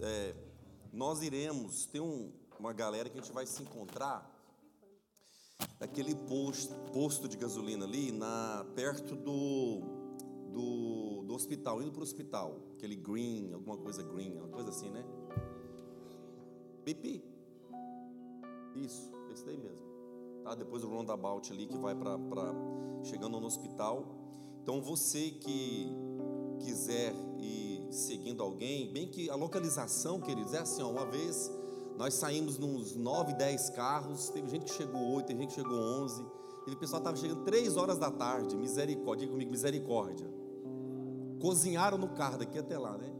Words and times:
é, 0.00 0.34
nós 0.92 1.22
iremos, 1.22 1.86
tem 1.86 2.00
um, 2.00 2.32
uma 2.58 2.72
galera 2.72 3.08
que 3.08 3.18
a 3.18 3.20
gente 3.20 3.32
vai 3.32 3.46
se 3.46 3.62
encontrar 3.62 4.28
naquele 5.78 6.14
posto, 6.14 6.74
posto 6.92 7.28
de 7.28 7.36
gasolina 7.36 7.84
ali, 7.84 8.10
na, 8.12 8.66
perto 8.74 9.14
do, 9.14 9.80
do, 10.52 11.22
do 11.22 11.34
hospital, 11.34 11.82
indo 11.82 11.92
para 11.92 12.00
o 12.00 12.02
hospital, 12.02 12.56
aquele 12.76 12.96
green, 12.96 13.52
alguma 13.52 13.76
coisa 13.76 14.02
green, 14.02 14.36
uma 14.36 14.48
coisa 14.48 14.70
assim, 14.70 14.90
né? 14.90 15.04
Pipi. 16.84 17.22
Isso, 18.74 19.12
esse 19.32 19.44
daí 19.44 19.56
mesmo. 19.56 19.80
Tá? 20.44 20.54
Depois 20.54 20.82
do 20.82 20.88
roundabout 20.88 21.52
ali 21.52 21.66
que 21.66 21.76
vai 21.76 21.94
para 21.94 22.18
chegando 23.02 23.38
no 23.40 23.46
hospital. 23.46 24.06
Então 24.62 24.80
você 24.80 25.30
que 25.30 25.88
quiser 26.60 27.14
ir 27.38 27.79
seguindo 27.90 28.42
alguém, 28.42 28.92
bem 28.92 29.08
que 29.08 29.28
a 29.28 29.34
localização, 29.34 30.20
queridos, 30.20 30.54
é 30.54 30.58
assim, 30.58 30.82
ó, 30.82 30.90
uma 30.90 31.06
vez 31.06 31.50
nós 31.96 32.14
saímos 32.14 32.58
nos 32.58 32.96
9, 32.96 33.34
10 33.34 33.70
carros, 33.70 34.30
teve 34.30 34.48
gente 34.48 34.64
que 34.64 34.72
chegou 34.72 35.14
8, 35.16 35.26
teve 35.26 35.40
gente 35.40 35.48
que 35.50 35.60
chegou 35.60 35.78
11, 35.78 36.24
teve 36.64 36.76
pessoal 36.76 37.02
que 37.02 37.08
estava 37.08 37.16
chegando 37.16 37.44
3 37.44 37.76
horas 37.76 37.98
da 37.98 38.10
tarde, 38.10 38.56
misericórdia, 38.56 39.26
diga 39.26 39.32
comigo, 39.32 39.50
misericórdia. 39.50 40.26
Cozinharam 41.40 41.98
no 41.98 42.08
carro 42.08 42.38
daqui 42.38 42.58
até 42.58 42.78
lá, 42.78 42.96
né? 42.96 43.12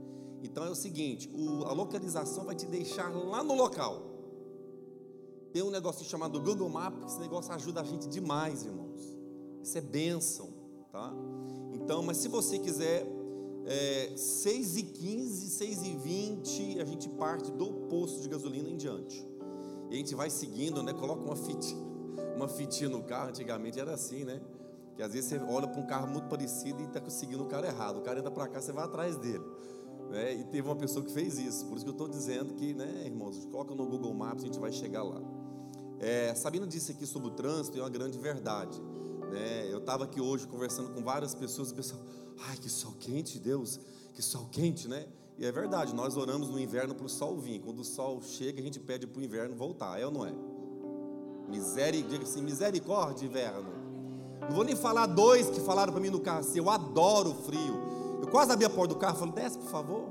Então 0.42 0.64
é 0.64 0.70
o 0.70 0.74
seguinte, 0.74 1.28
o, 1.34 1.64
a 1.64 1.72
localização 1.72 2.44
vai 2.44 2.54
te 2.54 2.66
deixar 2.66 3.08
lá 3.10 3.42
no 3.42 3.54
local. 3.54 4.02
Tem 5.52 5.62
um 5.62 5.70
negócio 5.70 6.04
chamado 6.04 6.40
Google 6.40 6.68
Maps, 6.68 7.12
esse 7.12 7.20
negócio 7.20 7.52
ajuda 7.52 7.80
a 7.80 7.84
gente 7.84 8.08
demais, 8.08 8.64
irmãos. 8.64 9.18
Isso 9.62 9.76
é 9.76 9.80
bênção, 9.80 10.48
tá? 10.90 11.12
Então, 11.72 12.02
mas 12.02 12.18
se 12.18 12.28
você 12.28 12.58
quiser, 12.58 13.04
é, 13.66 14.12
6 14.16 14.76
e 14.76 14.82
15, 14.82 15.50
6 15.50 15.82
e 15.82 15.96
20, 15.96 16.80
a 16.80 16.84
gente 16.84 17.08
parte 17.10 17.50
do 17.52 17.72
posto 17.88 18.20
de 18.20 18.28
gasolina 18.28 18.68
em 18.68 18.76
diante. 18.76 19.26
E 19.90 19.94
a 19.94 19.96
gente 19.96 20.14
vai 20.14 20.30
seguindo, 20.30 20.82
né? 20.82 20.92
Coloca 20.92 21.22
uma 21.22 21.36
fitinha, 21.36 21.84
uma 22.36 22.48
fitinha 22.48 22.88
no 22.88 23.02
carro, 23.02 23.30
antigamente 23.30 23.78
era 23.78 23.92
assim, 23.92 24.24
né? 24.24 24.40
Que 24.94 25.02
às 25.02 25.12
vezes 25.12 25.30
você 25.30 25.38
olha 25.38 25.66
para 25.66 25.80
um 25.80 25.86
carro 25.86 26.08
muito 26.08 26.28
parecido 26.28 26.82
e 26.82 26.86
está 26.86 27.00
conseguindo 27.00 27.42
o 27.42 27.46
cara 27.46 27.66
errado. 27.66 27.98
O 27.98 28.02
cara 28.02 28.18
entra 28.18 28.30
para 28.30 28.46
cá, 28.48 28.60
você 28.60 28.72
vai 28.72 28.84
atrás 28.84 29.16
dele. 29.16 29.44
Né? 30.10 30.34
E 30.34 30.44
teve 30.44 30.68
uma 30.68 30.76
pessoa 30.76 31.04
que 31.04 31.12
fez 31.12 31.38
isso. 31.38 31.66
Por 31.66 31.76
isso 31.76 31.84
que 31.84 31.90
eu 31.90 31.94
estou 31.94 32.08
dizendo 32.08 32.54
que, 32.54 32.74
né, 32.74 33.04
irmãos, 33.06 33.46
coloca 33.46 33.74
no 33.74 33.86
Google 33.86 34.12
Maps, 34.12 34.42
a 34.42 34.46
gente 34.46 34.58
vai 34.58 34.72
chegar 34.72 35.02
lá. 35.02 35.20
É, 36.00 36.34
Sabino 36.34 36.66
disse 36.66 36.92
aqui 36.92 37.06
sobre 37.06 37.28
o 37.28 37.30
trânsito, 37.30 37.78
é 37.78 37.82
uma 37.82 37.88
grande 37.88 38.18
verdade. 38.18 38.80
Né? 39.30 39.72
Eu 39.72 39.78
estava 39.78 40.04
aqui 40.04 40.20
hoje 40.20 40.46
conversando 40.46 40.90
com 40.90 41.02
várias 41.02 41.34
pessoas 41.34 41.70
o 41.70 41.74
pessoal, 41.74 42.00
ai, 42.48 42.56
que 42.56 42.68
sol 42.68 42.94
quente, 42.98 43.38
Deus, 43.38 43.80
que 44.14 44.22
sol 44.22 44.48
quente, 44.50 44.88
né? 44.88 45.06
E 45.38 45.46
é 45.46 45.52
verdade, 45.52 45.94
nós 45.94 46.16
oramos 46.16 46.48
no 46.48 46.58
inverno 46.58 46.94
para 46.94 47.06
o 47.06 47.08
sol 47.08 47.38
vir. 47.38 47.60
Quando 47.60 47.80
o 47.80 47.84
sol 47.84 48.20
chega, 48.22 48.60
a 48.60 48.62
gente 48.62 48.78
pede 48.78 49.06
para 49.06 49.20
o 49.20 49.24
inverno 49.24 49.54
voltar, 49.56 49.98
é 49.98 50.04
ou 50.04 50.12
não 50.12 50.26
é? 50.26 50.34
Miséria, 51.48 52.02
diga 52.02 52.24
assim, 52.24 52.42
misericórdia, 52.42 53.24
inverno. 53.24 53.70
Não 54.42 54.50
vou 54.50 54.64
nem 54.64 54.76
falar 54.76 55.06
dois 55.06 55.48
que 55.48 55.60
falaram 55.60 55.92
para 55.92 56.00
mim 56.00 56.10
no 56.10 56.20
carro 56.20 56.40
assim, 56.40 56.58
eu 56.58 56.68
adoro 56.68 57.30
o 57.30 57.34
frio. 57.34 57.80
Eu 58.20 58.28
quase 58.28 58.52
abri 58.52 58.64
a 58.64 58.70
porta 58.70 58.94
do 58.94 59.00
carro 59.00 59.16
e 59.16 59.18
falei, 59.18 59.34
desce 59.34 59.58
por 59.58 59.68
favor. 59.68 60.08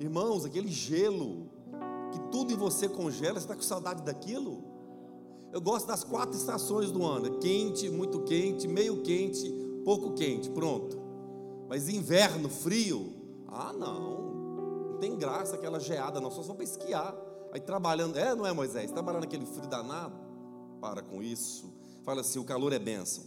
Irmãos, 0.00 0.44
aquele 0.44 0.68
gelo, 0.68 1.48
que 2.12 2.18
tudo 2.30 2.52
em 2.52 2.56
você 2.56 2.88
congela, 2.88 3.34
você 3.34 3.44
está 3.44 3.54
com 3.54 3.62
saudade 3.62 4.02
daquilo? 4.02 4.64
Eu 5.52 5.60
gosto 5.60 5.86
das 5.86 6.04
quatro 6.04 6.36
estações 6.36 6.90
do 6.90 7.04
ano: 7.04 7.26
é 7.26 7.38
quente, 7.38 7.88
muito 7.88 8.20
quente, 8.20 8.68
meio 8.68 9.02
quente, 9.02 9.48
pouco 9.88 10.12
quente, 10.12 10.50
pronto. 10.50 11.00
Mas 11.66 11.88
inverno, 11.88 12.50
frio, 12.50 13.10
ah 13.48 13.72
não, 13.72 14.90
não 14.90 14.98
tem 14.98 15.16
graça 15.16 15.54
aquela 15.54 15.80
geada, 15.80 16.20
não, 16.20 16.30
só 16.30 16.42
só 16.42 16.52
para 16.52 16.64
esquiar. 16.64 17.16
Aí 17.50 17.58
trabalhando, 17.58 18.18
é, 18.18 18.34
não 18.34 18.46
é 18.46 18.52
Moisés? 18.52 18.90
Trabalhando 18.90 19.24
aquele 19.24 19.46
frio 19.46 19.66
danado, 19.66 20.14
para 20.78 21.00
com 21.00 21.22
isso. 21.22 21.72
Fala 22.04 22.20
assim: 22.20 22.38
o 22.38 22.44
calor 22.44 22.74
é 22.74 22.78
bênção. 22.78 23.24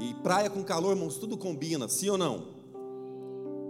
E 0.00 0.14
praia 0.22 0.48
com 0.48 0.64
calor, 0.64 0.92
irmãos, 0.92 1.18
tudo 1.18 1.36
combina, 1.36 1.86
sim 1.86 2.08
ou 2.08 2.16
não? 2.16 2.54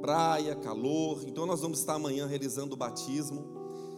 praia, 0.01 0.55
calor. 0.55 1.25
Então 1.27 1.47
nós 1.47 1.63
vamos 1.63 1.81
estar 1.81 1.95
amanhã 1.95 2.27
realizando 2.27 2.75
o 2.75 2.77
batismo. 2.77 3.45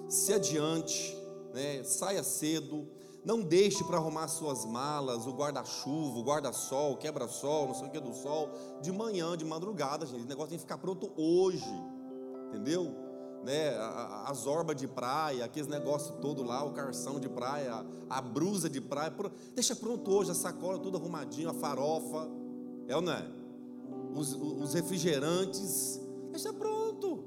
Se 0.08 0.32
adiante, 0.32 1.14
né, 1.52 1.82
saia 1.84 2.22
cedo. 2.22 2.86
Não 3.26 3.42
deixe 3.42 3.82
para 3.82 3.96
arrumar 3.96 4.28
suas 4.28 4.64
malas, 4.64 5.26
o 5.26 5.32
guarda-chuva, 5.32 6.16
o 6.16 6.22
guarda-sol, 6.22 6.92
o 6.92 6.96
quebra-sol, 6.96 7.66
não 7.66 7.74
sei 7.74 7.88
o 7.88 7.90
que 7.90 7.98
do 7.98 8.14
sol, 8.14 8.52
de 8.80 8.92
manhã, 8.92 9.36
de 9.36 9.44
madrugada, 9.44 10.06
gente. 10.06 10.22
O 10.22 10.28
negócio 10.28 10.50
tem 10.50 10.58
que 10.58 10.62
ficar 10.62 10.78
pronto 10.78 11.10
hoje, 11.16 11.68
entendeu? 12.46 12.94
Né, 13.42 13.76
as 14.26 14.46
orbas 14.46 14.76
de 14.76 14.86
praia, 14.86 15.44
aqueles 15.44 15.68
negócios 15.68 16.16
todo 16.20 16.44
lá, 16.44 16.62
o 16.62 16.72
carção 16.72 17.18
de 17.18 17.28
praia, 17.28 17.84
a 18.08 18.20
brusa 18.20 18.70
de 18.70 18.80
praia, 18.80 19.12
deixa 19.56 19.74
pronto 19.74 20.08
hoje, 20.08 20.30
a 20.30 20.34
sacola 20.34 20.78
tudo 20.78 20.96
arrumadinho, 20.96 21.50
a 21.50 21.54
farofa, 21.54 22.28
é 22.86 22.94
ou 22.94 23.02
não 23.02 23.12
é? 23.12 23.26
os, 24.14 24.34
os 24.34 24.72
refrigerantes, 24.72 26.00
deixa 26.30 26.52
pronto, 26.52 27.24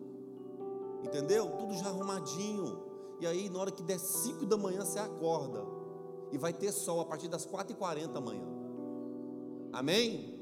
entendeu? 1.04 1.58
Tudo 1.58 1.74
já 1.74 1.90
arrumadinho. 1.90 2.88
E 3.20 3.28
aí, 3.28 3.50
na 3.50 3.60
hora 3.60 3.72
que 3.72 3.84
der 3.84 4.00
5 4.00 4.46
da 4.46 4.56
manhã, 4.56 4.86
você 4.86 4.98
acorda. 4.98 5.79
E 6.32 6.38
vai 6.38 6.54
ter 6.54 6.72
sol 6.72 7.00
a 7.02 7.06
partir 7.06 7.28
das 7.28 7.46
4h40 7.46 8.12
da 8.12 8.22
manhã. 8.22 8.46
Amém? 9.72 10.40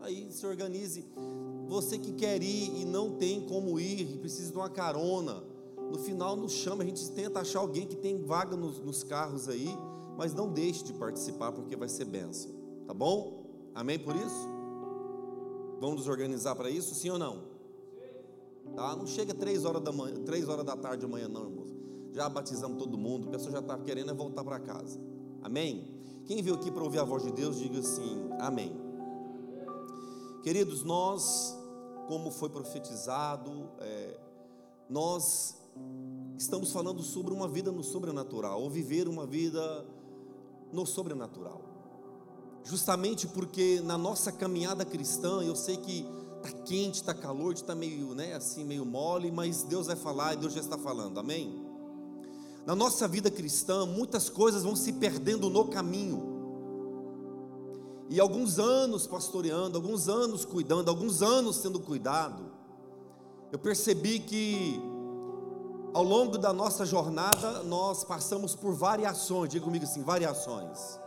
Aí 0.00 0.30
se 0.30 0.46
organize. 0.46 1.04
Você 1.68 1.98
que 1.98 2.12
quer 2.12 2.42
ir 2.42 2.80
e 2.80 2.84
não 2.84 3.16
tem 3.16 3.46
como 3.46 3.80
ir, 3.80 4.14
e 4.14 4.18
precisa 4.18 4.52
de 4.52 4.56
uma 4.56 4.70
carona. 4.70 5.42
No 5.90 5.98
final, 5.98 6.36
nos 6.36 6.52
chama, 6.52 6.82
a 6.82 6.86
gente 6.86 7.10
tenta 7.10 7.40
achar 7.40 7.60
alguém 7.60 7.86
que 7.86 7.96
tem 7.96 8.22
vaga 8.22 8.56
nos, 8.56 8.78
nos 8.78 9.02
carros 9.02 9.48
aí. 9.48 9.68
Mas 10.16 10.32
não 10.32 10.50
deixe 10.50 10.84
de 10.84 10.92
participar, 10.92 11.52
porque 11.52 11.76
vai 11.76 11.88
ser 11.88 12.04
benção. 12.04 12.50
Tá 12.86 12.94
bom? 12.94 13.70
Amém 13.74 13.98
por 13.98 14.16
isso? 14.16 14.48
Vamos 15.80 15.96
nos 15.96 16.08
organizar 16.08 16.54
para 16.54 16.70
isso, 16.70 16.94
sim 16.94 17.10
ou 17.10 17.18
não? 17.18 17.42
Tá? 18.74 18.96
Não 18.96 19.06
chega 19.06 19.34
três 19.34 19.64
horas 19.64 19.82
da 19.82 19.92
manhã, 19.92 20.16
três 20.24 20.48
horas 20.48 20.64
da 20.64 20.76
tarde 20.76 21.04
amanhã, 21.04 21.28
não, 21.28 21.44
irmãos. 21.44 21.74
Já 22.12 22.28
batizamos 22.28 22.78
todo 22.78 22.96
mundo, 22.96 23.28
a 23.28 23.30
pessoa 23.30 23.52
já 23.52 23.58
está 23.58 23.76
querendo 23.78 24.10
é 24.10 24.14
voltar 24.14 24.42
para 24.42 24.58
casa. 24.58 24.98
Amém? 25.46 25.88
Quem 26.26 26.42
veio 26.42 26.56
aqui 26.56 26.72
para 26.72 26.82
ouvir 26.82 26.98
a 26.98 27.04
voz 27.04 27.22
de 27.22 27.30
Deus, 27.30 27.56
diga 27.56 27.78
assim, 27.78 28.28
amém. 28.40 28.76
Queridos, 30.42 30.82
nós, 30.82 31.56
como 32.08 32.32
foi 32.32 32.48
profetizado, 32.48 33.70
é, 33.78 34.18
nós 34.90 35.56
estamos 36.36 36.72
falando 36.72 37.00
sobre 37.00 37.32
uma 37.32 37.46
vida 37.46 37.70
no 37.70 37.84
sobrenatural, 37.84 38.60
ou 38.60 38.68
viver 38.68 39.06
uma 39.06 39.24
vida 39.24 39.86
no 40.72 40.84
sobrenatural 40.84 41.62
justamente 42.64 43.28
porque 43.28 43.80
na 43.84 43.96
nossa 43.96 44.32
caminhada 44.32 44.84
cristã, 44.84 45.40
eu 45.40 45.54
sei 45.54 45.76
que 45.76 46.04
está 46.36 46.50
quente, 46.64 46.96
está 46.96 47.14
calor, 47.14 47.52
está 47.52 47.76
meio, 47.76 48.12
né, 48.12 48.34
assim, 48.34 48.64
meio 48.64 48.84
mole, 48.84 49.30
mas 49.30 49.62
Deus 49.62 49.86
vai 49.86 49.94
falar 49.94 50.34
e 50.34 50.38
Deus 50.38 50.52
já 50.52 50.60
está 50.60 50.76
falando, 50.76 51.20
amém? 51.20 51.65
Na 52.66 52.74
nossa 52.74 53.06
vida 53.06 53.30
cristã, 53.30 53.86
muitas 53.86 54.28
coisas 54.28 54.64
vão 54.64 54.74
se 54.74 54.92
perdendo 54.92 55.48
no 55.48 55.68
caminho. 55.68 56.34
E 58.10 58.18
alguns 58.18 58.58
anos 58.58 59.06
pastoreando, 59.06 59.78
alguns 59.78 60.08
anos 60.08 60.44
cuidando, 60.44 60.88
alguns 60.88 61.22
anos 61.22 61.56
sendo 61.56 61.78
cuidado, 61.78 62.44
eu 63.52 63.58
percebi 63.58 64.18
que 64.18 64.80
ao 65.94 66.02
longo 66.02 66.36
da 66.36 66.52
nossa 66.52 66.84
jornada 66.84 67.62
nós 67.62 68.02
passamos 68.02 68.56
por 68.56 68.74
variações, 68.74 69.48
diga 69.48 69.64
comigo 69.64 69.84
assim, 69.84 70.02
variações. 70.02 70.98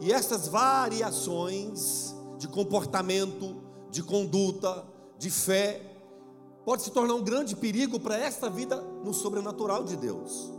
E 0.00 0.12
essas 0.12 0.48
variações 0.48 2.14
de 2.36 2.46
comportamento, 2.46 3.56
de 3.90 4.02
conduta, 4.02 4.84
de 5.18 5.30
fé, 5.30 5.91
pode 6.64 6.82
se 6.82 6.90
tornar 6.90 7.14
um 7.14 7.22
grande 7.22 7.56
perigo 7.56 7.98
para 7.98 8.16
esta 8.16 8.48
vida 8.48 8.80
no 9.04 9.12
sobrenatural 9.12 9.84
de 9.84 9.96
Deus. 9.96 10.50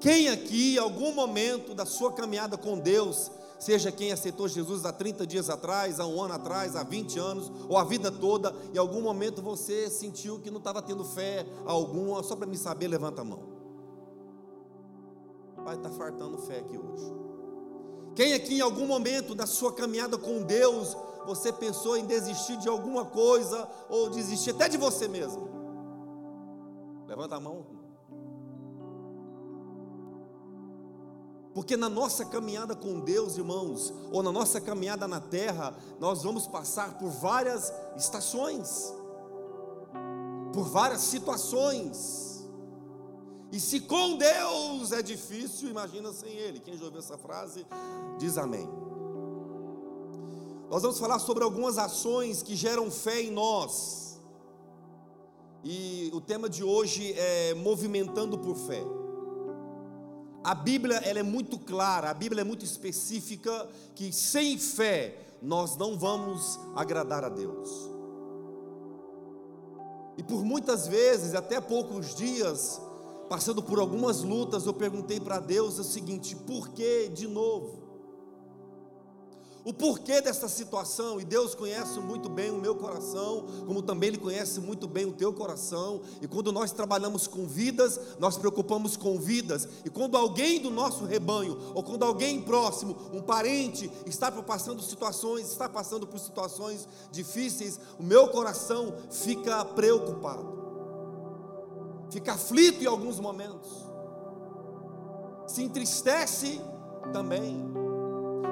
Quem 0.00 0.28
aqui, 0.28 0.74
em 0.74 0.78
algum 0.78 1.12
momento 1.12 1.74
da 1.74 1.86
sua 1.86 2.12
caminhada 2.12 2.58
com 2.58 2.78
Deus, 2.78 3.30
seja 3.58 3.90
quem 3.90 4.12
aceitou 4.12 4.46
Jesus 4.46 4.84
há 4.84 4.92
30 4.92 5.26
dias 5.26 5.48
atrás, 5.48 5.98
há 5.98 6.06
um 6.06 6.20
ano 6.22 6.34
atrás, 6.34 6.76
há 6.76 6.82
20 6.82 7.18
anos, 7.18 7.50
ou 7.68 7.78
a 7.78 7.84
vida 7.84 8.12
toda, 8.12 8.54
em 8.74 8.78
algum 8.78 9.00
momento 9.00 9.40
você 9.40 9.88
sentiu 9.88 10.40
que 10.40 10.50
não 10.50 10.58
estava 10.58 10.82
tendo 10.82 11.04
fé 11.04 11.46
alguma, 11.64 12.22
só 12.22 12.36
para 12.36 12.46
me 12.46 12.58
saber, 12.58 12.88
levanta 12.88 13.22
a 13.22 13.24
mão. 13.24 13.54
Pai, 15.64 15.76
está 15.76 15.88
fartando 15.88 16.36
fé 16.38 16.58
aqui 16.58 16.76
hoje. 16.76 17.33
Quem 18.14 18.32
aqui 18.32 18.56
em 18.56 18.60
algum 18.60 18.86
momento 18.86 19.34
da 19.34 19.46
sua 19.46 19.72
caminhada 19.72 20.16
com 20.16 20.42
Deus, 20.42 20.96
você 21.26 21.52
pensou 21.52 21.96
em 21.96 22.06
desistir 22.06 22.56
de 22.58 22.68
alguma 22.68 23.04
coisa 23.04 23.68
ou 23.88 24.08
desistir 24.10 24.50
até 24.50 24.68
de 24.68 24.76
você 24.76 25.08
mesmo? 25.08 25.48
Levanta 27.06 27.36
a 27.36 27.40
mão. 27.40 27.66
Porque 31.54 31.76
na 31.76 31.88
nossa 31.88 32.24
caminhada 32.24 32.74
com 32.74 32.98
Deus, 32.98 33.38
irmãos, 33.38 33.94
ou 34.10 34.22
na 34.22 34.32
nossa 34.32 34.60
caminhada 34.60 35.06
na 35.06 35.20
terra, 35.20 35.72
nós 36.00 36.22
vamos 36.24 36.48
passar 36.48 36.98
por 36.98 37.08
várias 37.08 37.72
estações. 37.96 38.92
por 40.52 40.64
várias 40.68 41.00
situações. 41.00 42.33
E 43.54 43.60
se 43.60 43.78
com 43.78 44.16
Deus 44.16 44.90
é 44.90 45.00
difícil, 45.00 45.70
imagina 45.70 46.12
sem 46.12 46.28
Ele. 46.28 46.58
Quem 46.58 46.76
já 46.76 46.86
ouviu 46.86 46.98
essa 46.98 47.16
frase, 47.16 47.64
diz 48.18 48.36
amém. 48.36 48.68
Nós 50.68 50.82
vamos 50.82 50.98
falar 50.98 51.20
sobre 51.20 51.44
algumas 51.44 51.78
ações 51.78 52.42
que 52.42 52.56
geram 52.56 52.90
fé 52.90 53.22
em 53.22 53.30
nós. 53.30 54.18
E 55.62 56.10
o 56.12 56.20
tema 56.20 56.48
de 56.48 56.64
hoje 56.64 57.14
é 57.16 57.54
movimentando 57.54 58.36
por 58.36 58.56
fé. 58.56 58.82
A 60.42 60.56
Bíblia 60.56 60.96
ela 61.04 61.20
é 61.20 61.22
muito 61.22 61.56
clara, 61.56 62.10
a 62.10 62.14
Bíblia 62.14 62.40
é 62.40 62.44
muito 62.44 62.64
específica 62.64 63.68
que 63.94 64.12
sem 64.12 64.58
fé 64.58 65.16
nós 65.40 65.76
não 65.76 65.96
vamos 65.96 66.58
agradar 66.74 67.22
a 67.22 67.28
Deus. 67.28 67.70
E 70.18 70.24
por 70.24 70.44
muitas 70.44 70.88
vezes, 70.88 71.36
até 71.36 71.60
poucos 71.60 72.16
dias, 72.16 72.80
passando 73.28 73.62
por 73.62 73.78
algumas 73.78 74.22
lutas, 74.22 74.66
eu 74.66 74.74
perguntei 74.74 75.20
para 75.20 75.38
Deus 75.40 75.78
o 75.78 75.84
seguinte: 75.84 76.34
por 76.34 76.68
que 76.70 77.08
de 77.08 77.26
novo? 77.26 77.84
o 79.64 79.72
porquê 79.72 80.20
dessa 80.20 80.46
situação, 80.46 81.18
e 81.18 81.24
Deus 81.24 81.54
conhece 81.54 81.98
muito 81.98 82.28
bem 82.28 82.50
o 82.50 82.60
meu 82.60 82.74
coração, 82.74 83.46
como 83.66 83.80
também 83.80 84.08
Ele 84.08 84.18
conhece 84.18 84.60
muito 84.60 84.86
bem 84.86 85.06
o 85.06 85.12
teu 85.12 85.32
coração, 85.32 86.02
e 86.20 86.28
quando 86.28 86.52
nós 86.52 86.70
trabalhamos 86.70 87.26
com 87.26 87.46
vidas, 87.46 87.98
nós 88.18 88.36
preocupamos 88.36 88.94
com 88.96 89.18
vidas, 89.18 89.66
e 89.84 89.88
quando 89.88 90.18
alguém 90.18 90.60
do 90.60 90.70
nosso 90.70 91.06
rebanho, 91.06 91.58
ou 91.74 91.82
quando 91.82 92.02
alguém 92.02 92.42
próximo, 92.42 92.94
um 93.10 93.22
parente, 93.22 93.90
está 94.04 94.30
passando 94.30 94.82
situações, 94.82 95.50
está 95.50 95.68
passando 95.68 96.06
por 96.06 96.18
situações 96.18 96.86
difíceis, 97.10 97.80
o 97.98 98.02
meu 98.02 98.28
coração 98.28 98.94
fica 99.10 99.64
preocupado, 99.64 100.73
fica 102.14 102.34
aflito 102.34 102.84
em 102.84 102.86
alguns 102.86 103.18
momentos, 103.18 103.68
se 105.48 105.64
entristece 105.64 106.60
também. 107.12 107.72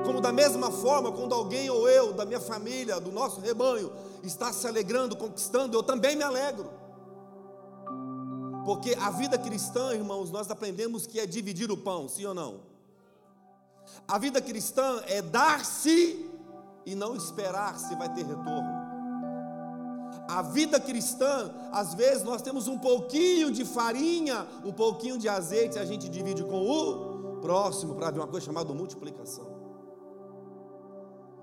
Como 0.05 0.21
da 0.21 0.33
mesma 0.33 0.69
forma, 0.69 1.13
quando 1.13 1.33
alguém 1.33 1.71
ou 1.71 1.89
eu, 1.89 2.13
da 2.13 2.25
minha 2.25 2.41
família, 2.41 3.01
do 3.01 3.13
nosso 3.13 3.41
rebanho, 3.41 3.93
está 4.25 4.53
se 4.53 4.67
alegrando, 4.67 5.17
conquistando, 5.17 5.77
eu 5.77 5.83
também 5.83 6.17
me 6.17 6.25
alegro. 6.25 6.69
Porque 8.65 8.97
a 9.01 9.11
vida 9.11 9.39
cristã, 9.39 9.95
irmãos, 9.95 10.29
nós 10.33 10.51
aprendemos 10.51 11.07
que 11.07 11.21
é 11.21 11.27
dividir 11.27 11.71
o 11.71 11.77
pão, 11.77 12.09
sim 12.09 12.27
ou 12.27 12.35
não? 12.35 12.63
A 14.09 14.19
vida 14.19 14.41
cristã 14.41 15.01
é 15.07 15.23
dar-se 15.23 16.29
e 16.85 16.97
não 16.97 17.15
esperar 17.15 17.79
se 17.79 17.95
vai 17.95 18.13
ter 18.13 18.25
retorno. 18.25 18.72
A 20.33 20.41
vida 20.41 20.81
cristã, 20.81 21.53
às 21.71 21.93
vezes 21.93 22.23
nós 22.23 22.41
temos 22.41 22.67
um 22.67 22.79
pouquinho 22.79 23.51
de 23.53 23.67
farinha, 23.67 24.47
um 24.65 24.73
pouquinho 24.73 25.19
de 25.19 25.29
azeite, 25.29 25.79
a 25.79 25.85
gente 25.85 26.09
divide 26.09 26.43
com 26.43 26.59
o 26.59 27.39
próximo 27.43 27.95
para 27.95 28.11
ver 28.11 28.19
uma 28.21 28.27
coisa 28.27 28.47
chamada 28.47 28.73
multiplicação. 28.73 29.47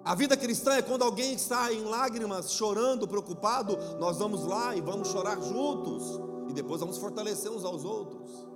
A 0.04 0.16
vida 0.16 0.36
cristã 0.36 0.72
é 0.74 0.82
quando 0.82 1.04
alguém 1.04 1.34
está 1.34 1.72
em 1.72 1.84
lágrimas, 1.84 2.52
chorando, 2.52 3.08
preocupado, 3.08 3.78
nós 4.00 4.18
vamos 4.18 4.44
lá 4.48 4.76
e 4.76 4.82
vamos 4.82 5.10
chorar 5.10 5.40
juntos, 5.40 6.20
e 6.50 6.54
depois 6.54 6.80
vamos 6.82 6.98
fortalecer 6.98 7.52
uns 7.52 7.64
aos 7.64 7.86
outros. 7.86 8.48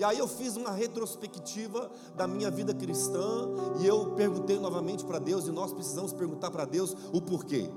E 0.00 0.02
aí 0.02 0.18
eu 0.18 0.26
fiz 0.26 0.56
uma 0.56 0.72
retrospectiva 0.72 1.88
da 2.16 2.26
minha 2.26 2.50
vida 2.50 2.74
cristã, 2.74 3.48
e 3.78 3.86
eu 3.86 4.10
perguntei 4.16 4.58
novamente 4.58 5.04
para 5.04 5.20
Deus, 5.20 5.46
e 5.46 5.52
nós 5.52 5.72
precisamos 5.72 6.12
perguntar 6.12 6.50
para 6.50 6.64
Deus 6.64 6.96
o 7.12 7.20
porquê. 7.20 7.70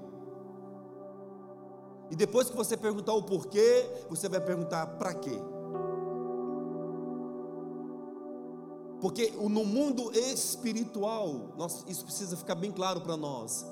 E 2.10 2.16
depois 2.16 2.50
que 2.50 2.56
você 2.56 2.78
perguntar 2.78 3.14
o 3.14 3.24
porquê, 3.24 3.88
você 4.10 4.30
vai 4.30 4.40
perguntar 4.40 4.86
para 4.98 5.14
quê? 5.14 5.40
Porque 9.02 9.32
no 9.32 9.66
mundo 9.66 10.12
espiritual, 10.18 11.54
nós, 11.58 11.84
isso 11.88 12.06
precisa 12.06 12.38
ficar 12.38 12.56
bem 12.56 12.72
claro 12.72 13.02
para 13.02 13.18
nós. 13.18 13.66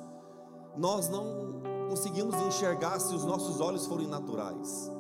Nós 0.76 1.08
não 1.08 1.62
conseguimos 1.88 2.36
enxergar 2.48 3.00
se 3.00 3.14
os 3.14 3.24
nossos 3.24 3.62
olhos 3.62 3.86
forem 3.86 4.08
naturais. 4.08 4.92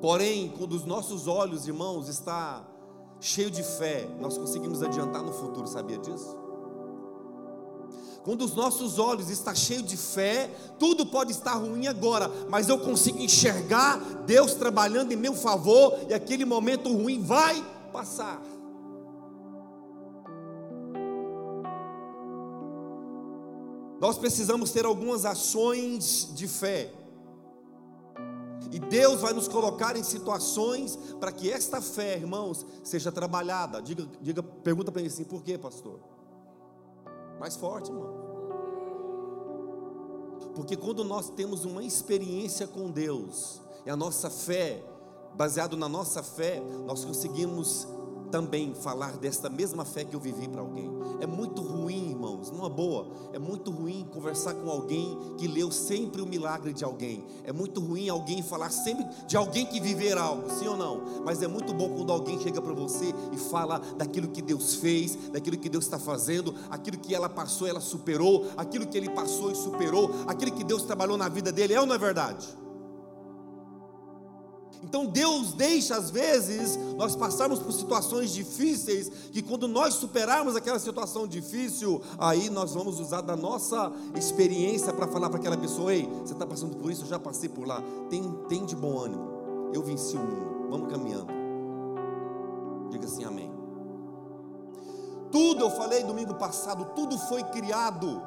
Porém, 0.00 0.52
quando 0.56 0.72
os 0.72 0.84
nossos 0.84 1.26
olhos, 1.26 1.66
irmãos, 1.66 2.08
está 2.08 2.66
cheio 3.20 3.50
de 3.50 3.62
fé, 3.62 4.06
nós 4.20 4.36
conseguimos 4.36 4.82
adiantar 4.82 5.22
no 5.22 5.32
futuro, 5.32 5.66
sabia 5.66 5.98
disso? 5.98 6.45
Quando 8.26 8.44
os 8.44 8.56
nossos 8.56 8.98
olhos 8.98 9.30
estão 9.30 9.54
cheios 9.54 9.84
de 9.84 9.96
fé, 9.96 10.50
tudo 10.80 11.06
pode 11.06 11.30
estar 11.30 11.54
ruim 11.54 11.86
agora, 11.86 12.28
mas 12.50 12.68
eu 12.68 12.76
consigo 12.76 13.20
enxergar 13.20 13.98
Deus 14.26 14.54
trabalhando 14.54 15.12
em 15.12 15.16
meu 15.16 15.32
favor 15.32 15.96
e 16.08 16.12
aquele 16.12 16.44
momento 16.44 16.92
ruim 16.92 17.22
vai 17.22 17.64
passar. 17.92 18.42
Nós 24.00 24.18
precisamos 24.18 24.72
ter 24.72 24.84
algumas 24.84 25.24
ações 25.24 26.28
de 26.34 26.48
fé. 26.48 26.92
E 28.72 28.80
Deus 28.80 29.20
vai 29.20 29.34
nos 29.34 29.46
colocar 29.46 29.96
em 29.96 30.02
situações 30.02 30.98
para 31.20 31.30
que 31.30 31.48
esta 31.48 31.80
fé, 31.80 32.16
irmãos, 32.16 32.66
seja 32.82 33.12
trabalhada. 33.12 33.80
Diga, 33.80 34.04
diga 34.20 34.42
pergunta 34.42 34.90
para 34.90 35.00
mim 35.00 35.06
assim, 35.06 35.22
por 35.22 35.44
quê, 35.44 35.56
pastor? 35.56 36.15
Mais 37.38 37.56
forte, 37.56 37.90
irmão. 37.90 38.26
Porque 40.54 40.76
quando 40.76 41.04
nós 41.04 41.28
temos 41.28 41.64
uma 41.64 41.84
experiência 41.84 42.66
com 42.66 42.90
Deus, 42.90 43.60
e 43.84 43.90
a 43.90 43.96
nossa 43.96 44.30
fé, 44.30 44.82
baseado 45.34 45.76
na 45.76 45.88
nossa 45.88 46.22
fé, 46.22 46.60
nós 46.86 47.04
conseguimos 47.04 47.86
também 48.26 48.74
falar 48.74 49.16
desta 49.16 49.48
mesma 49.48 49.84
fé 49.84 50.04
que 50.04 50.14
eu 50.14 50.20
vivi 50.20 50.48
para 50.48 50.60
alguém. 50.60 50.90
É 51.20 51.26
muito 51.26 51.62
ruim, 51.62 52.10
irmãos, 52.10 52.50
numa 52.50 52.68
boa, 52.68 53.08
é 53.32 53.38
muito 53.38 53.70
ruim 53.70 54.06
conversar 54.12 54.54
com 54.54 54.68
alguém 54.70 55.18
que 55.38 55.46
leu 55.46 55.70
sempre 55.70 56.20
o 56.20 56.26
milagre 56.26 56.72
de 56.72 56.84
alguém. 56.84 57.24
É 57.44 57.52
muito 57.52 57.80
ruim 57.80 58.08
alguém 58.08 58.42
falar 58.42 58.70
sempre 58.70 59.06
de 59.26 59.36
alguém 59.36 59.66
que 59.66 59.80
viver 59.80 60.18
algo, 60.18 60.50
sim 60.50 60.66
ou 60.66 60.76
não? 60.76 61.22
Mas 61.24 61.42
é 61.42 61.46
muito 61.46 61.72
bom 61.72 61.94
quando 61.96 62.12
alguém 62.12 62.40
chega 62.40 62.60
para 62.60 62.72
você 62.72 63.14
e 63.32 63.36
fala 63.36 63.78
daquilo 63.96 64.28
que 64.28 64.42
Deus 64.42 64.74
fez, 64.74 65.16
daquilo 65.30 65.56
que 65.56 65.68
Deus 65.68 65.84
está 65.84 65.98
fazendo, 65.98 66.54
aquilo 66.70 66.98
que 66.98 67.14
ela 67.14 67.28
passou, 67.28 67.66
ela 67.66 67.80
superou, 67.80 68.46
aquilo 68.56 68.86
que 68.86 68.96
ele 68.96 69.10
passou 69.10 69.50
e 69.50 69.54
superou, 69.54 70.10
aquilo 70.26 70.52
que 70.52 70.64
Deus 70.64 70.82
trabalhou 70.82 71.16
na 71.16 71.28
vida 71.28 71.50
dele, 71.52 71.74
é 71.74 71.80
ou 71.80 71.86
não 71.86 71.94
é 71.94 71.98
verdade? 71.98 72.65
Então 74.82 75.06
Deus 75.06 75.52
deixa 75.52 75.96
às 75.96 76.10
vezes 76.10 76.78
nós 76.96 77.16
passarmos 77.16 77.58
por 77.58 77.72
situações 77.72 78.30
difíceis, 78.30 79.10
que 79.32 79.42
quando 79.42 79.66
nós 79.66 79.94
superarmos 79.94 80.56
aquela 80.56 80.78
situação 80.78 81.26
difícil, 81.26 82.00
aí 82.18 82.48
nós 82.50 82.74
vamos 82.74 83.00
usar 83.00 83.20
da 83.20 83.36
nossa 83.36 83.92
experiência 84.14 84.92
para 84.92 85.06
falar 85.06 85.28
para 85.28 85.38
aquela 85.38 85.56
pessoa: 85.56 85.92
ei, 85.92 86.08
você 86.22 86.32
está 86.32 86.46
passando 86.46 86.76
por 86.76 86.90
isso, 86.90 87.02
eu 87.02 87.08
já 87.08 87.18
passei 87.18 87.48
por 87.48 87.66
lá, 87.66 87.82
tem, 88.08 88.22
tem 88.48 88.64
de 88.64 88.76
bom 88.76 88.98
ânimo, 88.98 89.70
eu 89.72 89.82
venci 89.82 90.16
o 90.16 90.20
mundo, 90.20 90.70
vamos 90.70 90.90
caminhando. 90.90 91.32
Diga 92.90 93.06
assim, 93.06 93.24
amém. 93.24 93.50
Tudo, 95.30 95.64
eu 95.64 95.70
falei 95.70 96.02
domingo 96.02 96.34
passado, 96.34 96.92
tudo 96.94 97.18
foi 97.18 97.42
criado 97.44 98.22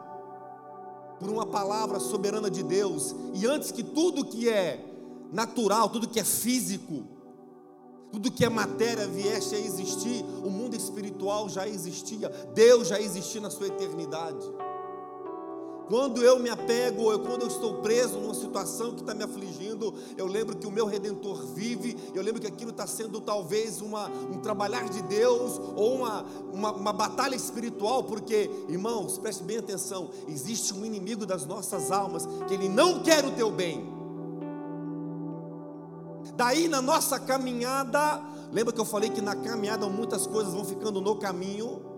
por 1.19 1.29
uma 1.29 1.45
palavra 1.45 1.99
soberana 1.99 2.49
de 2.49 2.63
Deus, 2.63 3.15
e 3.33 3.45
antes 3.45 3.71
que 3.71 3.83
tudo 3.83 4.25
que 4.25 4.49
é 4.49 4.88
natural, 5.31 5.89
tudo 5.89 6.07
que 6.07 6.19
é 6.19 6.23
físico, 6.23 7.03
tudo 8.11 8.31
que 8.31 8.43
é 8.43 8.49
matéria 8.49 9.07
viesse 9.07 9.55
a 9.55 9.59
existir, 9.59 10.23
o 10.43 10.49
mundo 10.49 10.75
espiritual 10.75 11.47
já 11.47 11.67
existia, 11.67 12.29
Deus 12.53 12.87
já 12.87 12.99
existia 12.99 13.39
na 13.39 13.49
sua 13.49 13.67
eternidade. 13.67 14.45
Quando 15.87 16.21
eu 16.21 16.37
me 16.37 16.51
apego, 16.51 17.11
ou 17.11 17.17
quando 17.17 17.41
eu 17.41 17.47
estou 17.47 17.81
preso 17.81 18.19
numa 18.19 18.35
situação 18.35 18.91
que 18.91 19.01
está 19.01 19.15
me 19.15 19.23
afligindo, 19.23 19.91
eu 20.15 20.27
lembro 20.27 20.55
que 20.55 20.67
o 20.67 20.71
meu 20.71 20.85
redentor 20.85 21.43
vive, 21.47 21.97
eu 22.13 22.21
lembro 22.21 22.39
que 22.39 22.45
aquilo 22.45 22.69
está 22.69 22.85
sendo 22.85 23.19
talvez 23.19 23.81
uma, 23.81 24.07
um 24.07 24.39
trabalhar 24.39 24.87
de 24.87 25.01
Deus, 25.01 25.59
ou 25.75 25.95
uma, 25.95 26.23
uma, 26.53 26.71
uma 26.73 26.93
batalha 26.93 27.35
espiritual, 27.35 28.03
porque, 28.03 28.51
irmãos, 28.69 29.17
preste 29.17 29.43
bem 29.43 29.57
atenção: 29.57 30.11
existe 30.27 30.75
um 30.75 30.85
inimigo 30.85 31.25
das 31.25 31.47
nossas 31.47 31.91
almas 31.91 32.27
que 32.47 32.53
ele 32.53 32.69
não 32.69 33.01
quer 33.01 33.25
o 33.25 33.31
teu 33.31 33.49
bem. 33.49 33.98
Daí 36.35 36.67
na 36.67 36.81
nossa 36.81 37.19
caminhada, 37.19 38.21
lembra 38.51 38.73
que 38.73 38.79
eu 38.79 38.85
falei 38.85 39.09
que 39.09 39.21
na 39.21 39.35
caminhada 39.35 39.87
muitas 39.87 40.25
coisas 40.25 40.53
vão 40.53 40.63
ficando 40.63 41.01
no 41.01 41.15
caminho? 41.15 41.89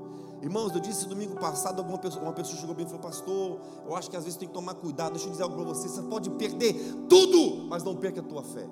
Irmãos, 0.41 0.73
eu 0.73 0.79
disse 0.79 1.07
domingo 1.07 1.35
passado, 1.35 1.79
alguma 1.79 1.99
pessoa, 1.99 2.23
uma 2.23 2.33
pessoa 2.33 2.57
chegou 2.57 2.73
bem 2.73 2.85
e 2.85 2.89
falou, 2.89 3.03
pastor, 3.03 3.59
eu 3.85 3.95
acho 3.95 4.09
que 4.09 4.17
às 4.17 4.23
vezes 4.23 4.39
tem 4.39 4.47
que 4.47 4.53
tomar 4.53 4.73
cuidado, 4.73 5.13
deixa 5.13 5.27
eu 5.27 5.31
dizer 5.31 5.43
algo 5.43 5.55
para 5.55 5.65
você, 5.65 5.87
você 5.87 6.01
pode 6.01 6.31
perder 6.31 6.73
tudo, 7.07 7.67
mas 7.69 7.83
não 7.83 7.95
perca 7.95 8.21
a 8.21 8.23
tua 8.23 8.43
fé. 8.43 8.67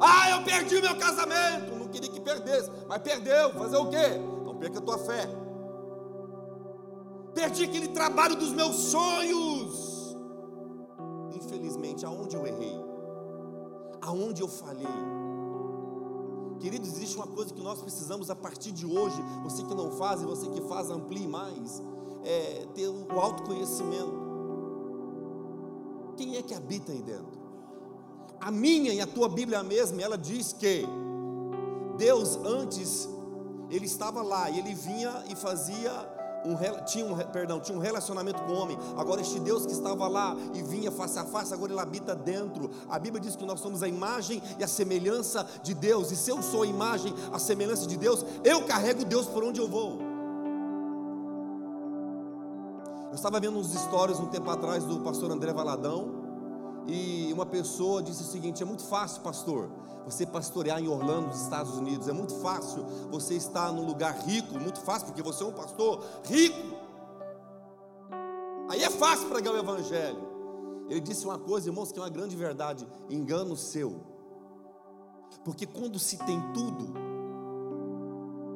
Ah, 0.00 0.30
eu 0.30 0.42
perdi 0.44 0.80
meu 0.80 0.96
casamento, 0.96 1.74
não 1.78 1.88
queria 1.88 2.10
que 2.10 2.20
perdesse, 2.20 2.70
mas 2.88 3.02
perdeu, 3.02 3.52
fazer 3.52 3.76
o 3.76 3.88
quê? 3.90 4.18
Não 4.44 4.56
perca 4.56 4.78
a 4.78 4.82
tua 4.82 4.98
fé. 4.98 5.28
Perdi 7.34 7.64
aquele 7.64 7.88
trabalho 7.88 8.36
dos 8.36 8.52
meus 8.52 8.76
sonhos. 8.76 9.53
Aonde 12.04 12.36
eu 12.36 12.46
errei? 12.46 12.76
Aonde 14.00 14.42
eu 14.42 14.48
falhei? 14.48 14.86
Queridos, 16.60 16.92
existe 16.92 17.16
uma 17.16 17.26
coisa 17.26 17.52
que 17.52 17.60
nós 17.60 17.80
precisamos 17.80 18.30
a 18.30 18.36
partir 18.36 18.72
de 18.72 18.86
hoje, 18.86 19.20
você 19.42 19.62
que 19.62 19.74
não 19.74 19.90
faz 19.92 20.22
e 20.22 20.24
você 20.24 20.48
que 20.48 20.60
faz, 20.62 20.90
amplie 20.90 21.26
mais, 21.26 21.82
é 22.22 22.66
ter 22.74 22.88
o 22.88 23.20
autoconhecimento. 23.20 24.24
Quem 26.16 26.36
é 26.36 26.42
que 26.42 26.54
habita 26.54 26.92
aí 26.92 27.02
dentro? 27.02 27.42
A 28.40 28.50
minha 28.50 28.92
e 28.92 29.00
a 29.00 29.06
tua 29.06 29.28
Bíblia 29.28 29.62
mesma, 29.62 30.00
ela 30.00 30.16
diz 30.16 30.52
que 30.52 30.86
Deus 31.96 32.36
antes 32.36 33.08
ele 33.70 33.86
estava 33.86 34.22
lá 34.22 34.48
e 34.50 34.58
ele 34.58 34.74
vinha 34.74 35.24
e 35.30 35.34
fazia 35.34 35.90
um, 36.44 36.56
tinha 36.84 37.06
um, 37.06 37.16
perdão, 37.16 37.58
tinha 37.58 37.76
um 37.76 37.80
relacionamento 37.80 38.42
com 38.42 38.52
o 38.52 38.56
homem. 38.56 38.78
Agora 38.96 39.20
este 39.20 39.40
Deus 39.40 39.64
que 39.64 39.72
estava 39.72 40.06
lá 40.06 40.36
e 40.54 40.62
vinha 40.62 40.90
face 40.90 41.18
a 41.18 41.24
face, 41.24 41.54
agora 41.54 41.72
ele 41.72 41.80
habita 41.80 42.14
dentro. 42.14 42.70
A 42.88 42.98
Bíblia 42.98 43.20
diz 43.20 43.34
que 43.34 43.44
nós 43.44 43.60
somos 43.60 43.82
a 43.82 43.88
imagem 43.88 44.42
e 44.58 44.64
a 44.64 44.68
semelhança 44.68 45.46
de 45.62 45.74
Deus. 45.74 46.10
E 46.10 46.16
se 46.16 46.30
eu 46.30 46.42
sou 46.42 46.62
a 46.62 46.66
imagem, 46.66 47.14
a 47.32 47.38
semelhança 47.38 47.86
de 47.86 47.96
Deus, 47.96 48.24
eu 48.44 48.64
carrego 48.64 49.04
Deus 49.04 49.26
por 49.26 49.42
onde 49.42 49.60
eu 49.60 49.68
vou. 49.68 49.98
Eu 53.08 53.14
estava 53.14 53.38
vendo 53.38 53.56
uns 53.56 53.72
stories 53.72 54.18
um 54.18 54.26
tempo 54.26 54.50
atrás 54.50 54.84
do 54.84 55.00
pastor 55.00 55.30
André 55.30 55.52
Valadão. 55.52 56.23
E 56.86 57.32
uma 57.32 57.46
pessoa 57.46 58.02
disse 58.02 58.22
o 58.22 58.26
seguinte: 58.26 58.62
é 58.62 58.66
muito 58.66 58.84
fácil, 58.84 59.22
pastor, 59.22 59.70
você 60.04 60.26
pastorear 60.26 60.80
em 60.80 60.88
Orlando, 60.88 61.28
nos 61.28 61.40
Estados 61.40 61.76
Unidos. 61.76 62.08
É 62.08 62.12
muito 62.12 62.34
fácil 62.36 62.84
você 63.10 63.34
estar 63.34 63.72
num 63.72 63.86
lugar 63.86 64.14
rico, 64.20 64.58
muito 64.58 64.80
fácil, 64.80 65.06
porque 65.06 65.22
você 65.22 65.42
é 65.42 65.46
um 65.46 65.52
pastor 65.52 66.04
rico. 66.24 66.76
Aí 68.68 68.82
é 68.82 68.90
fácil 68.90 69.28
pregar 69.28 69.54
o 69.54 69.58
Evangelho. 69.58 70.34
Ele 70.88 71.00
disse 71.00 71.24
uma 71.24 71.38
coisa, 71.38 71.68
irmãos, 71.68 71.90
que 71.90 71.98
é 71.98 72.02
uma 72.02 72.10
grande 72.10 72.36
verdade: 72.36 72.86
engano 73.08 73.56
seu. 73.56 74.00
Porque 75.44 75.66
quando 75.66 75.98
se 75.98 76.18
tem 76.18 76.40
tudo, 76.52 76.94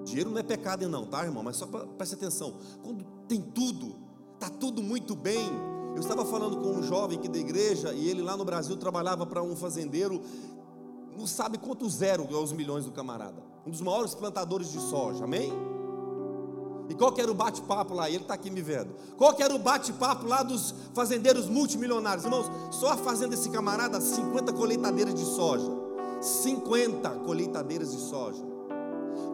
dinheiro 0.04 0.30
não 0.30 0.38
é 0.38 0.42
pecado, 0.42 0.88
não, 0.88 1.06
tá, 1.06 1.24
irmão? 1.24 1.42
Mas 1.42 1.56
só 1.56 1.66
preste 1.66 2.14
atenção: 2.14 2.54
quando 2.82 3.04
tem 3.26 3.40
tudo, 3.40 3.96
está 4.34 4.50
tudo 4.50 4.82
muito 4.82 5.14
bem, 5.14 5.50
eu 5.98 6.02
estava 6.02 6.24
falando 6.24 6.58
com 6.58 6.78
um 6.78 6.82
jovem 6.82 7.18
aqui 7.18 7.28
da 7.28 7.38
igreja 7.38 7.92
e 7.92 8.08
ele 8.08 8.22
lá 8.22 8.36
no 8.36 8.44
Brasil 8.44 8.76
trabalhava 8.76 9.26
para 9.26 9.42
um 9.42 9.56
fazendeiro, 9.56 10.22
não 11.16 11.26
sabe 11.26 11.58
quanto 11.58 11.88
zero 11.90 12.28
é 12.30 12.36
os 12.36 12.52
milhões 12.52 12.84
do 12.84 12.92
camarada. 12.92 13.42
Um 13.66 13.70
dos 13.70 13.80
maiores 13.80 14.14
plantadores 14.14 14.70
de 14.70 14.78
soja, 14.78 15.24
amém? 15.24 15.52
E 16.88 16.94
qual 16.94 17.12
que 17.12 17.20
era 17.20 17.30
o 17.30 17.34
bate-papo 17.34 17.94
lá? 17.94 18.08
Ele 18.08 18.22
está 18.22 18.34
aqui 18.34 18.48
me 18.48 18.62
vendo. 18.62 18.94
Qual 19.16 19.34
que 19.34 19.42
era 19.42 19.52
o 19.52 19.58
bate-papo 19.58 20.26
lá 20.26 20.44
dos 20.44 20.72
fazendeiros 20.94 21.48
multimilionários? 21.48 22.24
Irmãos, 22.24 22.46
só 22.70 22.92
a 22.92 22.96
fazenda 22.96 23.30
desse 23.30 23.50
camarada, 23.50 24.00
50 24.00 24.52
colheitadeiras 24.52 25.14
de 25.14 25.24
soja. 25.24 25.68
50 26.20 27.10
colheitadeiras 27.26 27.90
de 27.90 27.98
soja. 27.98 28.42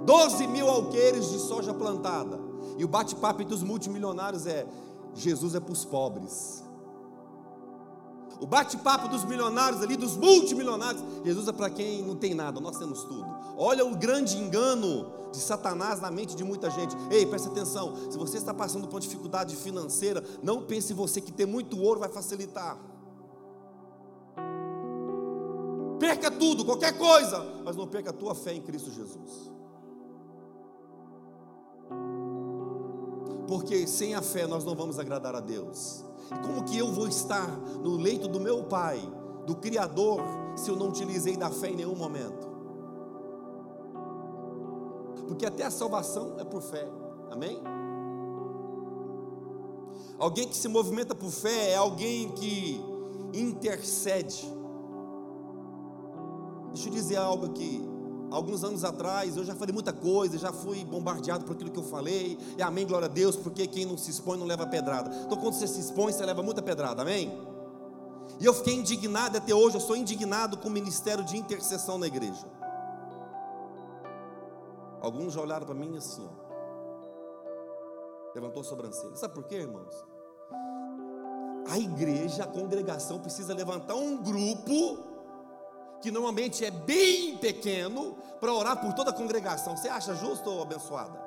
12 0.06 0.47
mil 0.47 0.66
alqueires 0.68 1.30
de 1.30 1.38
soja 1.38 1.75
plantada. 1.75 2.40
E 2.78 2.85
o 2.85 2.88
bate-papo 2.88 3.42
entre 3.42 3.54
os 3.54 3.62
multimilionários 3.62 4.47
é: 4.47 4.66
Jesus 5.14 5.54
é 5.54 5.61
para 5.61 5.73
os 5.73 5.85
pobres. 5.85 6.64
O 8.40 8.47
bate-papo 8.47 9.09
dos 9.09 9.25
milionários 9.25 9.80
ali, 9.80 9.97
dos 9.97 10.16
multimilionários, 10.16 11.02
Jesus 11.25 11.49
é 11.49 11.52
para 11.52 11.71
quem 11.71 12.02
não 12.02 12.16
tem 12.16 12.35
nada, 12.35 12.61
nós 12.61 12.76
temos 12.76 13.02
tudo. 13.04 13.25
Olha 13.56 13.87
o 13.87 13.97
grande 13.97 14.37
engano 14.37 15.06
de 15.33 15.38
Satanás 15.38 16.00
na 16.00 16.11
mente 16.11 16.35
de 16.35 16.44
muita 16.44 16.68
gente. 16.71 16.97
Ei, 17.11 17.25
preste 17.25 17.49
atenção: 17.49 17.94
se 18.11 18.18
você 18.18 18.37
está 18.37 18.52
passando 18.52 18.87
por 18.87 18.94
uma 18.94 19.00
dificuldade 19.00 19.54
financeira, 19.56 20.23
não 20.42 20.62
pense 20.62 20.92
você 20.92 21.21
que 21.21 21.33
ter 21.33 21.47
muito 21.47 21.80
ouro 21.80 22.00
vai 22.00 22.09
facilitar. 22.09 22.76
Perca 25.99 26.30
tudo, 26.30 26.64
qualquer 26.64 26.99
coisa, 26.99 27.62
mas 27.64 27.76
não 27.76 27.87
perca 27.87 28.11
a 28.11 28.12
tua 28.12 28.35
fé 28.35 28.52
em 28.52 28.61
Cristo 28.61 28.90
Jesus. 28.90 29.50
Porque 33.46 33.86
sem 33.86 34.14
a 34.14 34.22
fé 34.22 34.46
nós 34.46 34.64
não 34.64 34.74
vamos 34.74 34.98
agradar 34.98 35.34
a 35.34 35.40
Deus. 35.40 36.04
E 36.30 36.38
como 36.46 36.64
que 36.64 36.78
eu 36.78 36.90
vou 36.90 37.06
estar 37.06 37.48
no 37.82 37.96
leito 37.96 38.28
do 38.28 38.40
meu 38.40 38.64
Pai, 38.64 39.00
do 39.46 39.54
Criador, 39.56 40.20
se 40.56 40.70
eu 40.70 40.76
não 40.76 40.88
utilizei 40.88 41.36
da 41.36 41.50
fé 41.50 41.70
em 41.70 41.76
nenhum 41.76 41.94
momento? 41.94 42.48
Porque 45.26 45.46
até 45.46 45.64
a 45.64 45.70
salvação 45.70 46.36
é 46.38 46.44
por 46.44 46.62
fé, 46.62 46.86
amém? 47.30 47.60
Alguém 50.18 50.48
que 50.48 50.56
se 50.56 50.68
movimenta 50.68 51.14
por 51.14 51.30
fé 51.30 51.70
é 51.70 51.76
alguém 51.76 52.30
que 52.32 52.80
intercede. 53.32 54.50
Deixa 56.72 56.88
eu 56.88 56.92
dizer 56.92 57.16
algo 57.16 57.46
aqui 57.46 57.93
alguns 58.34 58.64
anos 58.64 58.84
atrás, 58.84 59.36
eu 59.36 59.44
já 59.44 59.54
falei 59.54 59.72
muita 59.72 59.92
coisa, 59.92 60.36
já 60.36 60.52
fui 60.52 60.84
bombardeado 60.84 61.44
por 61.44 61.54
aquilo 61.54 61.70
que 61.70 61.78
eu 61.78 61.84
falei, 61.84 62.36
e 62.58 62.62
amém, 62.62 62.86
glória 62.86 63.06
a 63.06 63.08
Deus, 63.08 63.36
porque 63.36 63.66
quem 63.66 63.86
não 63.86 63.96
se 63.96 64.10
expõe 64.10 64.36
não 64.36 64.46
leva 64.46 64.66
pedrada. 64.66 65.14
Então, 65.24 65.38
quando 65.38 65.54
você 65.54 65.68
se 65.68 65.80
expõe, 65.80 66.12
você 66.12 66.24
leva 66.26 66.42
muita 66.42 66.60
pedrada, 66.60 67.02
amém? 67.02 67.32
E 68.40 68.44
eu 68.44 68.52
fiquei 68.52 68.74
indignado 68.74 69.38
até 69.38 69.54
hoje, 69.54 69.76
eu 69.76 69.80
sou 69.80 69.96
indignado 69.96 70.56
com 70.58 70.68
o 70.68 70.70
ministério 70.70 71.24
de 71.24 71.36
intercessão 71.36 71.96
na 71.96 72.08
igreja. 72.08 72.44
Alguns 75.00 75.34
já 75.34 75.40
olharam 75.40 75.64
para 75.64 75.74
mim 75.74 75.96
assim, 75.96 76.26
ó. 76.26 76.44
Levantou 78.34 78.62
a 78.62 78.64
sobrancelha. 78.64 79.14
Sabe 79.14 79.34
por 79.34 79.44
quê, 79.44 79.56
irmãos? 79.56 79.94
A 81.70 81.78
igreja, 81.78 82.42
a 82.42 82.46
congregação 82.46 83.20
precisa 83.20 83.54
levantar 83.54 83.94
um 83.94 84.16
grupo 84.16 85.13
que 86.04 86.11
normalmente 86.11 86.62
é 86.62 86.70
bem 86.70 87.38
pequeno, 87.38 88.14
para 88.38 88.52
orar 88.52 88.78
por 88.78 88.92
toda 88.92 89.08
a 89.08 89.12
congregação. 89.14 89.75
Você 89.75 89.88
acha 89.88 90.14
justo 90.14 90.50
ou 90.50 90.61
abençoada? 90.61 91.18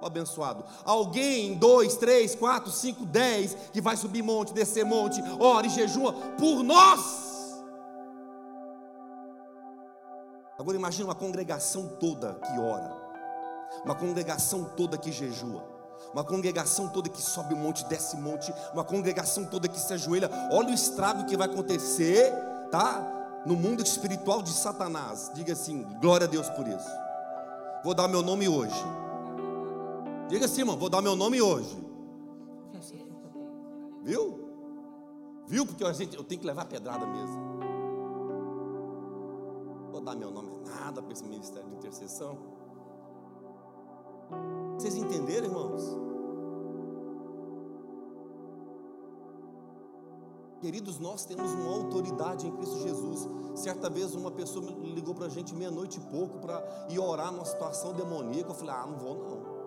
Ou 0.00 0.06
abençoado. 0.06 0.64
Alguém, 0.82 1.52
dois, 1.58 1.94
três, 1.98 2.34
quatro, 2.34 2.72
cinco, 2.72 3.04
dez, 3.04 3.54
que 3.70 3.82
vai 3.82 3.98
subir 3.98 4.22
monte, 4.22 4.54
descer 4.54 4.82
monte, 4.82 5.22
ora 5.38 5.66
e 5.66 5.68
jejua 5.70 6.14
por 6.38 6.62
nós. 6.62 7.62
Agora 10.58 10.74
imagine 10.74 11.04
uma 11.04 11.14
congregação 11.14 11.86
toda 12.00 12.32
que 12.32 12.58
ora, 12.58 12.96
uma 13.84 13.94
congregação 13.94 14.64
toda 14.74 14.96
que 14.96 15.12
jejua, 15.12 15.62
uma 16.14 16.24
congregação 16.24 16.88
toda 16.88 17.10
que 17.10 17.20
sobe 17.20 17.52
um 17.52 17.58
monte, 17.58 17.84
desce 17.84 18.16
monte, 18.16 18.50
uma 18.72 18.84
congregação 18.84 19.44
toda 19.44 19.68
que 19.68 19.78
se 19.78 19.92
ajoelha. 19.92 20.30
Olha 20.50 20.70
o 20.70 20.74
estrago 20.74 21.26
que 21.26 21.36
vai 21.36 21.46
acontecer, 21.46 22.32
tá? 22.70 23.17
No 23.48 23.56
mundo 23.56 23.82
espiritual 23.82 24.42
de 24.42 24.50
Satanás. 24.50 25.32
Diga 25.34 25.54
assim: 25.54 25.82
glória 26.00 26.26
a 26.26 26.30
Deus 26.30 26.48
por 26.50 26.68
isso. 26.68 26.90
Vou 27.82 27.94
dar 27.94 28.06
meu 28.06 28.22
nome 28.22 28.46
hoje. 28.46 28.84
Diga 30.28 30.44
assim, 30.44 30.60
irmão: 30.60 30.76
vou 30.76 30.90
dar 30.90 31.00
meu 31.00 31.16
nome 31.16 31.40
hoje. 31.40 31.76
Viu? 34.02 34.48
Viu? 35.46 35.66
Porque 35.66 35.82
a 35.82 35.92
gente, 35.92 36.14
eu 36.14 36.22
tenho 36.22 36.40
que 36.40 36.46
levar 36.46 36.66
pedrada 36.66 37.06
mesmo. 37.06 37.58
Vou 39.90 40.00
dar 40.02 40.14
meu 40.14 40.30
nome 40.30 40.50
nada 40.66 41.02
para 41.02 41.12
esse 41.12 41.24
ministério 41.24 41.68
de 41.68 41.74
intercessão. 41.74 42.38
Vocês 44.76 44.94
entenderam, 44.94 45.46
irmãos? 45.46 46.07
Queridos, 50.60 50.98
nós 50.98 51.24
temos 51.24 51.52
uma 51.52 51.70
autoridade 51.70 52.46
em 52.46 52.50
Cristo 52.50 52.80
Jesus. 52.80 53.28
Certa 53.54 53.88
vez 53.88 54.14
uma 54.14 54.30
pessoa 54.30 54.64
ligou 54.82 55.14
para 55.14 55.26
a 55.26 55.28
gente 55.28 55.54
meia-noite 55.54 55.98
e 55.98 56.00
pouco 56.10 56.38
para 56.38 56.64
ir 56.88 56.98
orar 56.98 57.30
numa 57.30 57.44
situação 57.44 57.92
demoníaca. 57.92 58.50
Eu 58.50 58.54
falei, 58.54 58.74
ah, 58.74 58.86
não 58.86 58.98
vou 58.98 59.14
não. 59.14 59.58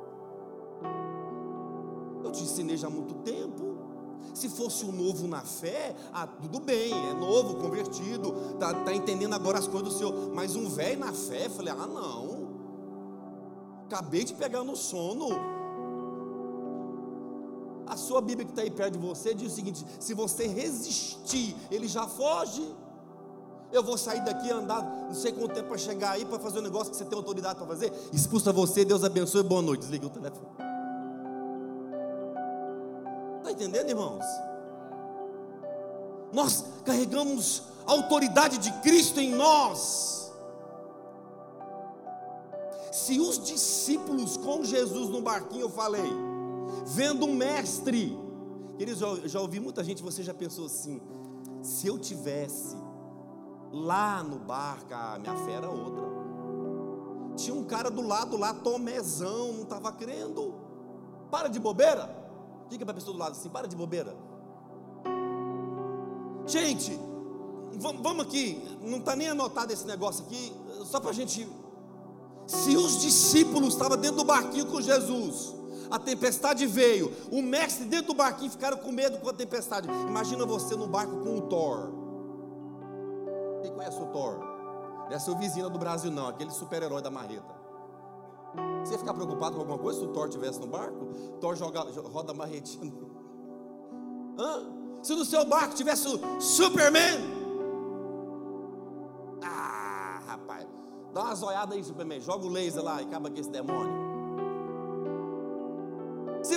Eu 2.25 2.31
te 2.31 2.43
ensinei 2.43 2.75
já 2.75 2.87
há 2.87 2.89
muito 2.89 3.13
tempo. 3.15 3.77
Se 4.33 4.49
fosse 4.49 4.83
o 4.83 4.91
novo 4.91 5.27
na 5.27 5.41
fé, 5.41 5.95
ah, 6.11 6.27
tudo 6.27 6.59
bem, 6.59 6.91
é 7.09 7.13
novo, 7.13 7.55
convertido, 7.55 8.55
tá, 8.59 8.73
tá 8.83 8.93
entendendo 8.93 9.33
agora 9.33 9.59
as 9.59 9.67
coisas 9.67 9.93
do 9.93 9.97
Senhor. 9.97 10.13
Mas 10.33 10.55
um 10.57 10.69
velho 10.69 10.99
na 10.99 11.13
fé, 11.13 11.45
eu 11.45 11.51
falei, 11.51 11.73
ah, 11.73 11.87
não. 11.87 12.51
Acabei 13.85 14.25
de 14.25 14.33
pegar 14.33 14.63
no 14.63 14.75
sono 14.75 15.60
sua 18.11 18.19
Bíblia 18.19 18.45
que 18.45 18.51
está 18.51 18.61
aí 18.61 18.69
perto 18.69 18.93
de 18.93 18.99
você 18.99 19.33
diz 19.33 19.53
o 19.53 19.55
seguinte: 19.55 19.85
se 19.99 20.13
você 20.13 20.45
resistir, 20.45 21.55
ele 21.71 21.87
já 21.87 22.05
foge. 22.07 22.75
Eu 23.71 23.81
vou 23.81 23.97
sair 23.97 24.19
daqui 24.25 24.51
andar 24.51 24.83
não 24.83 25.13
sei 25.13 25.31
quanto 25.31 25.53
tempo 25.53 25.69
para 25.69 25.77
chegar 25.77 26.11
aí 26.11 26.25
para 26.25 26.37
fazer 26.39 26.59
um 26.59 26.61
negócio 26.61 26.91
que 26.91 26.97
você 26.97 27.05
tem 27.05 27.17
autoridade 27.17 27.55
para 27.55 27.65
fazer. 27.65 27.89
Expulsa 28.11 28.51
você, 28.51 28.83
Deus 28.83 29.01
abençoe, 29.01 29.43
boa 29.43 29.61
noite. 29.61 29.79
Desliga 29.79 30.07
o 30.07 30.09
telefone. 30.09 30.49
Está 33.37 33.51
entendendo, 33.51 33.89
irmãos? 33.89 34.25
Nós 36.33 36.65
carregamos 36.83 37.63
a 37.87 37.93
autoridade 37.93 38.57
de 38.57 38.73
Cristo 38.81 39.21
em 39.21 39.33
nós. 39.33 40.33
Se 42.91 43.21
os 43.21 43.41
discípulos 43.41 44.35
com 44.35 44.65
Jesus 44.65 45.07
no 45.07 45.21
barquinho, 45.21 45.61
eu 45.61 45.69
falei, 45.69 46.11
vendo 46.85 47.25
um 47.25 47.33
mestre. 47.33 48.17
Queridos, 48.77 49.01
eu 49.01 49.27
já 49.27 49.39
ouvi 49.39 49.59
muita 49.59 49.83
gente, 49.83 50.01
você 50.01 50.23
já 50.23 50.33
pensou 50.33 50.65
assim: 50.65 51.01
se 51.61 51.87
eu 51.87 51.97
tivesse 51.97 52.75
lá 53.71 54.23
no 54.23 54.39
barco, 54.39 54.93
a 54.93 55.17
minha 55.19 55.35
fé 55.45 55.53
era 55.53 55.69
outra. 55.69 56.03
Tinha 57.35 57.55
um 57.55 57.63
cara 57.63 57.89
do 57.89 58.01
lado 58.01 58.37
lá, 58.37 58.53
Tomezão, 58.53 59.53
não 59.53 59.63
estava 59.63 59.91
crendo. 59.91 60.53
Para 61.29 61.47
de 61.47 61.59
bobeira. 61.59 62.13
Diga 62.69 62.85
para 62.85 62.91
a 62.91 62.95
pessoa 62.95 63.13
do 63.13 63.19
lado 63.19 63.31
assim: 63.31 63.49
para 63.49 63.67
de 63.67 63.75
bobeira. 63.75 64.15
Gente, 66.45 66.99
vamos 67.79 68.25
aqui, 68.25 68.61
não 68.81 68.97
está 68.97 69.15
nem 69.15 69.29
anotado 69.29 69.71
esse 69.71 69.85
negócio 69.85 70.25
aqui, 70.25 70.53
só 70.85 70.99
para 70.99 71.11
a 71.11 71.13
gente. 71.13 71.47
Se 72.47 72.75
os 72.75 72.99
discípulos 72.99 73.73
estavam 73.73 73.97
dentro 73.97 74.17
do 74.17 74.25
barquinho 74.25 74.65
com 74.65 74.81
Jesus, 74.81 75.53
a 75.91 75.99
tempestade 75.99 76.65
veio, 76.65 77.11
o 77.29 77.41
mestre 77.41 77.85
dentro 77.85 78.07
do 78.07 78.13
barquinho 78.13 78.49
ficaram 78.49 78.77
com 78.77 78.91
medo 78.91 79.17
com 79.19 79.29
a 79.29 79.33
tempestade. 79.33 79.89
Imagina 80.07 80.45
você 80.45 80.75
no 80.75 80.87
barco 80.87 81.17
com 81.17 81.37
o 81.37 81.41
Thor. 81.41 81.91
Quem 83.61 83.73
conhece 83.73 84.01
o 84.01 84.05
Thor? 84.07 84.39
Não 85.09 85.11
é 85.11 85.19
seu 85.19 85.35
vizinho 85.35 85.69
do 85.69 85.77
Brasil, 85.77 86.09
não, 86.09 86.27
aquele 86.27 86.51
super-herói 86.51 87.01
da 87.01 87.11
marreta. 87.11 87.61
Você 88.83 88.93
ia 88.93 88.99
ficar 88.99 89.13
preocupado 89.13 89.55
com 89.55 89.61
alguma 89.61 89.77
coisa 89.77 89.99
se 89.99 90.05
o 90.05 90.09
Thor 90.09 90.27
estivesse 90.27 90.59
no 90.59 90.67
barco? 90.67 91.05
Thor 91.41 91.55
joga, 91.55 91.81
roda 91.81 92.31
a 92.31 92.35
marretinha. 92.35 92.93
Hã? 94.39 94.63
Se 95.03 95.13
no 95.13 95.25
seu 95.25 95.45
barco 95.45 95.75
tivesse 95.75 96.07
o 96.07 96.39
Superman. 96.39 97.19
Ah, 99.43 100.21
rapaz. 100.25 100.67
Dá 101.13 101.23
uma 101.23 101.35
zoiada 101.35 101.75
aí, 101.75 101.83
Superman. 101.83 102.21
Joga 102.21 102.45
o 102.45 102.49
laser 102.49 102.83
lá 102.83 103.01
e 103.01 103.05
acaba 103.05 103.29
com 103.29 103.37
esse 103.37 103.49
demônio. 103.49 104.10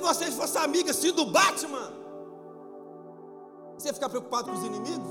Vocês 0.04 0.34
fossem 0.34 0.60
amigas 0.60 0.98
assim, 0.98 1.12
do 1.12 1.24
Batman, 1.24 1.90
você 3.76 3.88
ia 3.88 3.94
ficar 3.94 4.10
preocupado 4.10 4.50
com 4.50 4.56
os 4.58 4.62
inimigos? 4.62 5.08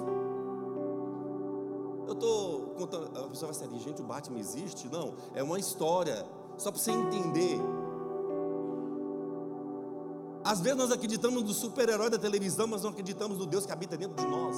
Eu 2.08 2.14
estou 2.14 2.60
contando. 2.78 3.18
A 3.18 3.28
pessoa 3.28 3.52
vai 3.52 3.60
ser 3.60 3.80
gente, 3.80 4.02
o 4.02 4.06
Batman 4.06 4.40
existe? 4.40 4.88
Não, 4.90 5.16
é 5.34 5.42
uma 5.42 5.60
história. 5.60 6.24
Só 6.58 6.72
para 6.72 6.80
você 6.80 6.92
entender. 6.92 7.60
Às 10.44 10.62
vezes 10.62 10.78
nós 10.78 10.92
acreditamos 10.92 11.42
no 11.42 11.54
super-herói 11.54 12.12
da 12.12 12.20
televisão, 12.20 12.68
mas 12.68 12.84
não 12.84 12.92
acreditamos 12.92 13.40
no 13.40 13.48
Deus 13.48 13.66
que 13.66 13.72
habita 13.72 13.98
dentro 13.98 14.16
de 14.16 14.30
nós. 14.30 14.56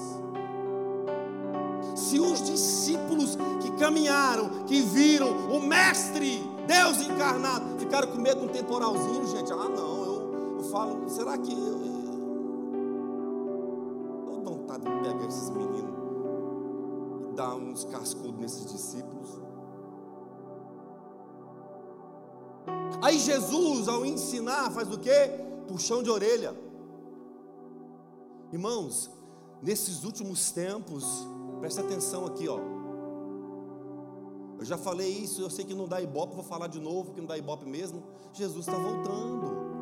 Se 1.96 2.20
os 2.20 2.44
discípulos 2.44 3.38
que 3.62 3.72
caminharam, 3.78 4.66
que 4.66 4.82
viram 4.82 5.30
o 5.48 5.62
Mestre, 5.62 6.44
Deus 6.68 7.00
encarnado, 7.08 7.80
ficaram 7.80 8.10
com 8.10 8.18
medo 8.18 8.42
de 8.42 8.48
um 8.48 8.50
temporalzinho, 8.50 9.26
gente, 9.28 9.52
ah 9.54 9.70
não, 9.70 9.95
falo, 10.76 11.10
será 11.10 11.38
que 11.38 11.54
eu, 11.54 11.80
eu 14.28 14.42
dou 14.44 14.58
vontade 14.58 14.84
de 14.84 14.92
pegar 14.92 15.26
esses 15.26 15.50
meninos 15.50 15.96
e 17.30 17.34
dar 17.34 17.56
uns 17.56 17.86
cascudos 17.86 18.38
nesses 18.38 18.66
discípulos? 18.70 19.40
Aí 23.02 23.18
Jesus, 23.18 23.88
ao 23.88 24.06
ensinar, 24.06 24.70
faz 24.72 24.92
o 24.92 25.00
quê? 25.00 25.46
puxão 25.66 26.04
de 26.04 26.10
orelha. 26.10 26.56
Irmãos, 28.52 29.10
nesses 29.62 30.04
últimos 30.04 30.52
tempos, 30.52 31.06
preste 31.60 31.80
atenção 31.80 32.26
aqui, 32.26 32.48
ó. 32.48 32.60
Eu 34.60 34.66
já 34.66 34.78
falei 34.78 35.10
isso, 35.10 35.42
eu 35.42 35.50
sei 35.50 35.66
que 35.66 35.74
não 35.74 35.88
dá 35.88 36.02
ibope, 36.02 36.36
vou 36.36 36.44
falar 36.44 36.68
de 36.68 36.80
novo, 36.80 37.12
que 37.12 37.20
não 37.20 37.28
dá 37.28 37.38
ibope 37.38 37.66
mesmo. 37.66 38.04
Jesus 38.34 38.68
está 38.68 38.78
voltando. 38.78 39.75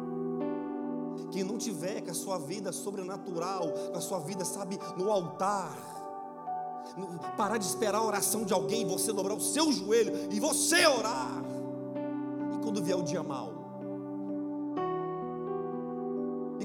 Quem 1.32 1.44
não 1.44 1.58
tiver 1.58 2.02
com 2.02 2.12
a 2.12 2.14
sua 2.14 2.38
vida 2.38 2.72
sobrenatural, 2.72 3.72
com 3.92 3.98
a 3.98 4.02
sua 4.02 4.20
vida, 4.20 4.46
sabe, 4.46 4.80
no 4.98 5.12
altar, 5.12 5.76
parar 7.38 7.58
de 7.58 7.66
esperar 7.66 8.00
a 8.00 8.04
oração 8.04 8.44
de 8.44 8.54
alguém, 8.54 8.86
você 8.86 9.12
dobrar 9.12 9.36
o 9.36 9.42
seu 9.42 9.72
joelho 9.72 10.32
e 10.32 10.40
você 10.40 10.86
orar. 10.86 11.44
E 12.54 12.64
quando 12.64 12.84
vier 12.84 12.98
o 12.98 13.04
dia 13.04 13.24
mal, 13.24 13.64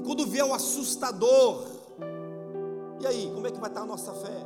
quando 0.09 0.25
vier 0.25 0.43
o 0.43 0.55
assustador, 0.55 1.67
e 2.99 3.05
aí, 3.05 3.31
como 3.31 3.45
é 3.45 3.51
que 3.51 3.59
vai 3.59 3.69
estar 3.69 3.81
a 3.81 3.85
nossa 3.85 4.11
fé? 4.11 4.43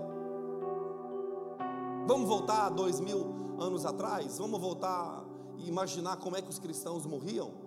Vamos 2.06 2.28
voltar 2.28 2.68
dois 2.68 3.00
mil 3.00 3.56
anos 3.58 3.86
atrás? 3.86 4.40
Vamos 4.40 4.60
voltar 4.60 5.24
e 5.58 5.70
imaginar 5.70 6.18
como 6.18 6.36
é 6.36 6.42
que 6.42 6.50
os 6.50 6.60
cristãos 6.60 7.06
morriam? 7.06 7.63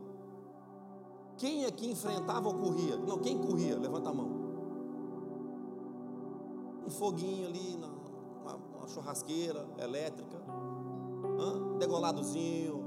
Quem 1.38 1.64
é 1.64 1.70
que 1.70 1.90
enfrentava 1.90 2.48
ou 2.48 2.54
corria? 2.54 2.96
Não, 2.96 3.18
quem 3.18 3.38
corria? 3.38 3.78
Levanta 3.78 4.10
a 4.10 4.14
mão. 4.14 4.30
Um 6.86 6.90
foguinho 6.90 7.48
ali, 7.48 7.78
uma, 8.42 8.56
uma 8.78 8.88
churrasqueira 8.88 9.66
elétrica, 9.78 10.38
hã? 11.38 11.78
degoladozinho. 11.78 12.84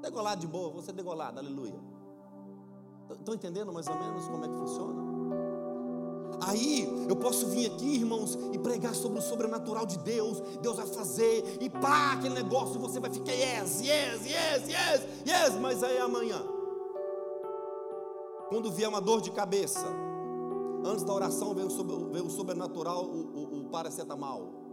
Degolado 0.00 0.40
de 0.40 0.46
boa, 0.46 0.70
você 0.70 0.92
degolado, 0.92 1.38
aleluia. 1.38 1.78
Estão 3.10 3.34
entendendo 3.34 3.72
mais 3.72 3.86
ou 3.86 3.96
menos 3.96 4.26
como 4.26 4.44
é 4.44 4.48
que 4.48 4.54
funciona? 4.54 5.04
Aí 6.46 7.06
eu 7.08 7.16
posso 7.16 7.48
vir 7.48 7.70
aqui, 7.70 7.96
irmãos, 7.96 8.36
e 8.52 8.58
pregar 8.58 8.94
sobre 8.94 9.18
o 9.18 9.22
sobrenatural 9.22 9.86
de 9.86 9.98
Deus. 9.98 10.40
Deus 10.60 10.76
vai 10.76 10.86
fazer, 10.86 11.58
e 11.60 11.70
pá, 11.70 12.12
aquele 12.14 12.34
negócio, 12.34 12.78
você 12.80 12.98
vai 12.98 13.10
ficar 13.10 13.32
yes, 13.32 13.80
yes, 13.80 14.26
yes, 14.26 14.68
yes, 14.68 15.06
yes. 15.26 15.60
Mas 15.60 15.82
aí 15.82 15.98
amanhã, 15.98 16.42
quando 18.48 18.70
vier 18.70 18.88
uma 18.88 19.00
dor 19.00 19.20
de 19.20 19.30
cabeça, 19.30 19.86
antes 20.84 21.04
da 21.04 21.12
oração 21.12 21.54
vem 21.54 21.64
o, 21.64 22.12
vem 22.12 22.22
o 22.22 22.30
sobrenatural, 22.30 23.04
o, 23.04 23.08
o, 23.08 23.60
o 23.60 23.64
paracetamol. 23.70 24.64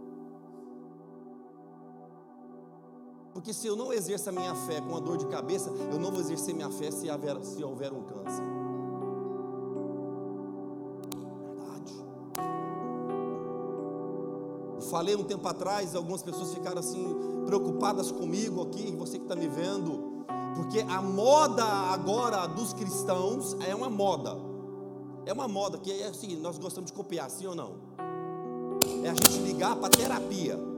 Porque 3.32 3.52
se 3.52 3.66
eu 3.66 3.74
não 3.74 3.92
exerço 3.92 4.28
a 4.28 4.32
minha 4.32 4.54
fé 4.54 4.80
com 4.80 4.94
a 4.94 5.00
dor 5.00 5.16
de 5.16 5.26
cabeça, 5.26 5.70
eu 5.70 5.98
não 5.98 6.10
vou 6.10 6.20
exercer 6.20 6.54
minha 6.54 6.70
fé 6.70 6.90
se 6.90 7.10
houver, 7.10 7.44
se 7.44 7.64
houver 7.64 7.92
um 7.92 8.02
câncer. 8.02 8.44
Verdade. 11.56 11.92
Eu 14.74 14.82
falei 14.82 15.16
um 15.16 15.24
tempo 15.24 15.48
atrás, 15.48 15.94
algumas 15.94 16.22
pessoas 16.22 16.52
ficaram 16.52 16.78
assim, 16.78 17.16
preocupadas 17.46 18.12
comigo 18.12 18.60
aqui, 18.62 18.94
você 18.94 19.16
que 19.18 19.24
está 19.24 19.34
me 19.34 19.48
vendo, 19.48 20.11
porque 20.54 20.80
a 20.80 21.00
moda 21.00 21.64
agora 21.64 22.46
dos 22.46 22.72
cristãos 22.72 23.56
é 23.66 23.74
uma 23.74 23.90
moda. 23.90 24.36
É 25.24 25.32
uma 25.32 25.46
moda 25.46 25.78
que 25.78 26.02
é 26.02 26.10
o 26.10 26.14
seguinte, 26.14 26.40
nós 26.40 26.58
gostamos 26.58 26.90
de 26.90 26.96
copiar, 26.96 27.30
sim 27.30 27.46
ou 27.46 27.54
não? 27.54 27.74
É 29.04 29.10
a 29.10 29.14
gente 29.14 29.38
ligar 29.38 29.76
para 29.76 29.88
terapia. 29.88 30.72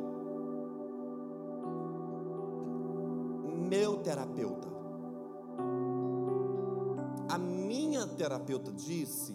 meu 3.74 3.96
terapeuta. 3.96 4.68
A 7.28 7.38
minha 7.38 8.06
terapeuta 8.06 8.70
disse: 8.70 9.34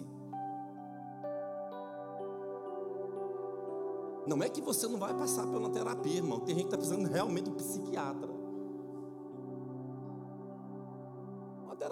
Não 4.26 4.42
é 4.42 4.48
que 4.48 4.62
você 4.62 4.86
não 4.88 4.98
vai 4.98 5.12
passar 5.12 5.46
pela 5.46 5.68
terapia, 5.68 6.16
irmão. 6.16 6.40
Tem 6.40 6.54
gente 6.54 6.68
que 6.68 6.74
está 6.74 6.78
precisando 6.78 7.06
realmente 7.06 7.44
de 7.44 7.50
um 7.50 7.54
psiquiatra. 7.54 8.39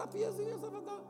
Uma 0.08 0.24
terapia 0.24 0.54
essa 0.54 0.70
vai 0.70 0.80
dar. 0.82 1.00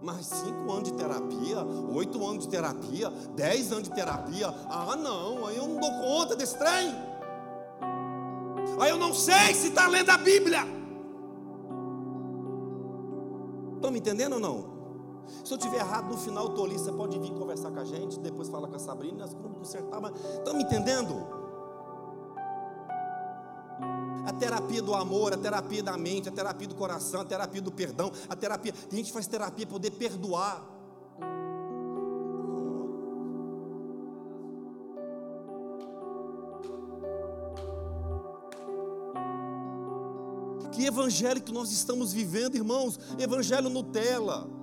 Mas 0.00 0.26
cinco 0.26 0.70
anos 0.70 0.92
de 0.92 0.92
terapia, 0.92 1.64
oito 1.94 2.24
anos 2.24 2.44
de 2.44 2.50
terapia, 2.50 3.10
dez 3.34 3.72
anos 3.72 3.84
de 3.84 3.94
terapia. 3.94 4.48
Ah, 4.68 4.94
não, 4.96 5.46
aí 5.46 5.56
eu 5.56 5.66
não 5.66 5.80
dou 5.80 5.90
conta 5.90 6.36
desse 6.36 6.56
trem. 6.56 6.94
Aí 8.80 8.90
eu 8.90 8.98
não 8.98 9.12
sei 9.12 9.54
se 9.54 9.68
está 9.68 9.88
lendo 9.88 10.10
a 10.10 10.18
Bíblia. 10.18 10.60
Estão 13.74 13.90
me 13.90 13.98
entendendo 13.98 14.34
ou 14.34 14.40
não? 14.40 14.78
Se 15.44 15.52
eu 15.52 15.58
tiver 15.58 15.78
errado 15.78 16.08
no 16.08 16.16
final, 16.16 16.50
tolice, 16.50 16.84
você 16.84 16.92
pode 16.92 17.18
vir 17.18 17.32
conversar 17.32 17.70
com 17.70 17.80
a 17.80 17.84
gente, 17.84 18.18
depois 18.20 18.48
falar 18.48 18.68
com 18.68 18.76
a 18.76 18.78
Sabrina, 18.78 19.26
vamos 19.26 19.58
consertar, 19.58 20.00
mas 20.00 20.12
estão 20.36 20.54
me 20.54 20.62
entendendo? 20.62 21.37
A 24.28 24.32
terapia 24.34 24.82
do 24.82 24.94
amor, 24.94 25.32
a 25.32 25.38
terapia 25.38 25.82
da 25.82 25.96
mente, 25.96 26.28
a 26.28 26.32
terapia 26.32 26.68
do 26.68 26.74
coração, 26.74 27.22
a 27.22 27.24
terapia 27.24 27.62
do 27.62 27.72
perdão, 27.72 28.12
a 28.28 28.36
terapia. 28.36 28.74
Tem 28.74 28.98
gente 28.98 29.06
que 29.06 29.12
faz 29.14 29.26
terapia 29.26 29.64
para 29.64 29.72
poder 29.72 29.90
perdoar. 29.92 30.62
Que 40.72 40.84
evangelho 40.84 41.40
que 41.40 41.50
nós 41.50 41.72
estamos 41.72 42.12
vivendo, 42.12 42.54
irmãos? 42.54 43.00
Evangelho 43.18 43.70
Nutella. 43.70 44.57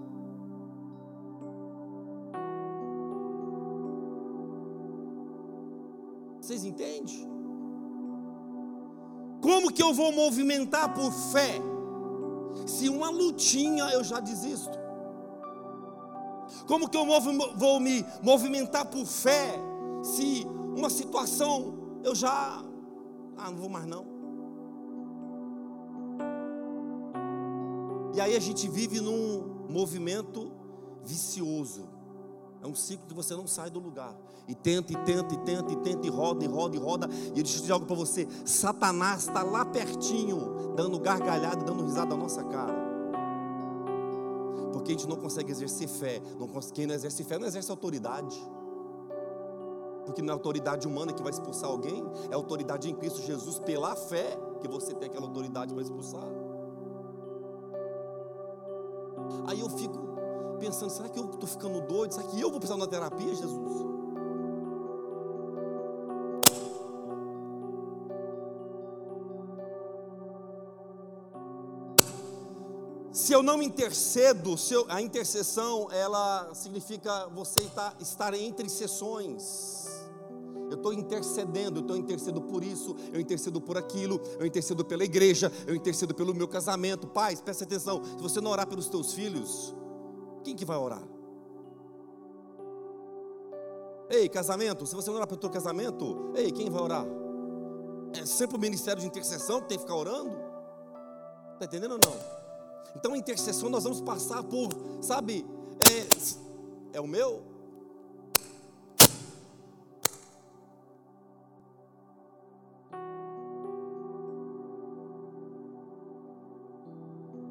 Que 9.76 9.84
eu 9.84 9.94
vou 9.94 10.12
movimentar 10.12 10.94
por 10.94 11.12
fé? 11.12 11.62
Se 12.66 12.90
uma 12.90 13.10
lutinha 13.10 13.84
eu 13.90 14.04
já 14.04 14.20
desisto. 14.20 14.80
Como 16.66 16.90
que 16.90 16.98
eu 16.98 17.06
vou 17.58 17.80
me 17.80 18.04
movimentar 18.24 18.86
por 18.86 19.06
fé 19.06 19.60
se 20.02 20.48
uma 20.76 20.90
situação 20.90 22.00
eu 22.04 22.16
já 22.16 22.64
ah, 23.38 23.52
não 23.52 23.58
vou 23.58 23.70
mais 23.70 23.86
não. 23.86 24.06
E 28.14 28.22
aí 28.22 28.36
a 28.36 28.40
gente 28.40 28.68
vive 28.70 29.02
num 29.02 29.68
movimento 29.70 30.52
vicioso. 31.04 31.95
É 32.62 32.68
um 32.68 32.76
ciclo 32.76 33.06
que 33.08 33.14
você 33.14 33.36
não 33.36 33.48
sai 33.48 33.70
do 33.70 33.80
lugar. 33.80 34.16
E 34.48 34.56
tenta, 34.56 34.94
e 34.94 34.96
tenta, 34.98 35.34
e 35.34 35.38
tenta, 35.38 35.72
e 35.72 35.76
tenta, 35.78 36.08
e 36.08 36.10
roda, 36.10 36.44
e 36.44 36.48
roda, 36.48 36.76
e 36.76 36.80
roda. 36.80 37.10
E 37.34 37.40
eu 37.40 37.44
digo 37.44 37.74
algo 37.74 37.86
para 37.86 37.96
você: 37.96 38.28
Satanás 38.46 39.24
está 39.24 39.44
lá 39.44 39.66
pertinho, 39.66 40.74
dando 40.76 41.00
gargalhada, 41.00 41.64
dando 41.64 41.84
risada 41.84 42.16
na 42.16 42.18
nossa 42.18 42.44
cara. 42.44 42.86
Porque 44.74 44.92
a 44.92 44.96
gente 44.96 45.08
não 45.08 45.16
consegue 45.16 45.52
exercer 45.52 45.88
fé. 45.88 46.22
Não, 46.40 46.48
quem 46.74 46.86
não 46.86 46.94
exerce 46.94 47.24
fé 47.24 47.40
não 47.40 47.48
exerce 47.48 47.72
autoridade. 47.72 48.36
Porque 50.06 50.22
não 50.22 50.30
é 50.30 50.34
autoridade 50.34 50.88
humana 50.88 51.12
que 51.12 51.24
vai 51.24 51.32
expulsar 51.32 51.70
alguém, 51.70 52.06
é 52.30 52.36
autoridade 52.36 52.90
em 52.90 52.94
Cristo 52.94 53.22
Jesus, 53.24 53.58
pela 53.60 53.96
fé 53.96 54.38
que 54.62 54.68
você 54.68 54.94
tem 54.94 55.10
aquela 55.10 55.26
autoridade 55.26 55.74
para 55.74 55.82
expulsar. 55.82 56.24
Aí 59.48 59.60
eu 59.60 59.70
fico 59.70 60.15
pensando: 60.56 60.90
será 60.90 61.10
que 61.10 61.20
eu 61.20 61.26
estou 61.26 61.48
ficando 61.48 61.82
doido? 61.82 62.14
Será 62.14 62.28
que 62.28 62.40
eu 62.40 62.50
vou 62.50 62.60
precisar 62.60 62.76
de 62.76 62.82
uma 62.82 62.88
terapia, 62.88 63.36
Jesus? 63.36 63.96
Se 73.26 73.34
eu 73.34 73.42
não 73.42 73.64
intercedo, 73.64 74.56
eu, 74.70 74.86
a 74.88 75.02
intercessão, 75.02 75.88
ela 75.90 76.54
significa 76.54 77.28
você 77.30 77.62
estar, 77.62 77.96
estar 78.00 78.34
entre 78.34 78.70
sessões. 78.70 79.86
Eu 80.70 80.76
estou 80.76 80.94
intercedendo, 80.94 81.80
eu 81.80 81.82
estou 81.82 81.96
intercedendo 81.96 82.42
por 82.42 82.64
isso, 82.64 82.96
eu 83.14 83.20
intercedo 83.20 83.62
por 83.62 83.78
aquilo, 83.78 84.22
eu 84.40 84.46
intercedo 84.46 84.84
pela 84.84 85.04
igreja, 85.04 85.52
eu 85.66 85.74
intercedo 85.74 86.14
pelo 86.14 86.36
meu 86.36 86.48
casamento. 86.48 87.08
Pais, 87.08 87.40
presta 87.40 87.64
atenção, 87.64 88.04
se 88.04 88.22
você 88.22 88.42
não 88.42 88.52
orar 88.52 88.68
pelos 88.68 88.90
teus 88.90 89.14
filhos, 89.14 89.74
quem 90.46 90.56
que 90.56 90.64
vai 90.64 90.78
orar? 90.78 91.02
Ei, 94.08 94.30
casamento, 94.30 94.86
se 94.86 94.94
você 94.96 95.10
não 95.10 95.16
orar 95.16 95.28
pelo 95.28 95.40
teu 95.40 95.50
casamento, 95.50 96.32
ei, 96.36 96.52
quem 96.52 96.70
vai 96.70 96.82
orar? 96.82 97.06
É 98.14 98.26
sempre 98.26 98.56
o 98.56 98.60
ministério 98.60 99.02
de 99.02 99.08
intercessão 99.08 99.60
que 99.62 99.70
tem 99.70 99.78
que 99.78 99.84
ficar 99.84 99.96
orando? 99.96 100.38
Está 101.54 101.66
entendendo 101.66 101.94
ou 101.94 102.00
não? 102.06 102.16
Então, 102.96 103.14
a 103.14 103.18
intercessão 103.18 103.70
nós 103.70 103.84
vamos 103.84 104.00
passar 104.02 104.44
por, 104.44 104.70
sabe, 105.02 105.44
é, 106.94 106.98
é 106.98 107.02
o 107.02 107.08
meu. 107.08 107.42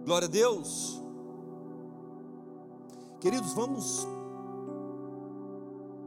Glória 0.04 0.28
a 0.28 0.30
Deus. 0.30 1.03
Queridos, 3.24 3.54
vamos 3.54 4.06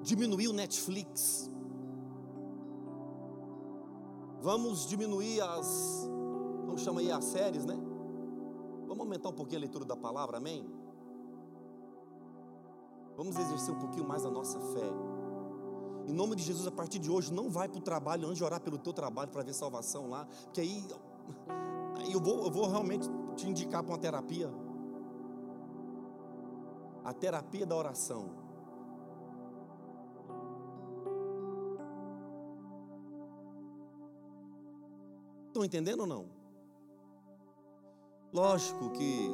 diminuir 0.03 0.49
o 0.49 0.53
Netflix. 0.53 1.49
Vamos 4.39 4.87
diminuir 4.87 5.41
as, 5.41 6.07
vamos 6.67 6.81
chamar 6.81 6.99
aí 6.99 7.11
as 7.11 7.23
séries, 7.23 7.65
né? 7.65 7.75
Vamos 8.85 8.99
aumentar 8.99 9.29
um 9.29 9.33
pouquinho 9.33 9.57
a 9.57 9.61
leitura 9.61 9.83
da 9.83 9.95
palavra, 9.95 10.37
amém? 10.37 10.63
Vamos 13.15 13.35
exercer 13.35 13.73
um 13.73 13.79
pouquinho 13.79 14.07
mais 14.07 14.23
a 14.23 14.29
nossa 14.29 14.59
fé. 14.59 14.87
Em 16.05 16.13
nome 16.13 16.35
de 16.35 16.43
Jesus, 16.43 16.67
a 16.67 16.71
partir 16.71 16.99
de 16.99 17.09
hoje, 17.09 17.33
não 17.33 17.49
vai 17.49 17.67
para 17.67 17.79
o 17.79 17.81
trabalho 17.81 18.27
antes 18.27 18.37
de 18.37 18.43
orar 18.43 18.61
pelo 18.61 18.77
teu 18.77 18.93
trabalho 18.93 19.31
para 19.31 19.41
ver 19.41 19.55
salvação 19.55 20.07
lá, 20.07 20.27
porque 20.43 20.61
aí, 20.61 20.85
aí 21.97 22.13
eu, 22.13 22.21
vou, 22.21 22.43
eu 22.43 22.51
vou 22.51 22.69
realmente 22.69 23.09
te 23.35 23.49
indicar 23.49 23.81
para 23.81 23.91
uma 23.91 23.97
terapia. 23.97 24.66
A 27.07 27.13
terapia 27.13 27.65
da 27.65 27.73
oração. 27.73 28.29
Estão 35.47 35.63
entendendo 35.63 36.01
ou 36.01 36.05
não? 36.05 36.25
Lógico 38.33 38.89
que 38.89 39.29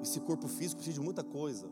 esse 0.00 0.18
corpo 0.18 0.48
físico 0.48 0.76
precisa 0.76 0.98
de 0.98 1.04
muita 1.04 1.22
coisa. 1.22 1.68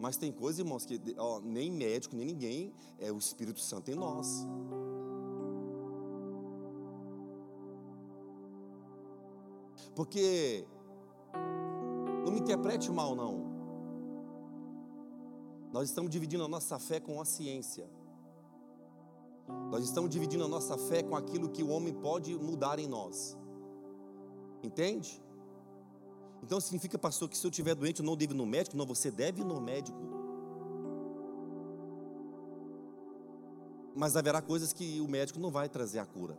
Mas 0.00 0.16
tem 0.16 0.32
coisa, 0.32 0.62
irmãos, 0.62 0.84
que 0.84 1.00
ó, 1.16 1.40
nem 1.40 1.70
médico, 1.70 2.16
nem 2.16 2.26
ninguém, 2.26 2.74
é 2.98 3.12
o 3.12 3.18
Espírito 3.18 3.60
Santo 3.60 3.92
em 3.92 3.94
nós. 3.94 4.44
Porque, 9.94 10.66
não 12.24 12.32
me 12.32 12.40
interprete 12.40 12.90
mal, 12.90 13.14
não. 13.14 13.45
Nós 15.76 15.90
estamos 15.90 16.10
dividindo 16.10 16.42
a 16.42 16.48
nossa 16.48 16.78
fé 16.78 16.98
com 16.98 17.20
a 17.20 17.24
ciência. 17.26 17.86
Nós 19.70 19.84
estamos 19.84 20.08
dividindo 20.08 20.42
a 20.42 20.48
nossa 20.48 20.78
fé 20.78 21.02
com 21.02 21.14
aquilo 21.14 21.50
que 21.50 21.62
o 21.62 21.68
homem 21.68 21.92
pode 21.92 22.34
mudar 22.34 22.78
em 22.78 22.86
nós. 22.86 23.36
Entende? 24.62 25.22
Então 26.42 26.58
significa, 26.62 26.98
pastor, 26.98 27.28
que 27.28 27.36
se 27.36 27.46
eu 27.46 27.50
estiver 27.50 27.74
doente 27.74 28.00
eu 28.00 28.06
não 28.06 28.16
devo 28.16 28.32
ir 28.32 28.36
no 28.36 28.46
médico? 28.46 28.74
Não, 28.74 28.86
você 28.86 29.10
deve 29.10 29.42
ir 29.42 29.44
no 29.44 29.60
médico. 29.60 29.98
Mas 33.94 34.16
haverá 34.16 34.40
coisas 34.40 34.72
que 34.72 34.98
o 35.02 35.06
médico 35.06 35.38
não 35.38 35.50
vai 35.50 35.68
trazer 35.68 35.98
a 35.98 36.06
cura. 36.06 36.38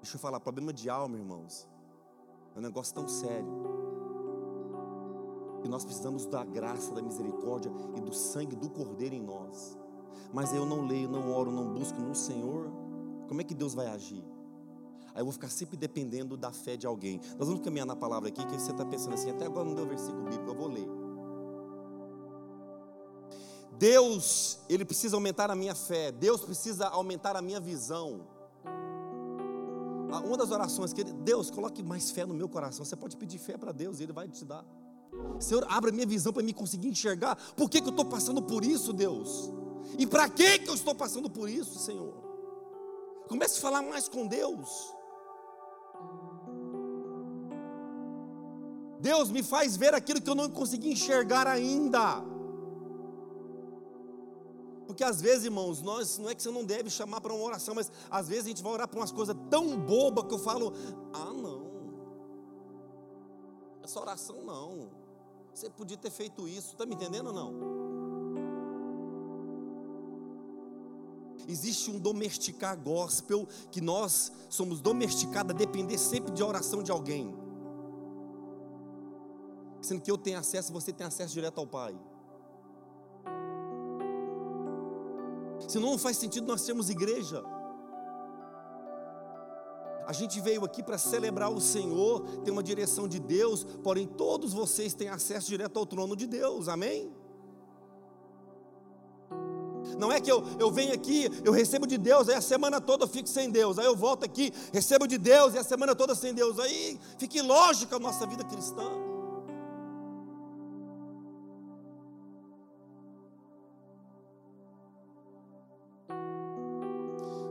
Deixa 0.00 0.16
eu 0.16 0.20
falar, 0.20 0.40
problema 0.40 0.72
de 0.72 0.88
alma, 0.88 1.18
irmãos, 1.18 1.68
é 2.56 2.60
um 2.60 2.62
negócio 2.62 2.94
tão 2.94 3.06
sério. 3.06 3.87
E 5.64 5.68
nós 5.68 5.84
precisamos 5.84 6.26
da 6.26 6.44
graça, 6.44 6.94
da 6.94 7.02
misericórdia 7.02 7.70
e 7.96 8.00
do 8.00 8.12
sangue 8.14 8.56
do 8.56 8.68
Cordeiro 8.70 9.14
em 9.14 9.22
nós. 9.22 9.76
Mas 10.32 10.52
eu 10.52 10.64
não 10.64 10.86
leio, 10.86 11.08
não 11.08 11.32
oro, 11.32 11.50
não 11.50 11.72
busco 11.72 12.00
no 12.00 12.14
Senhor. 12.14 12.70
Como 13.26 13.40
é 13.40 13.44
que 13.44 13.54
Deus 13.54 13.74
vai 13.74 13.86
agir? 13.86 14.24
Aí 15.14 15.20
eu 15.20 15.24
vou 15.24 15.32
ficar 15.32 15.48
sempre 15.48 15.76
dependendo 15.76 16.36
da 16.36 16.52
fé 16.52 16.76
de 16.76 16.86
alguém. 16.86 17.20
Nós 17.38 17.48
vamos 17.48 17.64
caminhar 17.64 17.86
na 17.86 17.96
palavra 17.96 18.28
aqui, 18.28 18.44
que 18.46 18.52
você 18.52 18.70
está 18.70 18.84
pensando 18.84 19.14
assim, 19.14 19.30
até 19.30 19.46
agora 19.46 19.64
não 19.64 19.74
deu 19.74 19.86
versículo 19.86 20.24
bíblico, 20.24 20.48
eu 20.48 20.54
vou 20.54 20.68
ler. 20.68 20.88
Deus, 23.78 24.58
Ele 24.68 24.84
precisa 24.84 25.16
aumentar 25.16 25.50
a 25.50 25.54
minha 25.54 25.74
fé, 25.74 26.12
Deus 26.12 26.42
precisa 26.42 26.88
aumentar 26.88 27.36
a 27.36 27.42
minha 27.42 27.60
visão. 27.60 28.26
Ah, 30.10 30.20
uma 30.20 30.36
das 30.36 30.50
orações 30.50 30.92
que 30.92 31.02
ele, 31.02 31.12
Deus, 31.12 31.50
coloque 31.50 31.82
mais 31.82 32.10
fé 32.10 32.24
no 32.24 32.32
meu 32.32 32.48
coração. 32.48 32.84
Você 32.84 32.96
pode 32.96 33.16
pedir 33.16 33.38
fé 33.38 33.58
para 33.58 33.72
Deus 33.72 34.00
e 34.00 34.04
Ele 34.04 34.12
vai 34.12 34.26
te 34.26 34.44
dar. 34.44 34.64
Senhor, 35.40 35.64
abra 35.68 35.92
minha 35.92 36.06
visão 36.06 36.32
para 36.32 36.42
me 36.42 36.52
conseguir 36.52 36.88
enxergar. 36.88 37.36
Por 37.54 37.68
que, 37.70 37.80
que 37.80 37.86
eu 37.86 37.90
estou 37.90 38.04
passando 38.04 38.42
por 38.42 38.64
isso, 38.64 38.92
Deus? 38.92 39.50
E 39.98 40.06
para 40.06 40.28
que, 40.28 40.58
que 40.58 40.68
eu 40.68 40.74
estou 40.74 40.94
passando 40.94 41.30
por 41.30 41.48
isso, 41.48 41.78
Senhor? 41.78 42.14
Comece 43.28 43.58
a 43.58 43.62
falar 43.62 43.82
mais 43.82 44.08
com 44.08 44.26
Deus. 44.26 44.94
Deus 49.00 49.30
me 49.30 49.42
faz 49.42 49.76
ver 49.76 49.94
aquilo 49.94 50.20
que 50.20 50.28
eu 50.28 50.34
não 50.34 50.50
consegui 50.50 50.90
enxergar 50.90 51.46
ainda. 51.46 52.22
Porque 54.86 55.04
às 55.04 55.20
vezes, 55.20 55.44
irmãos, 55.44 55.82
nós 55.82 56.18
não 56.18 56.30
é 56.30 56.34
que 56.34 56.42
você 56.42 56.50
não 56.50 56.64
deve 56.64 56.90
chamar 56.90 57.20
para 57.20 57.32
uma 57.32 57.44
oração, 57.44 57.74
mas 57.74 57.92
às 58.10 58.26
vezes 58.26 58.46
a 58.46 58.48
gente 58.48 58.62
vai 58.62 58.72
orar 58.72 58.88
para 58.88 58.98
umas 58.98 59.12
coisas 59.12 59.36
tão 59.50 59.78
bobas 59.78 60.24
que 60.24 60.34
eu 60.34 60.38
falo: 60.38 60.72
"Ah, 61.12 61.32
não. 61.32 61.67
Essa 63.88 64.00
oração 64.00 64.44
não. 64.44 64.90
Você 65.54 65.70
podia 65.70 65.96
ter 65.96 66.10
feito 66.10 66.46
isso". 66.46 66.72
Está 66.72 66.84
me 66.84 66.94
entendendo 66.94 67.28
ou 67.28 67.32
não? 67.32 67.78
Existe 71.48 71.90
um 71.90 71.98
domesticar 71.98 72.78
gospel 72.78 73.48
que 73.70 73.80
nós 73.80 74.30
somos 74.50 74.80
domesticados 74.80 75.54
a 75.54 75.58
depender 75.58 75.96
sempre 75.96 76.32
de 76.32 76.42
oração 76.42 76.82
de 76.82 76.92
alguém 76.92 77.34
sendo 79.80 80.02
que 80.02 80.10
eu 80.10 80.18
tenho 80.18 80.38
acesso, 80.38 80.72
você 80.72 80.92
tem 80.92 81.06
acesso 81.06 81.32
direto 81.32 81.58
ao 81.58 81.66
Pai. 81.66 81.98
Senão 85.66 85.90
não 85.92 85.98
faz 85.98 86.16
sentido 86.16 86.46
nós 86.46 86.62
termos 86.62 86.90
igreja. 86.90 87.42
A 90.08 90.12
gente 90.14 90.40
veio 90.40 90.64
aqui 90.64 90.82
para 90.82 90.96
celebrar 90.96 91.52
o 91.52 91.60
Senhor, 91.60 92.22
tem 92.42 92.50
uma 92.50 92.62
direção 92.62 93.06
de 93.06 93.18
Deus, 93.18 93.62
porém 93.82 94.06
todos 94.06 94.54
vocês 94.54 94.94
têm 94.94 95.10
acesso 95.10 95.48
direto 95.48 95.78
ao 95.78 95.84
trono 95.84 96.16
de 96.16 96.26
Deus, 96.26 96.66
amém? 96.66 97.12
Não 99.98 100.10
é 100.10 100.18
que 100.18 100.32
eu, 100.32 100.42
eu 100.58 100.70
venho 100.70 100.94
aqui, 100.94 101.28
eu 101.44 101.52
recebo 101.52 101.86
de 101.86 101.98
Deus, 101.98 102.26
aí 102.30 102.36
a 102.36 102.40
semana 102.40 102.80
toda 102.80 103.04
eu 103.04 103.08
fico 103.08 103.28
sem 103.28 103.50
Deus. 103.50 103.78
Aí 103.78 103.84
eu 103.84 103.94
volto 103.94 104.24
aqui, 104.24 104.50
recebo 104.72 105.06
de 105.06 105.18
Deus 105.18 105.52
e 105.52 105.58
a 105.58 105.62
semana 105.62 105.94
toda 105.94 106.14
sem 106.14 106.32
Deus. 106.32 106.58
Aí 106.58 106.98
fica 107.18 107.36
ilógica 107.36 107.96
a 107.96 107.98
nossa 107.98 108.26
vida 108.26 108.44
cristã. 108.44 108.90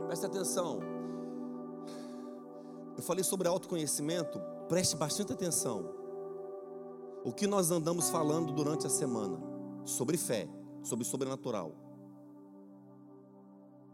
Preste 0.08 0.26
atenção. 0.26 0.98
Eu 2.98 3.02
falei 3.04 3.22
sobre 3.22 3.46
autoconhecimento, 3.46 4.40
preste 4.68 4.96
bastante 4.96 5.32
atenção. 5.32 5.88
O 7.24 7.32
que 7.32 7.46
nós 7.46 7.70
andamos 7.70 8.10
falando 8.10 8.52
durante 8.52 8.88
a 8.88 8.90
semana 8.90 9.38
sobre 9.84 10.16
fé, 10.16 10.48
sobre 10.82 11.04
sobrenatural. 11.04 11.72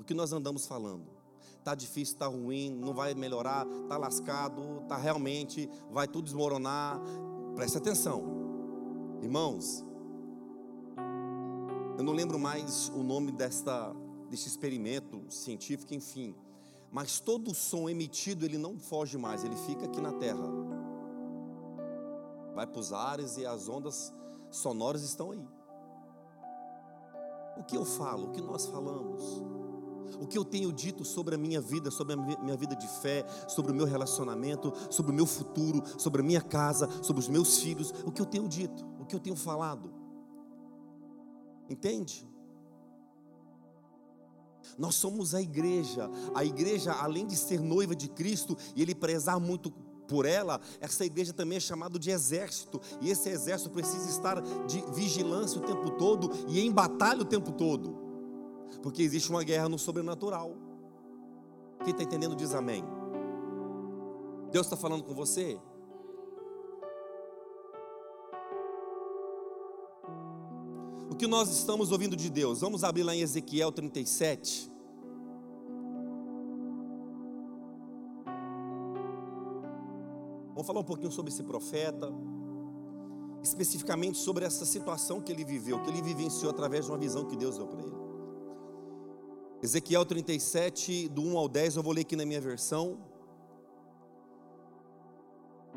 O 0.00 0.04
que 0.04 0.14
nós 0.14 0.32
andamos 0.32 0.66
falando? 0.66 1.04
Tá 1.62 1.74
difícil, 1.74 2.16
tá 2.16 2.26
ruim, 2.26 2.70
não 2.70 2.94
vai 2.94 3.12
melhorar, 3.14 3.66
tá 3.88 3.98
lascado, 3.98 4.82
tá 4.88 4.96
realmente, 4.96 5.68
vai 5.90 6.08
tudo 6.08 6.24
desmoronar. 6.24 6.98
Preste 7.54 7.76
atenção. 7.76 8.22
Irmãos, 9.20 9.84
eu 11.98 12.02
não 12.02 12.14
lembro 12.14 12.38
mais 12.38 12.88
o 12.88 13.02
nome 13.02 13.32
desta 13.32 13.94
deste 14.30 14.48
experimento 14.48 15.22
científico, 15.28 15.92
enfim. 15.92 16.34
Mas 16.94 17.18
todo 17.18 17.52
som 17.52 17.88
emitido, 17.88 18.44
ele 18.44 18.56
não 18.56 18.78
foge 18.78 19.18
mais, 19.18 19.42
ele 19.42 19.56
fica 19.56 19.84
aqui 19.84 20.00
na 20.00 20.12
terra. 20.12 20.46
Vai 22.54 22.68
para 22.68 22.78
os 22.78 22.92
ares 22.92 23.36
e 23.36 23.44
as 23.44 23.68
ondas 23.68 24.14
sonoras 24.48 25.02
estão 25.02 25.32
aí. 25.32 25.44
O 27.56 27.64
que 27.64 27.76
eu 27.76 27.84
falo, 27.84 28.28
o 28.28 28.30
que 28.30 28.40
nós 28.40 28.66
falamos, 28.66 29.42
o 30.20 30.26
que 30.28 30.38
eu 30.38 30.44
tenho 30.44 30.72
dito 30.72 31.04
sobre 31.04 31.34
a 31.34 31.38
minha 31.38 31.60
vida, 31.60 31.90
sobre 31.90 32.12
a 32.12 32.16
minha 32.16 32.56
vida 32.56 32.76
de 32.76 32.86
fé, 32.86 33.26
sobre 33.48 33.72
o 33.72 33.74
meu 33.74 33.86
relacionamento, 33.86 34.72
sobre 34.88 35.10
o 35.10 35.14
meu 35.14 35.26
futuro, 35.26 35.82
sobre 35.98 36.20
a 36.20 36.24
minha 36.24 36.40
casa, 36.40 36.88
sobre 37.02 37.18
os 37.18 37.28
meus 37.28 37.58
filhos, 37.58 37.92
o 38.06 38.12
que 38.12 38.22
eu 38.22 38.26
tenho 38.26 38.48
dito, 38.48 38.86
o 39.00 39.04
que 39.04 39.16
eu 39.16 39.20
tenho 39.20 39.34
falado. 39.34 39.92
Entende? 41.68 42.24
Nós 44.78 44.94
somos 44.94 45.34
a 45.34 45.40
igreja. 45.40 46.10
A 46.34 46.44
igreja, 46.44 46.92
além 46.92 47.26
de 47.26 47.36
ser 47.36 47.60
noiva 47.60 47.94
de 47.94 48.08
Cristo 48.08 48.56
e 48.74 48.82
ele 48.82 48.94
prezar 48.94 49.38
muito 49.40 49.72
por 50.06 50.26
ela, 50.26 50.60
essa 50.80 51.04
igreja 51.04 51.32
também 51.32 51.56
é 51.56 51.60
chamada 51.60 51.98
de 51.98 52.10
exército, 52.10 52.80
e 53.00 53.10
esse 53.10 53.28
exército 53.30 53.70
precisa 53.70 54.08
estar 54.08 54.40
de 54.66 54.84
vigilância 54.92 55.58
o 55.58 55.64
tempo 55.64 55.90
todo 55.92 56.30
e 56.46 56.60
em 56.60 56.70
batalha 56.70 57.22
o 57.22 57.24
tempo 57.24 57.52
todo, 57.52 57.96
porque 58.82 59.02
existe 59.02 59.30
uma 59.30 59.42
guerra 59.42 59.68
no 59.68 59.78
sobrenatural. 59.78 60.54
Quem 61.82 61.90
está 61.90 62.02
entendendo 62.02 62.36
diz 62.36 62.54
amém. 62.54 62.84
Deus 64.50 64.66
está 64.66 64.76
falando 64.76 65.02
com 65.02 65.14
você? 65.14 65.58
O 71.10 71.14
que 71.14 71.26
nós 71.26 71.50
estamos 71.50 71.92
ouvindo 71.92 72.16
de 72.16 72.30
Deus? 72.30 72.60
Vamos 72.60 72.82
abrir 72.82 73.02
lá 73.02 73.14
em 73.14 73.20
Ezequiel 73.20 73.70
37. 73.70 74.70
Vamos 80.54 80.66
falar 80.66 80.80
um 80.80 80.84
pouquinho 80.84 81.12
sobre 81.12 81.30
esse 81.30 81.42
profeta, 81.42 82.10
especificamente 83.42 84.16
sobre 84.16 84.44
essa 84.44 84.64
situação 84.64 85.20
que 85.20 85.30
ele 85.30 85.44
viveu, 85.44 85.82
que 85.82 85.90
ele 85.90 86.00
vivenciou 86.00 86.50
através 86.50 86.86
de 86.86 86.90
uma 86.90 86.98
visão 86.98 87.26
que 87.26 87.36
Deus 87.36 87.58
deu 87.58 87.66
para 87.66 87.82
ele. 87.82 87.94
Ezequiel 89.62 90.04
37, 90.04 91.08
do 91.08 91.22
1 91.22 91.38
ao 91.38 91.48
10, 91.48 91.76
eu 91.76 91.82
vou 91.82 91.92
ler 91.92 92.02
aqui 92.02 92.16
na 92.16 92.24
minha 92.24 92.40
versão. 92.40 92.98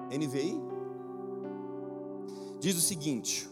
NVI. 0.09 0.55
Diz 2.59 2.77
o 2.77 2.81
seguinte: 2.81 3.49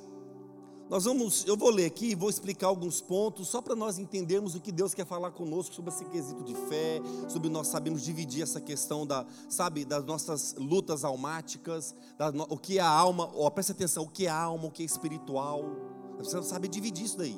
nós 0.87 1.05
vamos, 1.05 1.45
eu 1.47 1.57
vou 1.57 1.71
ler 1.71 1.85
aqui, 1.85 2.13
vou 2.13 2.29
explicar 2.29 2.67
alguns 2.67 3.01
pontos, 3.01 3.47
só 3.47 3.59
para 3.59 3.75
nós 3.75 3.97
entendermos 3.97 4.53
o 4.53 4.61
que 4.61 4.71
Deus 4.71 4.93
quer 4.93 5.05
falar 5.05 5.31
conosco 5.31 5.73
sobre 5.73 5.91
esse 5.91 6.05
quesito 6.05 6.43
de 6.43 6.53
fé, 6.53 7.01
sobre 7.27 7.49
nós 7.49 7.67
sabemos 7.67 8.03
dividir 8.03 8.43
essa 8.43 8.61
questão 8.61 9.05
da, 9.05 9.25
sabe, 9.49 9.83
das 9.83 10.05
nossas 10.05 10.53
lutas 10.59 11.03
almáticas, 11.03 11.95
da, 12.19 12.29
o 12.49 12.57
que 12.57 12.77
é 12.77 12.81
a 12.81 12.87
alma, 12.87 13.31
ó, 13.33 13.49
presta 13.49 13.71
atenção, 13.71 14.03
o 14.03 14.07
que 14.07 14.27
é 14.27 14.29
alma, 14.29 14.67
o 14.67 14.71
que 14.71 14.83
é 14.83 14.85
espiritual. 14.85 15.63
Nós 16.09 16.17
precisamos 16.17 16.47
saber 16.47 16.67
dividir 16.67 17.05
isso 17.05 17.17
daí. 17.17 17.35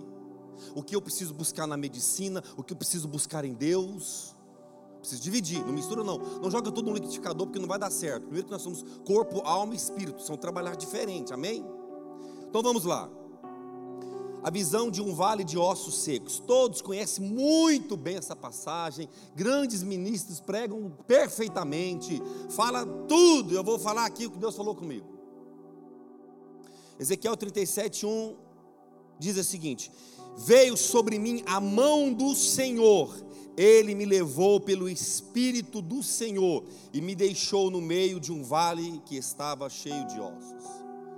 O 0.76 0.84
que 0.84 0.94
eu 0.94 1.02
preciso 1.02 1.34
buscar 1.34 1.66
na 1.66 1.78
medicina, 1.78 2.44
o 2.58 2.64
que 2.64 2.74
eu 2.74 2.78
preciso 2.78 3.08
buscar 3.08 3.46
em 3.46 3.54
Deus. 3.54 4.36
Preciso 5.00 5.22
dividir, 5.22 5.64
não 5.66 5.72
mistura 5.72 6.04
não. 6.04 6.18
Não 6.18 6.52
joga 6.52 6.70
tudo 6.70 6.90
no 6.90 6.96
liquidificador 6.96 7.48
porque 7.48 7.60
não 7.60 7.68
vai 7.68 7.80
dar 7.80 7.92
certo. 7.92 8.24
Primeiro 8.24 8.48
que 8.48 8.52
nós 8.52 8.62
somos 8.62 8.84
corpo, 9.06 9.40
alma 9.46 9.74
e 9.74 9.78
espírito, 9.78 10.22
são 10.22 10.36
trabalhar 10.36 10.76
diferente, 10.76 11.32
amém? 11.32 11.66
Então 12.50 12.62
vamos 12.62 12.84
lá 12.84 13.10
a 14.48 14.50
visão 14.50 14.90
de 14.90 15.02
um 15.02 15.14
vale 15.14 15.44
de 15.44 15.58
ossos 15.58 15.98
secos. 15.98 16.40
Todos 16.40 16.82
conhecem 16.82 17.22
muito 17.22 17.98
bem 17.98 18.16
essa 18.16 18.34
passagem. 18.34 19.10
Grandes 19.36 19.84
ministros 19.84 20.40
pregam 20.40 20.90
perfeitamente, 21.06 22.22
fala 22.52 22.86
tudo. 22.86 23.54
Eu 23.54 23.62
vou 23.62 23.78
falar 23.78 24.06
aqui 24.06 24.26
o 24.26 24.32
que 24.32 24.38
Deus 24.38 24.56
falou 24.56 24.74
comigo. 24.74 25.06
Ezequiel 26.98 27.36
37:1 27.36 28.38
diz 29.20 29.36
o 29.36 29.44
seguinte: 29.44 29.92
Veio 30.38 30.78
sobre 30.78 31.20
mim 31.20 31.44
a 31.46 31.60
mão 31.60 32.14
do 32.14 32.34
Senhor. 32.34 33.14
Ele 33.58 33.94
me 33.94 34.06
levou 34.06 34.62
pelo 34.62 34.88
espírito 34.88 35.82
do 35.82 36.02
Senhor 36.02 36.64
e 36.94 37.02
me 37.02 37.16
deixou 37.16 37.70
no 37.70 37.82
meio 37.82 38.18
de 38.18 38.32
um 38.32 38.44
vale 38.44 39.02
que 39.04 39.18
estava 39.18 39.70
cheio 39.70 40.08
de 40.08 40.22
ossos. 40.22 40.64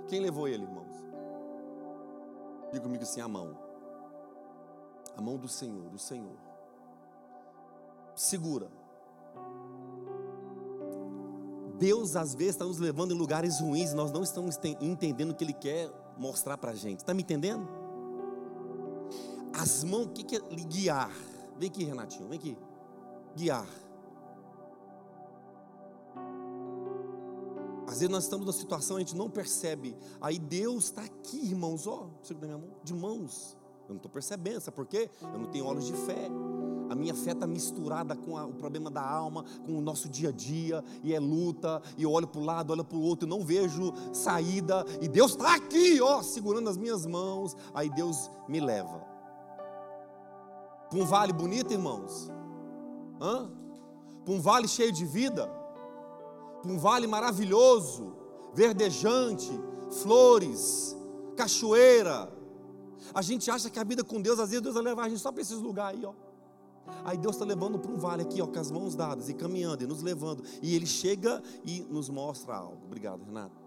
Quem 0.08 0.18
levou 0.18 0.48
ele, 0.48 0.64
irmão? 0.64 0.79
Diga 2.72 2.82
comigo 2.82 3.02
assim: 3.02 3.20
a 3.20 3.28
mão. 3.28 3.56
A 5.16 5.20
mão 5.20 5.36
do 5.36 5.48
Senhor, 5.48 5.88
do 5.90 5.98
Senhor. 5.98 6.36
Segura. 8.14 8.70
Deus 11.78 12.14
às 12.14 12.34
vezes 12.34 12.54
está 12.54 12.64
nos 12.64 12.78
levando 12.78 13.14
em 13.14 13.16
lugares 13.16 13.58
ruins, 13.58 13.94
nós 13.94 14.12
não 14.12 14.22
estamos 14.22 14.58
entendendo 14.82 15.30
o 15.30 15.34
que 15.34 15.42
Ele 15.42 15.54
quer 15.54 15.90
mostrar 16.18 16.58
para 16.58 16.72
a 16.72 16.74
gente. 16.74 16.98
Está 16.98 17.14
me 17.14 17.22
entendendo? 17.22 17.66
As 19.52 19.82
mãos, 19.82 20.06
o 20.06 20.10
que 20.10 20.36
é 20.36 20.40
guiar? 20.40 21.10
Vem 21.58 21.68
aqui, 21.68 21.84
Renatinho, 21.84 22.28
vem 22.28 22.38
aqui. 22.38 22.58
Guiar. 23.34 23.66
Às 28.00 28.02
vezes 28.02 28.14
nós 28.14 28.24
estamos 28.24 28.46
numa 28.46 28.54
situação, 28.54 28.96
a 28.96 29.00
gente 29.00 29.14
não 29.14 29.28
percebe. 29.28 29.94
Aí 30.22 30.38
Deus 30.38 30.84
está 30.84 31.02
aqui, 31.02 31.36
irmãos, 31.36 31.86
ó, 31.86 32.08
segura 32.22 32.46
minha 32.46 32.56
mão, 32.56 32.70
de 32.82 32.94
mãos. 32.94 33.58
Eu 33.82 33.90
não 33.90 33.96
estou 33.96 34.10
percebendo, 34.10 34.58
sabe 34.58 34.74
por 34.74 34.86
quê? 34.86 35.10
Eu 35.20 35.38
não 35.38 35.50
tenho 35.50 35.66
olhos 35.66 35.84
de 35.84 35.92
fé. 35.92 36.30
A 36.88 36.94
minha 36.94 37.14
fé 37.14 37.32
está 37.32 37.46
misturada 37.46 38.16
com 38.16 38.38
a, 38.38 38.46
o 38.46 38.54
problema 38.54 38.90
da 38.90 39.06
alma, 39.06 39.44
com 39.66 39.76
o 39.76 39.82
nosso 39.82 40.08
dia 40.08 40.30
a 40.30 40.32
dia, 40.32 40.82
e 41.02 41.12
é 41.12 41.20
luta, 41.20 41.82
e 41.98 42.04
eu 42.04 42.10
olho 42.10 42.26
para 42.26 42.40
o 42.40 42.44
lado, 42.44 42.70
olho 42.70 42.82
para 42.86 42.96
o 42.96 43.02
outro, 43.02 43.28
e 43.28 43.28
não 43.28 43.44
vejo 43.44 43.92
saída, 44.14 44.82
e 45.02 45.06
Deus 45.06 45.32
está 45.32 45.56
aqui, 45.56 46.00
ó, 46.00 46.22
segurando 46.22 46.70
as 46.70 46.78
minhas 46.78 47.04
mãos, 47.04 47.54
aí 47.74 47.90
Deus 47.90 48.30
me 48.48 48.60
leva. 48.60 49.06
Para 50.88 50.98
um 50.98 51.04
vale 51.04 51.34
bonito, 51.34 51.70
irmãos? 51.70 52.30
Para 53.18 54.32
um 54.32 54.40
vale 54.40 54.66
cheio 54.66 54.90
de 54.90 55.04
vida? 55.04 55.59
Um 56.64 56.78
vale 56.78 57.06
maravilhoso, 57.06 58.14
verdejante, 58.54 59.50
flores, 60.02 60.96
cachoeira. 61.36 62.30
A 63.14 63.22
gente 63.22 63.50
acha 63.50 63.70
que 63.70 63.78
a 63.78 63.84
vida 63.84 64.04
com 64.04 64.20
Deus, 64.20 64.38
às 64.38 64.50
vezes 64.50 64.62
Deus 64.62 64.74
vai 64.74 64.84
levar 64.84 65.04
a 65.04 65.08
gente 65.08 65.20
só 65.20 65.32
para 65.32 65.42
esses 65.42 65.58
lugares 65.58 65.98
aí, 65.98 66.06
ó. 66.06 66.12
Aí 67.04 67.16
Deus 67.16 67.36
está 67.36 67.44
levando 67.44 67.78
para 67.78 67.90
um 67.90 67.96
vale 67.96 68.22
aqui, 68.22 68.42
ó, 68.42 68.46
com 68.46 68.58
as 68.58 68.70
mãos 68.70 68.94
dadas 68.94 69.28
e 69.28 69.34
caminhando 69.34 69.84
e 69.84 69.86
nos 69.86 70.02
levando. 70.02 70.42
E 70.62 70.74
Ele 70.74 70.86
chega 70.86 71.42
e 71.64 71.80
nos 71.82 72.08
mostra 72.08 72.54
algo. 72.54 72.80
Obrigado, 72.84 73.24
Renato. 73.24 73.60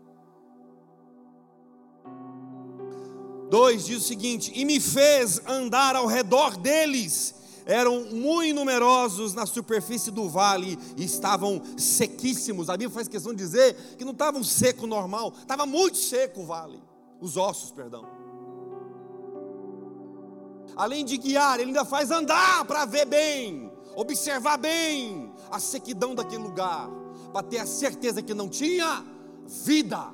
Dois 3.50 3.86
diz 3.86 4.04
o 4.04 4.08
seguinte: 4.08 4.52
e 4.56 4.66
me 4.66 4.80
fez 4.80 5.42
andar 5.46 5.96
ao 5.96 6.08
redor 6.08 6.58
deles 6.58 7.36
eram 7.66 8.06
muito 8.06 8.56
numerosos 8.56 9.34
na 9.34 9.46
superfície 9.46 10.12
do 10.12 10.30
vale 10.30 10.78
e 10.98 11.04
estavam 11.04 11.62
sequíssimos. 11.78 12.70
A 12.70 12.74
Bíblia 12.74 12.94
faz 12.94 13.08
questão 13.08 13.34
de 13.34 13.44
dizer 13.44 13.76
que 13.98 14.06
não 14.06 14.12
estavam 14.12 14.44
seco 14.44 14.88
normal, 14.88 15.34
estava 15.38 15.66
muito 15.66 15.98
seco 15.98 16.42
o 16.42 16.46
vale, 16.46 16.82
os 17.20 17.38
ossos, 17.38 17.72
perdão. 17.72 18.06
Além 20.76 21.06
de 21.06 21.18
guiar, 21.18 21.60
ele 21.60 21.70
ainda 21.70 21.86
faz 21.86 22.10
andar 22.10 22.66
para 22.66 22.86
ver 22.86 23.06
bem, 23.06 23.72
observar 23.96 24.58
bem 24.58 25.32
a 25.52 25.60
sequidão 25.60 26.16
daquele 26.16 26.44
lugar, 26.44 26.90
para 27.32 27.44
ter 27.44 27.60
a 27.60 27.66
certeza 27.66 28.22
que 28.22 28.34
não 28.34 28.50
tinha 28.50 29.06
vida, 29.46 30.12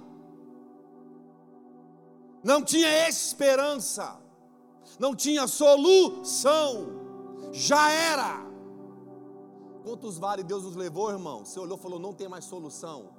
não 2.44 2.62
tinha 2.64 3.08
esperança 3.08 4.20
não 5.00 5.16
tinha 5.16 5.48
solução, 5.48 7.09
já 7.52 7.92
era. 7.92 8.46
Quantos 9.84 10.18
vales 10.18 10.46
Deus 10.46 10.64
nos 10.64 10.76
levou, 10.76 11.10
irmão? 11.10 11.46
Você 11.46 11.60
olhou 11.60 11.78
e 11.78 11.82
falou: 11.82 12.00
não 12.00 12.14
tem 12.14 12.28
mais 12.28 12.46
solução, 12.46 13.10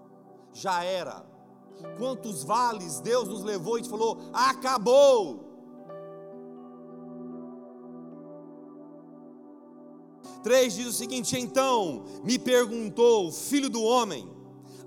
já 0.52 0.84
era. 0.84 1.24
Quantos 1.98 2.44
vales 2.44 3.00
Deus 3.00 3.28
nos 3.28 3.42
levou 3.42 3.78
e 3.78 3.84
falou: 3.84 4.18
acabou. 4.32 5.50
Três 10.42 10.74
diz 10.74 10.86
o 10.86 10.92
seguinte: 10.92 11.38
então 11.38 12.04
me 12.24 12.38
perguntou, 12.38 13.30
filho 13.32 13.68
do 13.68 13.82
homem, 13.82 14.28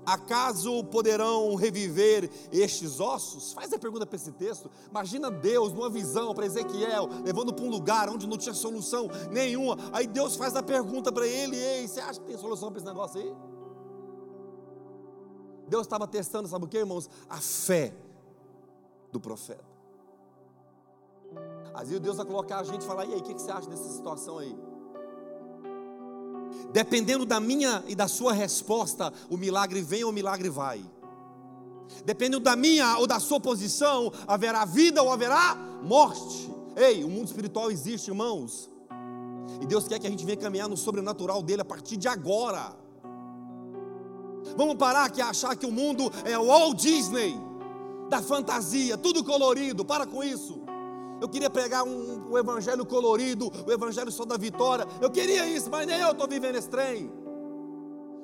Acaso 0.06 0.84
poderão 0.84 1.54
reviver 1.54 2.30
estes 2.52 3.00
ossos? 3.00 3.52
Faz 3.52 3.72
a 3.72 3.78
pergunta 3.78 4.06
para 4.06 4.16
esse 4.16 4.32
texto. 4.32 4.70
Imagina 4.90 5.30
Deus 5.30 5.72
numa 5.72 5.88
visão 5.88 6.34
para 6.34 6.46
Ezequiel, 6.46 7.08
levando 7.24 7.52
para 7.52 7.64
um 7.64 7.70
lugar 7.70 8.08
onde 8.08 8.26
não 8.26 8.36
tinha 8.36 8.54
solução 8.54 9.08
nenhuma. 9.30 9.76
Aí 9.92 10.06
Deus 10.06 10.36
faz 10.36 10.54
a 10.56 10.62
pergunta 10.62 11.10
para 11.10 11.26
ele: 11.26 11.56
Ei, 11.56 11.88
você 11.88 12.00
acha 12.00 12.20
que 12.20 12.26
tem 12.26 12.36
solução 12.36 12.70
para 12.70 12.78
esse 12.78 12.86
negócio 12.86 13.20
aí? 13.20 13.34
Deus 15.66 15.82
estava 15.82 16.06
testando, 16.06 16.48
sabe 16.48 16.66
o 16.66 16.68
que, 16.68 16.78
irmãos? 16.78 17.08
A 17.28 17.38
fé 17.38 17.94
do 19.10 19.18
profeta. 19.18 19.64
Às 21.72 21.88
vezes 21.88 22.00
Deus 22.00 22.16
vai 22.16 22.26
colocar 22.26 22.58
a 22.58 22.64
gente 22.64 22.82
e 22.82 22.86
falar: 22.86 23.06
E 23.06 23.14
aí, 23.14 23.20
o 23.20 23.22
que 23.22 23.32
você 23.32 23.50
acha 23.50 23.68
dessa 23.68 23.88
situação 23.88 24.38
aí? 24.38 24.56
Dependendo 26.72 27.24
da 27.24 27.38
minha 27.38 27.82
e 27.86 27.94
da 27.94 28.08
sua 28.08 28.32
resposta, 28.32 29.12
o 29.30 29.36
milagre 29.36 29.80
vem 29.80 30.04
ou 30.04 30.10
o 30.10 30.12
milagre 30.12 30.48
vai. 30.48 30.84
Dependendo 32.04 32.40
da 32.40 32.56
minha 32.56 32.98
ou 32.98 33.06
da 33.06 33.20
sua 33.20 33.38
posição, 33.38 34.12
haverá 34.26 34.64
vida 34.64 35.02
ou 35.02 35.12
haverá 35.12 35.56
morte. 35.82 36.50
Ei, 36.76 37.04
o 37.04 37.08
mundo 37.08 37.26
espiritual 37.26 37.70
existe, 37.70 38.08
irmãos. 38.08 38.68
E 39.60 39.66
Deus 39.66 39.86
quer 39.86 39.98
que 39.98 40.06
a 40.06 40.10
gente 40.10 40.24
venha 40.24 40.36
caminhar 40.36 40.68
no 40.68 40.76
sobrenatural 40.76 41.42
dele 41.42 41.62
a 41.62 41.64
partir 41.64 41.96
de 41.96 42.08
agora. 42.08 42.76
Vamos 44.56 44.76
parar 44.76 45.10
a 45.10 45.28
achar 45.28 45.56
que 45.56 45.66
o 45.66 45.72
mundo 45.72 46.10
é 46.24 46.38
o 46.38 46.46
Walt 46.46 46.80
Disney, 46.80 47.34
da 48.08 48.20
fantasia, 48.20 48.96
tudo 48.96 49.24
colorido. 49.24 49.84
Para 49.84 50.06
com 50.06 50.22
isso. 50.22 50.63
Eu 51.24 51.28
queria 51.30 51.48
pregar 51.48 51.84
um, 51.84 52.32
um 52.32 52.36
evangelho 52.36 52.84
colorido, 52.84 53.50
o 53.66 53.72
evangelho 53.72 54.12
só 54.12 54.26
da 54.26 54.36
vitória. 54.36 54.86
Eu 55.00 55.10
queria 55.10 55.48
isso, 55.48 55.70
mas 55.70 55.86
nem 55.86 55.98
eu 55.98 56.10
estou 56.10 56.28
vivendo 56.28 56.56
esse 56.56 56.68
trem. 56.68 57.10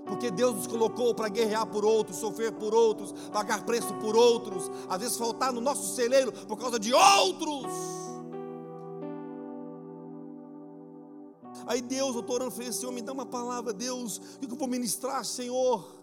Porque 0.04 0.30
Deus 0.30 0.54
nos 0.54 0.66
colocou 0.66 1.14
para 1.14 1.30
guerrear 1.30 1.64
por 1.64 1.82
outros, 1.82 2.18
sofrer 2.18 2.52
por 2.52 2.74
outros, 2.74 3.14
pagar 3.32 3.64
preço 3.64 3.94
por 3.94 4.14
outros, 4.14 4.70
às 4.86 5.00
vezes 5.00 5.16
faltar 5.16 5.50
no 5.50 5.62
nosso 5.62 5.96
celeiro 5.96 6.30
por 6.46 6.58
causa 6.58 6.78
de 6.78 6.92
outros. 6.92 7.72
Aí 11.66 11.80
Deus, 11.80 12.14
eu 12.14 12.20
estou 12.20 12.34
orando, 12.36 12.50
falei, 12.50 12.70
Senhor, 12.70 12.92
me 12.92 13.00
dá 13.00 13.14
uma 13.14 13.24
palavra, 13.24 13.72
Deus, 13.72 14.18
o 14.18 14.40
que 14.40 14.52
eu 14.52 14.58
vou 14.58 14.68
ministrar, 14.68 15.24
Senhor? 15.24 15.99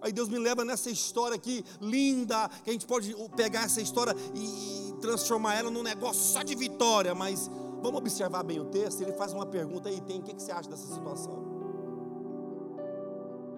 Aí 0.00 0.12
Deus 0.12 0.28
me 0.28 0.38
leva 0.38 0.64
nessa 0.64 0.90
história 0.90 1.36
aqui, 1.36 1.64
linda, 1.80 2.48
que 2.62 2.70
a 2.70 2.72
gente 2.72 2.86
pode 2.86 3.14
pegar 3.36 3.64
essa 3.64 3.80
história 3.80 4.14
e 4.34 4.94
transformar 5.00 5.54
ela 5.54 5.70
num 5.70 5.82
negócio 5.82 6.22
só 6.22 6.42
de 6.42 6.54
vitória, 6.54 7.14
mas 7.14 7.50
vamos 7.82 7.98
observar 7.98 8.42
bem 8.42 8.60
o 8.60 8.66
texto. 8.66 9.00
Ele 9.00 9.12
faz 9.12 9.32
uma 9.32 9.46
pergunta 9.46 9.88
aí, 9.88 10.00
tem, 10.00 10.20
o 10.20 10.22
que, 10.22 10.34
você 10.34 10.52
acha 10.52 10.68
dessa 10.68 10.86
situação? 10.86 11.46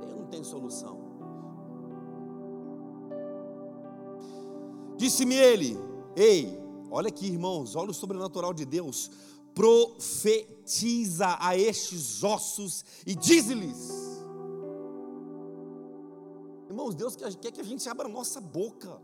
Eu 0.02 0.16
não 0.16 0.26
tenho 0.26 0.44
solução. 0.44 1.10
Disse-me 4.96 5.34
ele, 5.34 5.78
ei, 6.14 6.60
olha 6.90 7.08
aqui, 7.08 7.26
irmãos, 7.26 7.74
olha 7.74 7.90
o 7.90 7.94
sobrenatural 7.94 8.52
de 8.52 8.64
Deus. 8.64 9.10
Profetiza 9.54 11.36
a 11.40 11.56
estes 11.56 12.22
ossos 12.22 12.84
e 13.06 13.14
diz-lhes 13.14 14.09
Irmãos, 16.70 16.94
Deus 16.94 17.16
quer 17.16 17.50
que 17.50 17.60
a 17.60 17.64
gente 17.64 17.88
abra 17.88 18.06
a 18.06 18.08
nossa 18.08 18.40
boca. 18.40 18.96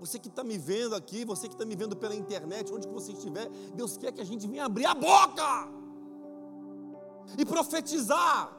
Você 0.00 0.18
que 0.18 0.28
está 0.28 0.42
me 0.42 0.56
vendo 0.56 0.94
aqui, 0.94 1.22
você 1.22 1.46
que 1.46 1.54
está 1.54 1.66
me 1.66 1.76
vendo 1.76 1.94
pela 1.94 2.14
internet, 2.14 2.72
onde 2.72 2.88
que 2.88 2.94
você 2.94 3.12
estiver, 3.12 3.46
Deus 3.74 3.98
quer 3.98 4.10
que 4.10 4.22
a 4.22 4.24
gente 4.24 4.46
venha 4.46 4.64
abrir 4.64 4.86
a 4.86 4.94
boca 4.94 5.68
e 7.36 7.44
profetizar. 7.44 8.50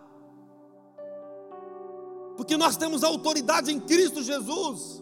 Porque 2.38 2.56
nós 2.56 2.78
temos 2.78 3.04
autoridade 3.04 3.72
em 3.72 3.80
Cristo 3.80 4.22
Jesus. 4.22 5.02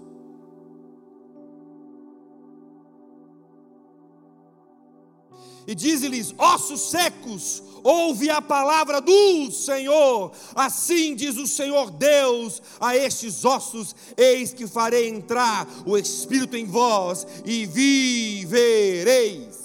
E 5.67 5.75
diz-lhes: 5.75 6.33
ossos 6.37 6.89
secos, 6.89 7.63
ouve 7.83 8.29
a 8.29 8.41
palavra 8.41 9.01
do 9.01 9.51
Senhor. 9.51 10.31
Assim 10.55 11.15
diz 11.15 11.37
o 11.37 11.47
Senhor 11.47 11.91
Deus 11.91 12.61
a 12.79 12.95
estes 12.95 13.43
ossos: 13.45 13.95
Eis 14.17 14.53
que 14.53 14.67
farei 14.67 15.09
entrar 15.09 15.67
o 15.85 15.97
Espírito 15.97 16.55
em 16.57 16.65
vós 16.65 17.25
e 17.45 17.65
vivereis. 17.65 19.61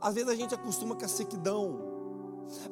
Às 0.00 0.14
vezes 0.14 0.30
a 0.30 0.34
gente 0.34 0.54
acostuma 0.54 0.94
com 0.94 1.04
a 1.04 1.08
sequidão. 1.08 1.99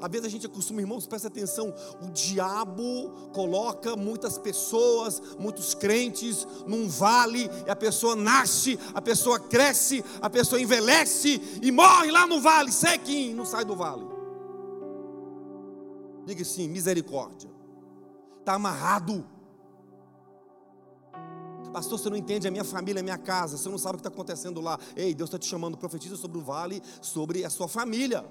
Às 0.00 0.10
vezes 0.10 0.26
a 0.26 0.30
gente 0.30 0.46
acostuma, 0.46 0.80
irmãos, 0.80 1.06
presta 1.06 1.28
atenção, 1.28 1.74
o 2.02 2.10
diabo 2.10 3.30
coloca 3.32 3.96
muitas 3.96 4.38
pessoas, 4.38 5.20
muitos 5.38 5.74
crentes 5.74 6.46
num 6.66 6.88
vale, 6.88 7.50
e 7.66 7.70
a 7.70 7.76
pessoa 7.76 8.14
nasce, 8.14 8.78
a 8.94 9.00
pessoa 9.00 9.38
cresce, 9.38 10.04
a 10.20 10.30
pessoa 10.30 10.60
envelhece 10.60 11.40
e 11.62 11.70
morre 11.70 12.10
lá 12.10 12.26
no 12.26 12.40
vale, 12.40 12.72
sequinho, 12.72 13.36
não 13.36 13.44
sai 13.44 13.64
do 13.64 13.76
vale. 13.76 14.06
Diga 16.26 16.42
assim, 16.42 16.68
misericórdia. 16.68 17.50
Está 18.40 18.54
amarrado. 18.54 19.24
Pastor, 21.72 21.98
você 21.98 22.10
não 22.10 22.16
entende 22.16 22.48
a 22.48 22.50
minha 22.50 22.64
família, 22.64 23.00
a 23.00 23.02
minha 23.02 23.18
casa, 23.18 23.56
você 23.56 23.68
não 23.68 23.78
sabe 23.78 23.94
o 23.94 23.98
que 23.98 24.06
está 24.06 24.08
acontecendo 24.08 24.60
lá. 24.60 24.78
Ei, 24.96 25.14
Deus 25.14 25.28
está 25.28 25.38
te 25.38 25.46
chamando, 25.46 25.76
profetiza 25.76 26.16
sobre 26.16 26.38
o 26.38 26.40
vale, 26.40 26.82
sobre 27.00 27.44
a 27.44 27.50
sua 27.50 27.68
família. 27.68 28.24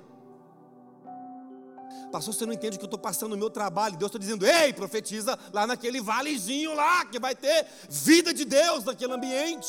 Pastor, 2.11 2.33
você 2.33 2.45
não 2.45 2.53
entende 2.53 2.75
o 2.75 2.79
que 2.79 2.85
eu 2.85 2.87
estou 2.87 2.99
passando 2.99 3.31
no 3.31 3.37
meu 3.37 3.49
trabalho. 3.49 3.97
Deus 3.97 4.09
está 4.09 4.19
dizendo, 4.19 4.45
ei, 4.45 4.73
profetiza 4.73 5.37
lá 5.51 5.67
naquele 5.67 6.01
valezinho 6.01 6.73
lá, 6.73 7.05
que 7.05 7.19
vai 7.19 7.35
ter 7.35 7.65
vida 7.89 8.33
de 8.33 8.45
Deus 8.45 8.85
naquele 8.85 9.13
ambiente. 9.13 9.67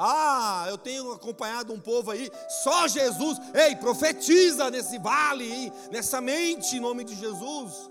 Ah, 0.00 0.66
eu 0.68 0.78
tenho 0.78 1.10
acompanhado 1.10 1.72
um 1.72 1.80
povo 1.80 2.12
aí, 2.12 2.30
só 2.62 2.86
Jesus. 2.86 3.36
Ei, 3.52 3.74
profetiza 3.74 4.70
nesse 4.70 4.96
vale, 4.98 5.72
nessa 5.90 6.20
mente, 6.20 6.76
em 6.76 6.80
nome 6.80 7.02
de 7.02 7.16
Jesus. 7.16 7.90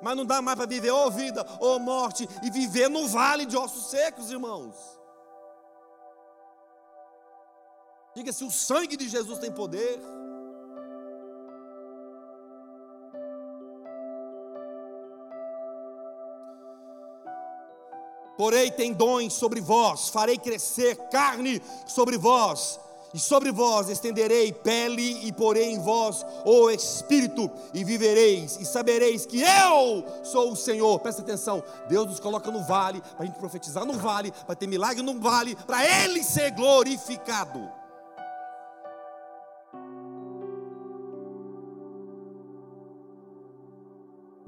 Mas 0.00 0.16
não 0.16 0.24
dá 0.24 0.40
mais 0.40 0.56
para 0.56 0.66
viver 0.66 0.92
ou 0.92 1.10
vida 1.10 1.44
ou 1.58 1.80
morte 1.80 2.28
e 2.44 2.50
viver 2.50 2.88
no 2.88 3.08
vale 3.08 3.44
de 3.44 3.56
ossos 3.56 3.90
secos, 3.90 4.30
irmãos. 4.30 5.01
Diga 8.14 8.32
se 8.32 8.44
o 8.44 8.50
sangue 8.50 8.96
de 8.96 9.08
Jesus 9.08 9.38
tem 9.38 9.50
poder. 9.50 10.00
Porém, 18.36 18.72
tendões 18.72 19.32
sobre 19.32 19.60
vós, 19.60 20.08
farei 20.08 20.36
crescer 20.36 20.96
carne 21.10 21.62
sobre 21.86 22.18
vós, 22.18 22.80
e 23.14 23.18
sobre 23.18 23.52
vós 23.52 23.88
estenderei 23.88 24.52
pele, 24.52 25.26
e 25.26 25.32
porei 25.32 25.70
em 25.70 25.78
vós 25.78 26.24
o 26.44 26.70
espírito, 26.70 27.50
e 27.72 27.84
vivereis, 27.84 28.58
e 28.58 28.64
sabereis 28.64 29.24
que 29.24 29.40
eu 29.40 30.04
sou 30.24 30.50
o 30.50 30.56
Senhor. 30.56 30.98
Presta 31.00 31.22
atenção, 31.22 31.62
Deus 31.88 32.06
nos 32.06 32.20
coloca 32.20 32.50
no 32.50 32.64
vale, 32.64 33.00
para 33.00 33.22
a 33.22 33.26
gente 33.26 33.38
profetizar 33.38 33.84
no 33.84 33.94
vale, 33.94 34.32
para 34.46 34.56
ter 34.56 34.66
milagre 34.66 35.02
no 35.02 35.20
vale, 35.20 35.54
para 35.54 35.84
Ele 35.84 36.22
ser 36.24 36.50
glorificado. 36.50 37.81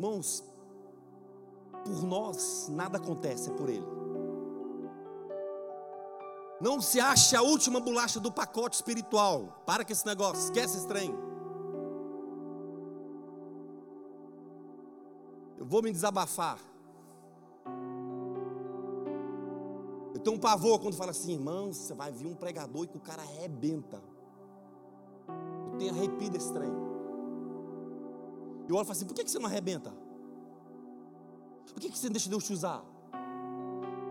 Irmãos, 0.05 0.45
por 1.83 2.03
nós 2.03 2.69
nada 2.69 2.99
acontece, 2.99 3.51
é 3.51 3.55
por 3.55 3.71
Ele. 3.71 3.87
Não 6.61 6.81
se 6.81 7.01
ache 7.01 7.35
a 7.35 7.43
última 7.43 7.81
bolacha 7.81 8.21
do 8.21 8.31
pacote 8.31 8.77
espiritual. 8.77 9.63
Para 9.65 9.85
com 9.85 9.93
esse 9.93 10.05
negócio, 10.05 10.45
esquece 10.45 10.77
esse 10.77 10.87
trem. 10.87 11.15
Eu 15.57 15.65
vou 15.65 15.83
me 15.83 15.91
desabafar. 15.91 16.59
Eu 20.15 20.21
tenho 20.21 20.37
um 20.37 20.39
pavor 20.41 20.81
quando 20.81 20.97
fala 20.97 21.13
assim, 21.13 21.33
irmão, 21.33 21.73
você 21.73 21.95
vai 21.95 22.13
vir 22.13 22.27
um 22.27 22.35
pregador 22.35 22.85
e 22.85 22.89
que 22.89 22.97
o 22.99 23.01
cara 23.01 23.23
arrebenta. 23.23 24.03
Eu 25.73 25.79
tenho 25.79 25.93
arrepio 25.93 26.31
desse 26.31 26.53
trem. 26.53 26.94
Eu 28.69 28.77
olho 28.77 28.83
e 28.83 28.87
falo 28.87 28.93
assim: 28.93 29.07
por 29.07 29.15
que 29.15 29.29
você 29.29 29.39
não 29.39 29.47
arrebenta? 29.47 29.93
Por 31.73 31.81
que 31.81 31.89
você 31.89 32.07
não 32.07 32.13
deixa 32.13 32.29
Deus 32.29 32.45
te 32.45 32.53
usar? 32.53 32.85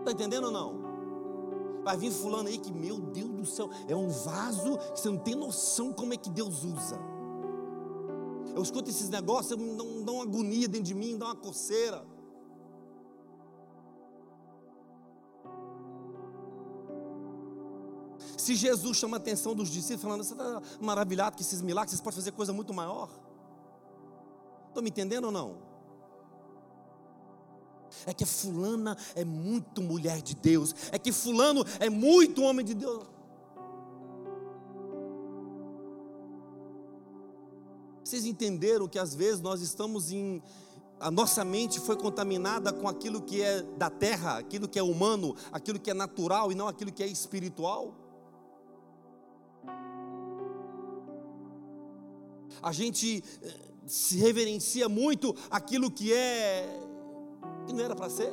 Está 0.00 0.12
entendendo 0.12 0.44
ou 0.44 0.50
não? 0.50 0.84
Vai 1.82 1.96
vir 1.96 2.10
fulano 2.10 2.48
aí 2.48 2.58
que, 2.58 2.72
meu 2.72 2.98
Deus 2.98 3.30
do 3.30 3.46
céu, 3.46 3.70
é 3.88 3.94
um 3.94 4.08
vaso 4.08 4.78
que 4.94 5.00
você 5.00 5.08
não 5.08 5.18
tem 5.18 5.34
noção 5.34 5.92
como 5.92 6.14
é 6.14 6.16
que 6.16 6.30
Deus 6.30 6.64
usa. 6.64 6.98
Eu 8.54 8.62
escuto 8.62 8.88
esses 8.88 9.08
negócios, 9.08 9.58
me 9.58 9.74
dão 10.04 10.14
uma 10.14 10.22
agonia 10.22 10.68
dentro 10.68 10.86
de 10.86 10.94
mim, 10.94 11.18
dá 11.18 11.26
uma 11.26 11.36
coceira. 11.36 12.06
Se 18.36 18.54
Jesus 18.54 18.98
chama 18.98 19.16
a 19.16 19.20
atenção 19.20 19.54
dos 19.54 19.70
discípulos, 19.70 20.02
falando, 20.02 20.22
você 20.22 20.34
está 20.34 20.62
maravilhado 20.80 21.36
com 21.36 21.42
esses 21.42 21.62
milagres, 21.62 21.92
vocês 21.92 22.00
podem 22.00 22.16
fazer 22.16 22.32
coisa 22.32 22.52
muito 22.52 22.74
maior. 22.74 23.08
Estão 24.74 24.82
me 24.82 24.90
entendendo 24.90 25.26
ou 25.26 25.30
não? 25.30 25.56
é 28.06 28.12
que 28.12 28.26
fulana 28.26 28.98
é 29.14 29.24
muito 29.24 29.80
mulher 29.80 30.20
de 30.20 30.34
Deus, 30.34 30.74
é 30.90 30.98
que 30.98 31.12
fulano 31.12 31.64
é 31.78 31.88
muito 31.88 32.42
homem 32.42 32.66
de 32.66 32.74
Deus. 32.74 33.04
Vocês 38.02 38.26
entenderam 38.26 38.88
que 38.88 38.98
às 38.98 39.14
vezes 39.14 39.40
nós 39.40 39.60
estamos 39.60 40.10
em 40.10 40.42
a 40.98 41.10
nossa 41.10 41.44
mente 41.44 41.78
foi 41.78 41.96
contaminada 41.96 42.72
com 42.72 42.88
aquilo 42.88 43.22
que 43.22 43.40
é 43.42 43.62
da 43.62 43.90
terra, 43.90 44.38
aquilo 44.38 44.66
que 44.68 44.78
é 44.78 44.82
humano, 44.82 45.36
aquilo 45.52 45.78
que 45.78 45.90
é 45.90 45.94
natural 45.94 46.50
e 46.50 46.54
não 46.56 46.66
aquilo 46.66 46.90
que 46.90 47.02
é 47.02 47.06
espiritual? 47.06 47.94
A 52.62 52.72
gente 52.72 53.22
eh, 53.42 53.73
se 53.86 54.16
reverencia 54.18 54.88
muito 54.88 55.34
aquilo 55.50 55.90
que 55.90 56.12
é 56.12 56.80
que 57.66 57.72
não 57.72 57.84
era 57.84 57.94
para 57.94 58.08
ser. 58.10 58.32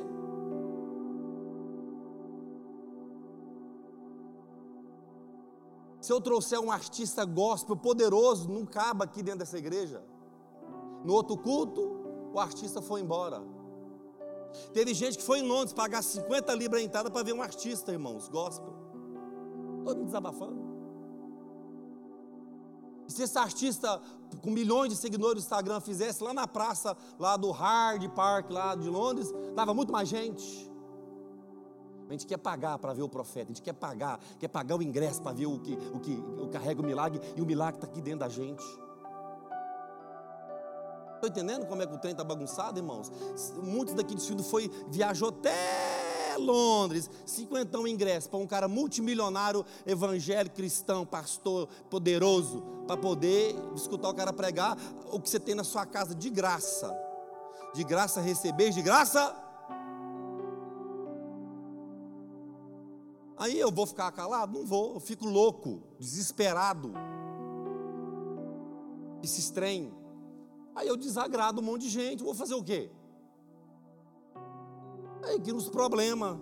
Se 6.00 6.12
eu 6.12 6.20
trouxer 6.20 6.58
um 6.58 6.70
artista 6.70 7.24
gospel 7.24 7.76
poderoso, 7.76 8.50
não 8.50 8.66
cabe 8.66 9.04
aqui 9.04 9.22
dentro 9.22 9.40
dessa 9.40 9.56
igreja. 9.56 10.02
No 11.04 11.14
outro 11.14 11.36
culto, 11.36 11.80
o 12.32 12.40
artista 12.40 12.82
foi 12.82 13.00
embora. 13.00 13.40
Teve 14.72 14.92
gente 14.94 15.16
que 15.16 15.22
foi 15.22 15.38
em 15.38 15.48
Londres 15.48 15.72
pagar 15.72 16.02
50 16.02 16.54
libras 16.54 16.82
a 16.82 16.84
entrada 16.84 17.10
para 17.10 17.22
ver 17.22 17.32
um 17.32 17.40
artista, 17.40 17.92
irmãos, 17.92 18.28
gospel. 18.28 18.74
Todo 19.84 19.96
mundo 19.96 20.06
desabafando. 20.06 20.61
Se 23.08 23.22
esse 23.22 23.38
artista 23.38 24.00
com 24.40 24.50
milhões 24.50 24.90
de 24.90 24.96
seguidores 24.96 25.34
no 25.34 25.40
Instagram 25.40 25.80
fizesse 25.80 26.22
lá 26.22 26.32
na 26.32 26.46
praça 26.46 26.96
lá 27.18 27.36
do 27.36 27.50
Hard 27.50 28.08
Park 28.10 28.50
lá 28.50 28.74
de 28.74 28.88
Londres, 28.88 29.32
dava 29.54 29.74
muito 29.74 29.92
mais 29.92 30.08
gente. 30.08 30.70
A 32.08 32.12
gente 32.12 32.26
quer 32.26 32.36
pagar 32.36 32.78
para 32.78 32.92
ver 32.92 33.02
o 33.02 33.08
profeta, 33.08 33.46
a 33.46 33.54
gente 33.54 33.62
quer 33.62 33.72
pagar, 33.72 34.20
quer 34.38 34.48
pagar 34.48 34.76
o 34.76 34.82
ingresso 34.82 35.22
para 35.22 35.32
ver 35.32 35.46
o 35.46 35.58
que, 35.58 35.74
o 35.94 36.00
que 36.00 36.12
o 36.12 36.48
carrega 36.48 36.80
o 36.82 36.84
milagre 36.84 37.20
e 37.36 37.40
o 37.40 37.46
milagre 37.46 37.76
está 37.76 37.86
aqui 37.86 38.02
dentro 38.02 38.20
da 38.20 38.28
gente. 38.28 38.62
Estou 41.14 41.30
entendendo 41.30 41.66
como 41.66 41.80
é 41.80 41.86
que 41.86 41.94
o 41.94 41.98
trem 41.98 42.12
está 42.12 42.24
bagunçado, 42.24 42.78
irmãos? 42.78 43.10
Muitos 43.62 43.94
daqui 43.94 44.14
de 44.14 44.42
foi, 44.42 44.68
viajou 44.88 45.28
até 45.28 46.11
Londres, 46.36 47.10
cinquentão 47.26 47.86
ingresso 47.86 48.28
para 48.28 48.38
um 48.38 48.46
cara 48.46 48.68
multimilionário, 48.68 49.64
evangélico, 49.86 50.56
cristão, 50.56 51.04
pastor, 51.06 51.68
poderoso, 51.90 52.62
para 52.86 52.96
poder 52.96 53.54
escutar 53.74 54.08
o 54.08 54.14
cara 54.14 54.32
pregar 54.32 54.76
o 55.10 55.20
que 55.20 55.28
você 55.28 55.40
tem 55.40 55.54
na 55.54 55.64
sua 55.64 55.86
casa 55.86 56.14
de 56.14 56.30
graça. 56.30 56.96
De 57.74 57.84
graça 57.84 58.20
receber, 58.20 58.70
de 58.70 58.82
graça. 58.82 59.34
Aí 63.36 63.58
eu 63.58 63.72
vou 63.72 63.86
ficar 63.86 64.12
calado? 64.12 64.58
Não 64.58 64.64
vou, 64.64 64.94
eu 64.94 65.00
fico 65.00 65.26
louco, 65.26 65.82
desesperado. 65.98 66.92
Esse 69.22 69.52
trem. 69.52 69.92
Aí 70.74 70.86
eu 70.86 70.96
desagrado 70.96 71.60
um 71.60 71.64
monte 71.64 71.82
de 71.82 71.88
gente, 71.88 72.22
vou 72.22 72.34
fazer 72.34 72.54
o 72.54 72.62
quê? 72.62 72.90
Aí 75.22 75.40
que 75.40 75.52
nos 75.52 75.68
problema. 75.68 76.40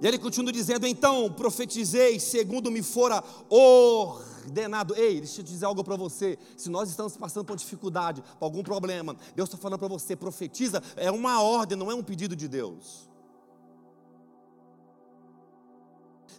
E 0.00 0.06
ele 0.06 0.18
continua 0.18 0.52
dizendo: 0.52 0.86
Então 0.86 1.32
profetizei 1.32 2.20
segundo 2.20 2.70
me 2.70 2.82
fora 2.82 3.22
ordenado. 3.48 4.94
Ei, 4.94 5.20
deixa 5.20 5.40
eu 5.40 5.44
dizer 5.44 5.64
algo 5.64 5.82
para 5.82 5.96
você. 5.96 6.38
Se 6.56 6.68
nós 6.68 6.90
estamos 6.90 7.16
passando 7.16 7.44
por 7.44 7.56
dificuldade, 7.56 8.22
por 8.38 8.44
algum 8.44 8.62
problema, 8.62 9.16
Deus 9.34 9.48
está 9.48 9.58
falando 9.58 9.78
para 9.78 9.88
você: 9.88 10.14
profetiza, 10.14 10.82
é 10.96 11.10
uma 11.10 11.42
ordem, 11.42 11.78
não 11.78 11.90
é 11.90 11.94
um 11.94 12.02
pedido 12.02 12.36
de 12.36 12.46
Deus. 12.46 13.08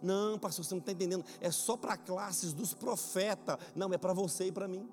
Não, 0.01 0.37
pastor, 0.37 0.63
você 0.65 0.73
não 0.73 0.79
está 0.79 0.91
entendendo. 0.91 1.23
É 1.39 1.51
só 1.51 1.75
para 1.75 1.97
classes 1.97 2.53
dos 2.53 2.73
profetas. 2.73 3.57
Não, 3.75 3.91
é 3.93 3.97
para 3.97 4.13
você 4.13 4.45
e 4.45 4.51
para 4.51 4.67
mim. 4.67 4.87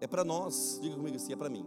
É 0.00 0.06
para 0.06 0.24
nós. 0.24 0.78
Diga 0.82 0.96
comigo 0.96 1.16
assim: 1.16 1.32
é 1.32 1.36
para 1.36 1.48
mim. 1.48 1.66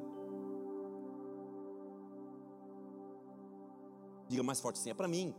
Diga 4.27 4.43
mais 4.43 4.59
forte 4.59 4.79
assim: 4.79 4.89
é 4.89 4.93
para 4.93 5.07
mim. 5.07 5.33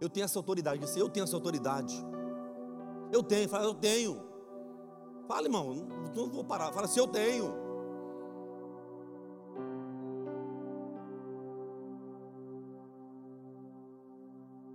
Eu 0.00 0.08
tenho 0.08 0.24
essa 0.24 0.38
autoridade. 0.38 0.78
Diga 0.78 0.90
assim, 0.90 1.00
eu 1.00 1.08
tenho 1.08 1.24
essa 1.24 1.36
autoridade. 1.36 1.94
Eu 3.12 3.22
tenho. 3.22 3.48
Fala, 3.48 3.64
eu 3.64 3.74
tenho. 3.74 4.20
Fala, 5.28 5.46
irmão. 5.46 5.74
Não 6.14 6.30
vou 6.30 6.44
parar. 6.44 6.72
Fala 6.72 6.86
assim: 6.86 7.00
eu 7.00 7.06
tenho. 7.06 7.61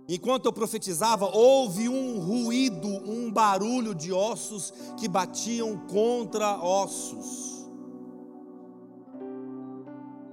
Enquanto 0.08 0.46
eu 0.46 0.52
profetizava, 0.54 1.26
houve 1.26 1.86
um 1.86 2.18
ruído, 2.18 2.88
um 2.88 3.30
barulho 3.30 3.94
de 3.94 4.10
ossos 4.10 4.72
que 4.96 5.06
batiam 5.06 5.86
contra 5.86 6.58
ossos. 6.58 7.68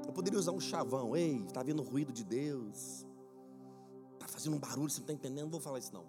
Eu 0.07 0.13
poderia 0.13 0.39
usar 0.39 0.53
um 0.53 0.61
chavão, 0.61 1.13
ei, 1.13 1.43
está 1.45 1.61
vendo 1.61 1.81
o 1.81 1.85
ruído 1.85 2.13
de 2.13 2.23
Deus? 2.23 3.05
Está 4.13 4.29
fazendo 4.29 4.55
um 4.55 4.59
barulho, 4.59 4.89
você 4.89 4.99
não 4.99 5.03
está 5.03 5.13
entendendo? 5.13 5.43
Não 5.43 5.51
vou 5.51 5.59
falar 5.59 5.79
isso 5.79 5.93
não. 5.93 6.05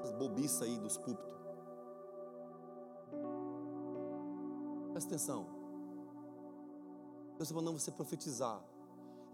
Essas 0.00 0.12
bobiças 0.12 0.62
aí 0.62 0.78
dos 0.78 0.96
púlpitos. 0.96 1.34
Presta 4.92 5.10
atenção. 5.10 5.46
Deus 7.36 7.42
está 7.42 7.54
mandando 7.54 7.78
você 7.78 7.90
profetizar. 7.90 8.64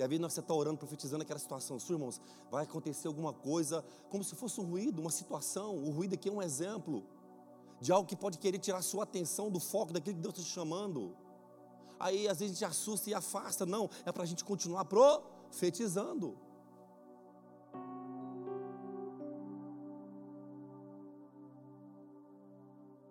E 0.01 0.03
às 0.03 0.09
vezes 0.09 0.33
você 0.33 0.41
está 0.41 0.55
orando, 0.55 0.79
profetizando 0.79 1.23
aquela 1.23 1.39
situação. 1.39 1.79
Sua 1.79 1.95
irmãos, 1.95 2.19
vai 2.51 2.65
acontecer 2.65 3.07
alguma 3.07 3.35
coisa, 3.35 3.85
como 4.09 4.25
se 4.25 4.35
fosse 4.35 4.59
um 4.59 4.65
ruído, 4.65 4.99
uma 4.99 5.11
situação. 5.11 5.77
O 5.77 5.91
ruído 5.91 6.15
aqui 6.15 6.31
é 6.31 6.33
um 6.33 6.41
exemplo 6.41 7.05
de 7.83 7.93
algo 7.93 8.09
que 8.09 8.17
pode 8.17 8.39
querer 8.39 8.59
tirar 8.59 8.81
sua 8.81 9.03
atenção 9.03 9.51
do 9.51 9.61
foco 9.61 9.93
daquilo 9.93 10.17
que 10.17 10.23
Deus 10.23 10.33
está 10.33 10.43
te 10.43 10.55
chamando. 10.55 11.15
Aí 11.99 12.27
às 12.27 12.39
vezes 12.39 12.57
a 12.57 12.61
gente 12.61 12.65
assusta 12.65 13.11
e 13.11 13.15
afasta. 13.15 13.67
Não, 13.67 13.91
é 14.07 14.11
para 14.11 14.23
a 14.23 14.27
gente 14.27 14.43
continuar 14.43 14.87
profetizando. 14.87 16.35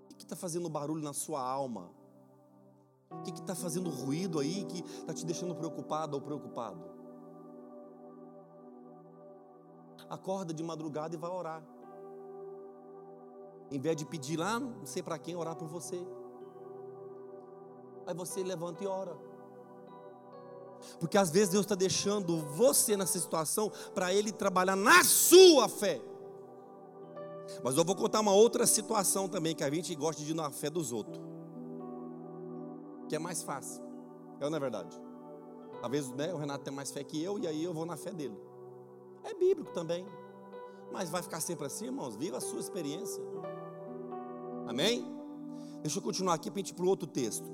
O 0.10 0.16
que 0.18 0.24
está 0.24 0.36
fazendo 0.36 0.68
barulho 0.68 1.04
na 1.04 1.14
sua 1.14 1.40
alma? 1.40 1.99
O 3.12 3.24
que 3.24 3.32
está 3.32 3.56
fazendo 3.56 3.90
ruído 3.90 4.40
aí 4.40 4.64
que 4.66 4.80
está 4.82 5.14
te 5.14 5.26
deixando 5.26 5.56
preocupado 5.56 6.16
ou 6.16 6.22
preocupado? 6.22 6.80
Acorda 10.10 10.54
de 10.54 10.64
madrugada 10.64 11.16
e 11.16 11.18
vai 11.18 11.30
orar. 11.30 11.64
Em 13.72 13.80
vez 13.80 13.96
de 13.96 14.06
pedir 14.06 14.38
lá, 14.38 14.60
não 14.60 14.86
sei 14.86 15.02
para 15.02 15.18
quem 15.18 15.36
orar 15.36 15.56
por 15.56 15.68
você. 15.68 16.00
Aí 18.06 18.14
você 18.14 18.44
levanta 18.44 18.84
e 18.84 18.88
ora. 18.88 19.16
Porque 21.00 21.18
às 21.18 21.30
vezes 21.30 21.50
Deus 21.50 21.66
está 21.66 21.76
deixando 21.76 22.38
você 22.38 22.96
nessa 22.96 23.20
situação 23.20 23.72
para 23.94 24.14
Ele 24.14 24.32
trabalhar 24.32 24.76
na 24.76 25.04
sua 25.04 25.68
fé. 25.68 26.02
Mas 27.64 27.76
eu 27.76 27.84
vou 27.84 27.96
contar 27.96 28.20
uma 28.20 28.34
outra 28.34 28.66
situação 28.66 29.28
também 29.28 29.56
que 29.56 29.64
a 29.64 29.70
gente 29.70 29.94
gosta 29.96 30.24
de 30.24 30.32
ir 30.32 30.36
na 30.36 30.52
fé 30.52 30.70
dos 30.70 30.92
outros 30.92 31.39
que 33.10 33.16
é 33.16 33.20
mais 33.20 33.44
fácil. 33.44 33.84
É 34.40 34.46
ou 34.46 34.50
não 34.50 34.58
é 34.58 34.60
verdade? 34.60 34.96
Vezes 35.90 36.12
né, 36.12 36.34
o 36.34 36.38
Renato 36.38 36.64
tem 36.64 36.74
mais 36.74 36.92
fé 36.92 37.04
que 37.04 37.22
eu 37.22 37.40
e 37.40 37.48
aí 37.48 37.64
eu 37.64 37.74
vou 37.74 37.86
na 37.86 37.98
fé 37.98 38.12
dele. 38.12 38.38
É 39.24 39.34
bíblico 39.34 39.72
também. 39.74 40.06
Mas 40.92 41.10
vai 41.10 41.22
ficar 41.22 41.40
sempre 41.40 41.66
assim, 41.66 41.86
irmãos? 41.86 42.16
Viva 42.16 42.38
a 42.38 42.42
sua 42.42 42.60
experiência. 42.60 43.24
Amém? 44.68 45.06
Deixa 45.82 45.98
eu 45.98 46.04
continuar 46.04 46.36
aqui 46.36 46.52
para 46.52 46.60
a 46.60 46.62
gente 46.62 46.72
ir 46.72 46.74
para 46.74 46.86
o 46.86 46.88
outro 46.88 47.08
texto. 47.08 47.50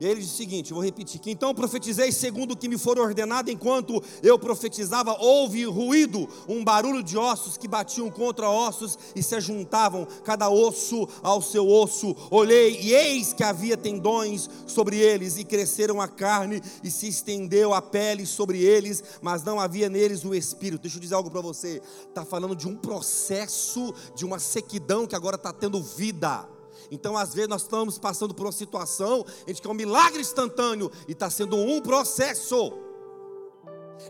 Ele 0.00 0.20
diz 0.20 0.32
o 0.32 0.36
seguinte: 0.36 0.72
vou 0.72 0.82
repetir: 0.82 1.20
que 1.20 1.30
então 1.30 1.54
profetizei 1.54 2.10
segundo 2.10 2.52
o 2.52 2.56
que 2.56 2.68
me 2.68 2.78
for 2.78 2.98
ordenado, 2.98 3.50
enquanto 3.50 4.02
eu 4.22 4.38
profetizava, 4.38 5.16
houve 5.20 5.64
ruído, 5.64 6.28
um 6.48 6.64
barulho 6.64 7.02
de 7.02 7.16
ossos 7.16 7.56
que 7.56 7.68
batiam 7.68 8.10
contra 8.10 8.48
ossos 8.48 8.98
e 9.14 9.22
se 9.22 9.40
juntavam, 9.40 10.06
cada 10.24 10.48
osso 10.48 11.08
ao 11.22 11.40
seu 11.40 11.68
osso. 11.68 12.14
Olhei, 12.30 12.78
e 12.80 12.92
eis 12.94 13.32
que 13.32 13.42
havia 13.42 13.76
tendões 13.76 14.48
sobre 14.66 14.98
eles, 14.98 15.38
e 15.38 15.44
cresceram 15.44 16.00
a 16.00 16.08
carne, 16.08 16.60
e 16.82 16.90
se 16.90 17.08
estendeu 17.08 17.72
a 17.72 17.82
pele 17.82 18.26
sobre 18.26 18.62
eles, 18.62 19.02
mas 19.22 19.42
não 19.42 19.60
havia 19.60 19.88
neles 19.88 20.24
o 20.24 20.34
espírito. 20.34 20.82
Deixa 20.82 20.96
eu 20.96 21.00
dizer 21.00 21.14
algo 21.14 21.30
para 21.30 21.40
você: 21.40 21.80
está 22.08 22.24
falando 22.24 22.56
de 22.56 22.68
um 22.68 22.76
processo, 22.76 23.94
de 24.14 24.24
uma 24.24 24.38
sequidão 24.38 25.06
que 25.06 25.16
agora 25.16 25.36
está 25.36 25.52
tendo 25.52 25.80
vida. 25.82 26.53
Então, 26.90 27.16
às 27.16 27.34
vezes, 27.34 27.48
nós 27.48 27.62
estamos 27.62 27.98
passando 27.98 28.34
por 28.34 28.46
uma 28.46 28.52
situação, 28.52 29.24
a 29.44 29.48
gente 29.48 29.62
quer 29.62 29.68
um 29.68 29.74
milagre 29.74 30.20
instantâneo, 30.20 30.90
e 31.08 31.12
está 31.12 31.30
sendo 31.30 31.56
um 31.56 31.80
processo. 31.80 32.72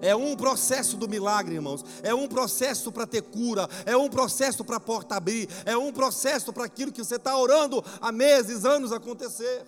É 0.00 0.14
um 0.14 0.34
processo 0.36 0.96
do 0.96 1.08
milagre, 1.08 1.54
irmãos. 1.54 1.84
É 2.02 2.14
um 2.14 2.26
processo 2.26 2.90
para 2.90 3.06
ter 3.06 3.22
cura. 3.22 3.68
É 3.86 3.96
um 3.96 4.08
processo 4.08 4.64
para 4.64 4.76
a 4.76 4.80
porta 4.80 5.14
abrir. 5.16 5.48
É 5.64 5.76
um 5.76 5.92
processo 5.92 6.52
para 6.52 6.64
aquilo 6.64 6.92
que 6.92 7.04
você 7.04 7.16
está 7.16 7.36
orando 7.36 7.84
há 8.00 8.10
meses, 8.10 8.64
anos 8.64 8.92
acontecer. 8.92 9.64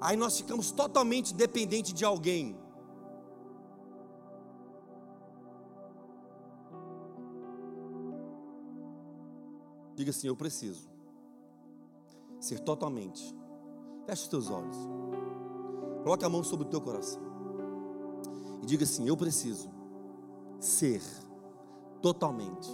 Aí 0.00 0.16
nós 0.16 0.36
ficamos 0.36 0.70
totalmente 0.70 1.34
dependentes 1.34 1.92
de 1.92 2.04
alguém. 2.04 2.56
Diga 9.96 10.10
assim: 10.10 10.28
Eu 10.28 10.36
preciso 10.36 10.88
ser 12.38 12.60
totalmente. 12.60 13.34
Feche 14.04 14.22
os 14.22 14.28
teus 14.28 14.50
olhos. 14.50 14.76
Coloque 16.04 16.24
a 16.24 16.28
mão 16.28 16.44
sobre 16.44 16.66
o 16.66 16.70
teu 16.70 16.80
coração. 16.80 17.22
E 18.62 18.66
diga 18.66 18.84
assim: 18.84 19.08
Eu 19.08 19.16
preciso 19.16 19.70
ser 20.60 21.02
totalmente 22.02 22.68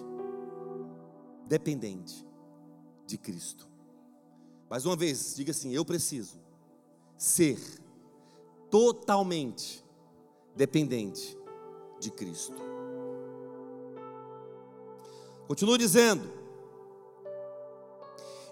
dependente 1.47 2.27
de 3.07 3.16
Cristo. 3.16 3.68
Mais 4.68 4.85
uma 4.85 4.97
vez, 4.97 5.35
diga 5.37 5.53
assim: 5.53 5.70
Eu 5.70 5.85
preciso 5.85 6.41
ser 7.16 7.59
totalmente 8.68 9.85
dependente 10.57 11.39
de 12.01 12.11
Cristo. 12.11 12.57
Continua 15.47 15.79
dizendo: 15.79 16.41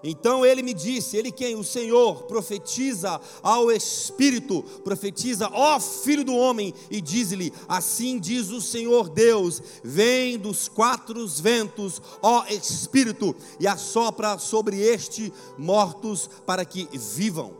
então 0.02 0.46
ele 0.46 0.62
me 0.62 0.72
disse, 0.72 1.16
ele 1.16 1.30
quem? 1.30 1.54
O 1.54 1.64
Senhor 1.64 2.22
profetiza 2.22 3.20
ao 3.42 3.70
Espírito, 3.70 4.62
profetiza, 4.82 5.50
ó 5.52 5.78
Filho 5.78 6.24
do 6.24 6.34
Homem, 6.34 6.72
e 6.90 7.00
diz-lhe: 7.00 7.52
Assim 7.68 8.18
diz 8.18 8.50
o 8.50 8.60
Senhor 8.60 9.10
Deus: 9.10 9.62
Vem 9.84 10.38
dos 10.38 10.68
quatro 10.68 11.26
ventos, 11.28 12.00
ó 12.22 12.44
Espírito, 12.46 13.36
e 13.58 13.66
assopra 13.66 14.38
sobre 14.38 14.80
este 14.80 15.32
mortos 15.58 16.28
para 16.46 16.64
que 16.64 16.88
vivam. 16.92 17.54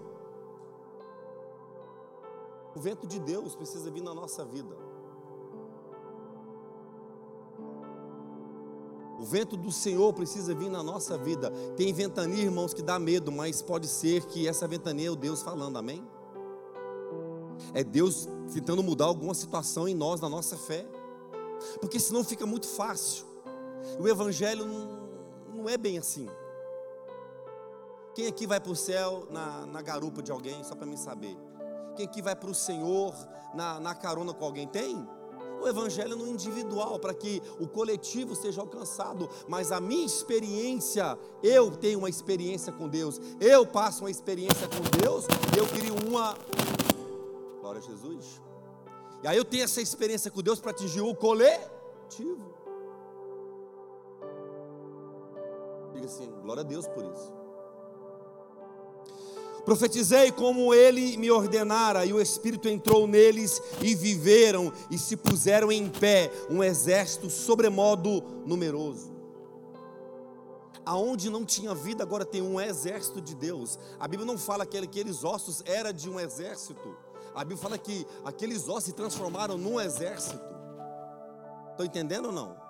O 2.74 2.80
vento 2.80 3.06
de 3.06 3.18
Deus 3.18 3.54
precisa 3.54 3.90
vir 3.90 4.02
na 4.02 4.14
nossa 4.14 4.44
vida. 4.44 4.89
O 9.20 9.22
vento 9.22 9.54
do 9.54 9.70
Senhor 9.70 10.14
precisa 10.14 10.54
vir 10.54 10.70
na 10.70 10.82
nossa 10.82 11.18
vida. 11.18 11.50
Tem 11.76 11.92
ventania, 11.92 12.42
irmãos, 12.42 12.72
que 12.72 12.80
dá 12.80 12.98
medo, 12.98 13.30
mas 13.30 13.60
pode 13.60 13.86
ser 13.86 14.24
que 14.24 14.48
essa 14.48 14.66
ventania 14.66 15.08
é 15.08 15.10
o 15.10 15.14
Deus 15.14 15.42
falando, 15.42 15.76
amém? 15.76 16.02
É 17.74 17.84
Deus 17.84 18.26
tentando 18.50 18.82
mudar 18.82 19.04
alguma 19.04 19.34
situação 19.34 19.86
em 19.86 19.94
nós, 19.94 20.22
na 20.22 20.28
nossa 20.30 20.56
fé. 20.56 20.86
Porque 21.82 22.00
senão 22.00 22.24
fica 22.24 22.46
muito 22.46 22.66
fácil. 22.66 23.26
O 23.98 24.08
Evangelho 24.08 24.64
não, 24.64 25.54
não 25.54 25.68
é 25.68 25.76
bem 25.76 25.98
assim. 25.98 26.26
Quem 28.14 28.26
aqui 28.26 28.46
vai 28.46 28.58
para 28.58 28.72
o 28.72 28.76
céu 28.76 29.28
na, 29.30 29.66
na 29.66 29.82
garupa 29.82 30.22
de 30.22 30.32
alguém, 30.32 30.64
só 30.64 30.74
para 30.74 30.86
mim 30.86 30.96
saber? 30.96 31.36
Quem 31.94 32.06
aqui 32.06 32.22
vai 32.22 32.34
para 32.34 32.48
o 32.48 32.54
Senhor 32.54 33.14
na, 33.52 33.78
na 33.80 33.94
carona 33.94 34.32
com 34.32 34.46
alguém? 34.46 34.66
Tem? 34.66 35.06
O 35.60 35.68
evangelho 35.68 36.16
no 36.16 36.26
individual, 36.26 36.98
para 36.98 37.14
que 37.14 37.42
o 37.58 37.66
coletivo 37.66 38.34
seja 38.34 38.60
alcançado, 38.60 39.28
mas 39.48 39.70
a 39.70 39.80
minha 39.80 40.04
experiência, 40.04 41.18
eu 41.42 41.70
tenho 41.70 41.98
uma 41.98 42.08
experiência 42.08 42.72
com 42.72 42.88
Deus, 42.88 43.20
eu 43.40 43.66
passo 43.66 44.04
uma 44.04 44.10
experiência 44.10 44.68
com 44.68 44.98
Deus, 44.98 45.26
eu 45.56 45.66
crio 45.66 45.94
uma. 46.08 46.36
Glória 47.60 47.80
a 47.80 47.82
Jesus. 47.82 48.40
E 49.22 49.28
aí 49.28 49.36
eu 49.36 49.44
tenho 49.44 49.64
essa 49.64 49.82
experiência 49.82 50.30
com 50.30 50.42
Deus 50.42 50.60
para 50.60 50.70
atingir 50.70 51.02
o 51.02 51.14
coletivo. 51.14 52.54
Diga 55.92 56.06
assim, 56.06 56.30
glória 56.42 56.62
a 56.62 56.64
Deus 56.64 56.86
por 56.86 57.04
isso. 57.04 57.39
Profetizei 59.64 60.32
como 60.32 60.72
ele 60.74 61.16
me 61.16 61.30
ordenara, 61.30 62.04
e 62.04 62.12
o 62.12 62.20
Espírito 62.20 62.68
entrou 62.68 63.06
neles, 63.06 63.60
e 63.82 63.94
viveram, 63.94 64.72
e 64.90 64.98
se 64.98 65.16
puseram 65.16 65.70
em 65.70 65.88
pé, 65.88 66.30
um 66.48 66.62
exército 66.62 67.28
sobremodo 67.30 68.22
numeroso. 68.46 69.10
Aonde 70.84 71.28
não 71.28 71.44
tinha 71.44 71.74
vida, 71.74 72.02
agora 72.02 72.24
tem 72.24 72.42
um 72.42 72.60
exército 72.60 73.20
de 73.20 73.34
Deus. 73.34 73.78
A 73.98 74.08
Bíblia 74.08 74.26
não 74.26 74.38
fala 74.38 74.64
que 74.64 74.78
aqueles 74.78 75.22
ossos 75.24 75.62
era 75.66 75.92
de 75.92 76.08
um 76.08 76.18
exército. 76.18 76.96
A 77.34 77.40
Bíblia 77.40 77.58
fala 77.58 77.78
que 77.78 78.06
aqueles 78.24 78.68
ossos 78.68 78.84
se 78.84 78.92
transformaram 78.92 79.56
num 79.56 79.80
exército. 79.80 80.40
Estão 81.70 81.86
entendendo 81.86 82.26
ou 82.26 82.32
não? 82.32 82.69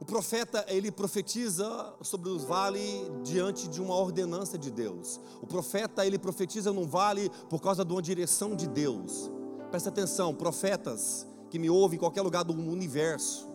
O 0.00 0.04
profeta, 0.04 0.64
ele 0.66 0.90
profetiza 0.90 1.94
sobre 2.00 2.30
os 2.30 2.42
vales 2.42 3.02
diante 3.22 3.68
de 3.68 3.82
uma 3.82 3.94
ordenança 3.94 4.56
de 4.56 4.70
Deus. 4.70 5.20
O 5.42 5.46
profeta, 5.46 6.06
ele 6.06 6.18
profetiza 6.18 6.72
num 6.72 6.86
vale 6.86 7.30
por 7.50 7.60
causa 7.60 7.84
de 7.84 7.92
uma 7.92 8.00
direção 8.00 8.56
de 8.56 8.66
Deus. 8.66 9.30
Presta 9.70 9.90
atenção, 9.90 10.34
profetas 10.34 11.26
que 11.50 11.58
me 11.58 11.68
ouvem 11.68 11.96
em 11.96 12.00
qualquer 12.00 12.22
lugar 12.22 12.44
do 12.44 12.54
universo. 12.54 13.46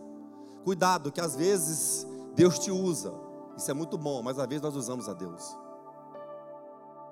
Cuidado, 0.62 1.10
que 1.10 1.20
às 1.20 1.34
vezes 1.34 2.06
Deus 2.36 2.60
te 2.60 2.70
usa. 2.70 3.12
Isso 3.56 3.68
é 3.68 3.74
muito 3.74 3.98
bom, 3.98 4.22
mas 4.22 4.38
às 4.38 4.46
vezes 4.46 4.62
nós 4.62 4.76
usamos 4.76 5.08
a 5.08 5.14
Deus. 5.14 5.42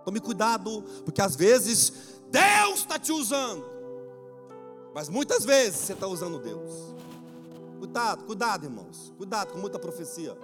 Tome 0.04 0.20
cuidado, 0.20 0.84
porque 1.04 1.20
às 1.20 1.34
vezes 1.34 1.92
Deus 2.30 2.80
está 2.80 2.98
te 3.00 3.10
usando, 3.10 3.64
mas 4.94 5.08
muitas 5.08 5.44
vezes 5.44 5.80
você 5.80 5.92
está 5.94 6.06
usando 6.06 6.38
Deus. 6.38 6.94
Cuidado, 7.84 8.24
cuidado, 8.24 8.64
irmãos. 8.64 9.12
Cuidado 9.18 9.52
com 9.52 9.58
muita 9.58 9.78
profecia. 9.78 10.34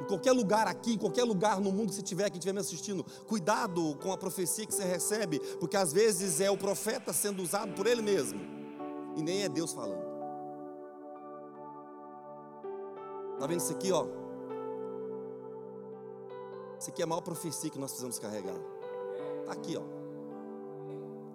Em 0.00 0.04
qualquer 0.06 0.32
lugar 0.32 0.66
aqui, 0.66 0.94
em 0.94 0.98
qualquer 0.98 1.24
lugar 1.24 1.60
no 1.60 1.70
mundo 1.70 1.90
que 1.90 1.96
você 1.96 2.00
estiver, 2.00 2.30
que 2.30 2.38
estiver 2.38 2.54
me 2.54 2.60
assistindo, 2.60 3.04
cuidado 3.26 3.94
com 4.02 4.10
a 4.12 4.16
profecia 4.16 4.64
que 4.64 4.72
você 4.72 4.82
recebe, 4.82 5.38
porque 5.60 5.76
às 5.76 5.92
vezes 5.92 6.40
é 6.40 6.50
o 6.50 6.56
profeta 6.56 7.12
sendo 7.12 7.42
usado 7.42 7.74
por 7.74 7.86
ele 7.86 8.00
mesmo, 8.00 8.40
e 9.14 9.22
nem 9.22 9.42
é 9.42 9.48
Deus 9.48 9.74
falando. 9.74 10.02
Está 13.34 13.46
vendo 13.46 13.60
isso 13.60 13.72
aqui, 13.72 13.92
ó? 13.92 14.06
Isso 16.80 16.88
aqui 16.88 17.02
é 17.02 17.04
a 17.04 17.08
maior 17.08 17.20
profecia 17.20 17.68
que 17.68 17.78
nós 17.78 17.90
precisamos 17.90 18.18
carregar. 18.18 18.58
Está 19.40 19.52
aqui, 19.52 19.76
ó. 19.76 19.82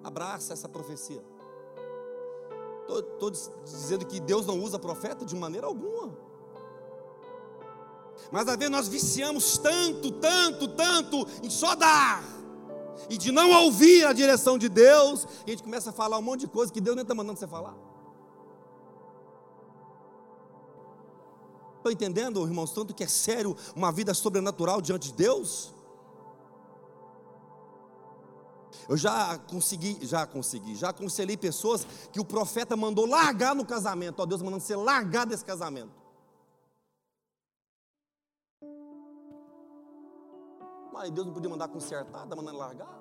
Abraça 0.04 0.54
essa 0.54 0.68
profecia. 0.68 1.24
Estou 2.88 3.30
dizendo 3.30 4.06
que 4.06 4.20
Deus 4.20 4.46
não 4.46 4.62
usa 4.62 4.80
profeta 4.80 5.26
de 5.26 5.36
maneira 5.36 5.68
alguma. 5.68 6.16
Mas 8.32 8.48
às 8.48 8.56
vezes 8.56 8.72
nós 8.72 8.88
viciamos 8.88 9.58
tanto, 9.58 10.12
tanto, 10.12 10.68
tanto 10.70 11.28
em 11.44 11.50
só 11.50 11.76
dar. 11.76 12.24
E 13.10 13.18
de 13.18 13.32
não 13.32 13.52
ouvir 13.64 14.06
a 14.06 14.14
direção 14.14 14.58
de 14.58 14.68
Deus, 14.68 15.26
e 15.46 15.50
a 15.50 15.50
gente 15.52 15.64
começa 15.64 15.92
a 15.92 15.94
falar 15.94 16.18
um 16.18 16.22
monte 16.22 16.42
de 16.42 16.48
coisa 16.48 16.72
que 16.72 16.82
Deus 16.82 16.96
nem 16.96 17.04
está 17.04 17.16
mandando 17.16 17.40
você 17.40 17.48
falar. 17.48 17.76
Estão 21.78 21.92
entendendo, 21.92 22.46
irmãos, 22.46 22.72
tanto 22.72 22.94
que 22.94 23.04
é 23.04 23.08
sério 23.08 23.56
uma 23.76 23.92
vida 23.92 24.14
sobrenatural 24.14 24.82
diante 24.82 25.12
de 25.12 25.14
Deus? 25.14 25.74
Eu 28.90 28.96
já 28.96 29.38
consegui, 29.38 30.06
já 30.06 30.26
consegui, 30.26 30.76
já 30.76 30.90
aconselhei 30.90 31.36
pessoas 31.36 31.86
que 32.12 32.20
o 32.20 32.26
profeta 32.26 32.78
mandou 32.78 33.06
largar 33.06 33.54
no 33.54 33.66
casamento, 33.66 34.22
ó 34.22 34.26
Deus 34.26 34.42
mandando 34.42 34.64
você 34.64 34.76
largar 34.76 35.26
desse 35.26 35.44
casamento. 35.44 35.92
Mas 40.94 41.12
Deus 41.12 41.28
não 41.28 41.34
podia 41.34 41.50
mandar 41.50 41.68
consertar, 41.68 42.24
está 42.24 42.36
mandando 42.36 42.58
largar? 42.58 43.00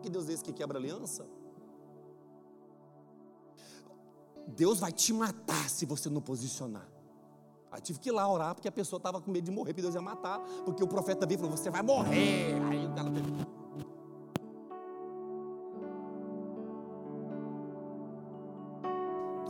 Que 0.00 0.08
Deus 0.08 0.28
é 0.28 0.32
esse 0.32 0.44
que 0.44 0.52
quebra 0.52 0.78
aliança? 0.78 1.26
Deus 4.46 4.78
vai 4.78 4.92
te 4.92 5.12
matar 5.12 5.68
se 5.68 5.84
você 5.84 6.08
não 6.08 6.20
posicionar. 6.20 6.88
Aí 7.70 7.80
tive 7.80 7.98
que 7.98 8.08
ir 8.08 8.12
lá 8.12 8.30
orar, 8.30 8.54
porque 8.54 8.68
a 8.68 8.72
pessoa 8.72 8.98
estava 8.98 9.20
com 9.20 9.30
medo 9.30 9.44
de 9.44 9.50
morrer, 9.50 9.72
porque 9.72 9.82
Deus 9.82 9.94
ia 9.94 10.00
matar, 10.00 10.38
porque 10.64 10.82
o 10.82 10.86
profeta 10.86 11.26
veio 11.26 11.36
e 11.36 11.40
falou: 11.40 11.56
Você 11.56 11.68
vai 11.68 11.82
morrer. 11.82 12.54
Aí 12.70 12.86
o 12.86 12.94
cara 12.94 13.10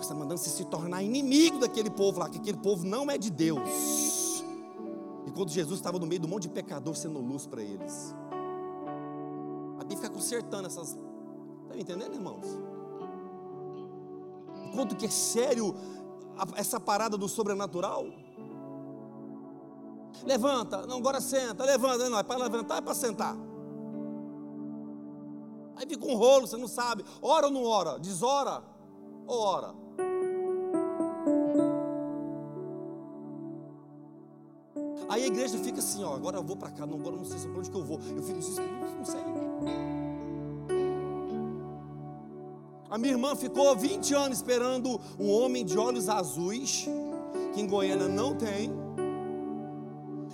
está 0.07 0.15
mandando 0.15 0.39
se 0.39 0.65
tornar 0.65 1.03
inimigo 1.03 1.59
daquele 1.59 1.91
povo 1.91 2.21
lá, 2.21 2.29
que 2.29 2.39
aquele 2.39 2.59
povo 2.59 2.87
não 2.87 3.11
é 3.11 3.19
de 3.19 3.31
Deus. 3.31 4.43
E 5.27 5.31
quando 5.33 5.51
Jesus 5.51 5.79
estava 5.79 5.99
no 5.99 6.07
meio 6.07 6.21
do 6.21 6.29
monte 6.29 6.43
de 6.43 6.51
pecador 6.51 6.95
sendo 6.97 7.19
luz 7.21 7.47
para 7.47 7.63
eles. 7.63 8.15
Aí 9.79 9.97
fica 9.97 10.09
consertando 10.09 10.67
essas. 10.67 10.97
Está 11.63 11.75
me 11.75 11.83
entendendo, 11.83 12.15
irmãos? 12.15 12.47
quanto 14.75 14.95
que 14.95 15.07
é 15.07 15.11
sério 15.11 15.75
essa 16.55 16.79
parada 16.79 17.17
do 17.17 17.29
sobrenatural? 17.29 18.07
Levanta, 20.23 20.87
não, 20.87 20.99
agora 20.99 21.21
senta, 21.21 21.65
levanta, 21.65 22.11
não, 22.11 22.19
é 22.19 22.23
para 22.23 22.45
levantar, 22.45 22.77
é 22.77 22.81
para 22.81 22.95
sentar. 22.95 23.37
Aí 25.77 25.87
fica 25.87 26.07
um 26.07 26.15
rolo, 26.15 26.47
você 26.47 26.57
não 26.57 26.69
sabe, 26.69 27.05
ora 27.23 27.47
ou 27.47 27.53
não 27.53 27.65
ora, 27.65 27.99
desora 27.99 28.63
ou 29.27 29.39
ora. 29.39 29.86
Aí 35.17 35.25
a 35.25 35.27
igreja 35.29 35.57
fica 35.57 35.79
assim, 35.79 36.05
ó, 36.05 36.15
agora 36.15 36.37
eu 36.37 36.43
vou 36.43 36.55
para 36.55 36.71
cá, 36.71 36.87
não, 36.87 36.99
agora 36.99 37.15
eu 37.15 37.21
não 37.21 37.25
sei 37.25 37.39
para 37.49 37.59
onde 37.59 37.71
que 37.71 37.77
eu 37.77 37.83
vou. 37.83 37.99
Eu 38.15 38.23
fico 38.23 38.39
assim, 38.39 38.61
não 38.99 39.05
sei. 39.07 39.21
A 42.91 42.99
minha 42.99 43.15
irmã 43.15 43.35
ficou 43.35 43.75
20 43.75 44.15
anos 44.15 44.37
esperando 44.37 45.01
um 45.19 45.31
homem 45.31 45.65
de 45.65 45.79
olhos 45.79 46.11
azuis, 46.11 46.87
que 47.55 47.63
em 47.63 47.67
Goiânia 47.67 48.09
não 48.09 48.35
tem, 48.35 48.71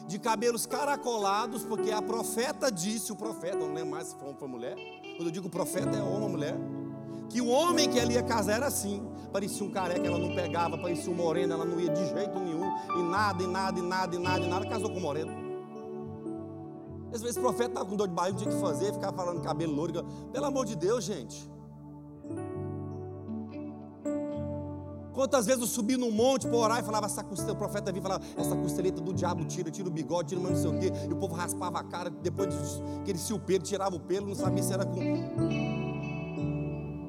de 0.08 0.18
cabelos 0.18 0.66
caracolados, 0.66 1.62
porque 1.64 1.92
a 1.92 2.02
profeta 2.02 2.68
disse, 2.68 3.12
o 3.12 3.16
profeta, 3.16 3.58
não 3.58 3.72
lembro 3.72 3.92
mais 3.92 4.08
se 4.08 4.16
foi, 4.16 4.34
foi 4.34 4.48
mulher, 4.48 4.74
quando 5.16 5.28
eu 5.28 5.30
digo 5.30 5.48
profeta 5.48 5.96
é 5.96 6.02
homem 6.02 6.22
ou 6.22 6.28
mulher, 6.28 6.56
que 7.32 7.40
o 7.40 7.48
homem 7.48 7.88
que 7.88 7.98
ela 7.98 8.12
ia 8.12 8.22
casar 8.22 8.56
era 8.56 8.66
assim, 8.66 9.02
parecia 9.32 9.66
um 9.66 9.70
careca, 9.70 10.06
ela 10.06 10.18
não 10.18 10.34
pegava, 10.34 10.76
parecia 10.76 11.10
um 11.10 11.14
moreno, 11.14 11.54
ela 11.54 11.64
não 11.64 11.80
ia 11.80 11.90
de 11.90 12.06
jeito 12.10 12.38
nenhum, 12.38 12.70
e 12.98 13.02
nada, 13.10 13.42
e 13.42 13.46
nada, 13.46 13.78
e 13.78 13.82
nada, 13.82 14.14
e 14.14 14.18
nada, 14.18 14.44
e 14.44 14.48
nada, 14.48 14.68
casou 14.68 14.90
com 14.90 14.98
o 14.98 15.00
moreno. 15.00 15.32
Às 17.10 17.22
vezes 17.22 17.38
o 17.38 17.40
profeta 17.40 17.70
estava 17.70 17.86
com 17.86 17.96
dor 17.96 18.06
de 18.06 18.14
barriga, 18.14 18.38
tinha 18.38 18.50
que 18.50 18.60
fazer, 18.60 18.92
ficava 18.92 19.16
falando 19.16 19.40
cabelo 19.40 19.72
louro, 19.72 20.04
pelo 20.30 20.44
amor 20.44 20.66
de 20.66 20.76
Deus, 20.76 21.04
gente. 21.04 21.50
Quantas 25.14 25.46
vezes 25.46 25.62
eu 25.62 25.66
subi 25.66 25.96
num 25.96 26.10
monte 26.10 26.46
para 26.46 26.56
orar 26.56 26.80
e 26.80 26.82
falava, 26.82 27.06
essa 27.06 27.24
costela, 27.24 27.52
o 27.52 27.56
profeta 27.56 27.90
vinha 27.90 28.00
e 28.00 28.02
falava, 28.02 28.24
essa 28.36 28.54
costeleta 28.54 29.00
do 29.00 29.14
diabo 29.14 29.44
tira, 29.46 29.70
tira 29.70 29.88
o 29.88 29.90
bigode, 29.90 30.30
tira 30.30 30.40
mais 30.40 30.62
não 30.62 30.70
sei 30.70 30.78
o 30.78 30.80
quê, 30.80 30.92
e 31.08 31.12
o 31.12 31.16
povo 31.16 31.34
raspava 31.34 31.78
a 31.78 31.84
cara, 31.84 32.10
depois 32.10 32.48
que 33.04 33.10
ele 33.10 33.18
se 33.18 33.32
o 33.32 33.38
pelo, 33.38 33.62
tirava 33.62 33.96
o 33.96 34.00
pelo, 34.00 34.26
não 34.26 34.34
sabia 34.34 34.62
se 34.62 34.72
era 34.72 34.84
com. 34.84 35.91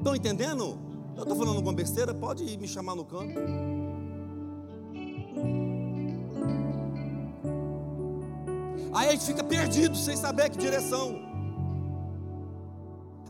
Estão 0.04 0.16
entendendo? 0.16 0.78
Eu 1.16 1.24
estou 1.24 1.38
falando 1.38 1.56
alguma 1.56 1.74
besteira, 1.74 2.14
pode 2.14 2.58
me 2.58 2.68
chamar 2.68 2.93
no 2.93 3.06
canto. 3.06 3.39
Aí 8.93 9.08
a 9.08 9.12
gente 9.12 9.26
fica 9.26 9.43
perdido, 9.43 9.95
sem 9.95 10.18
saber 10.18 10.49
que 10.49 10.58
direção. 10.58 11.16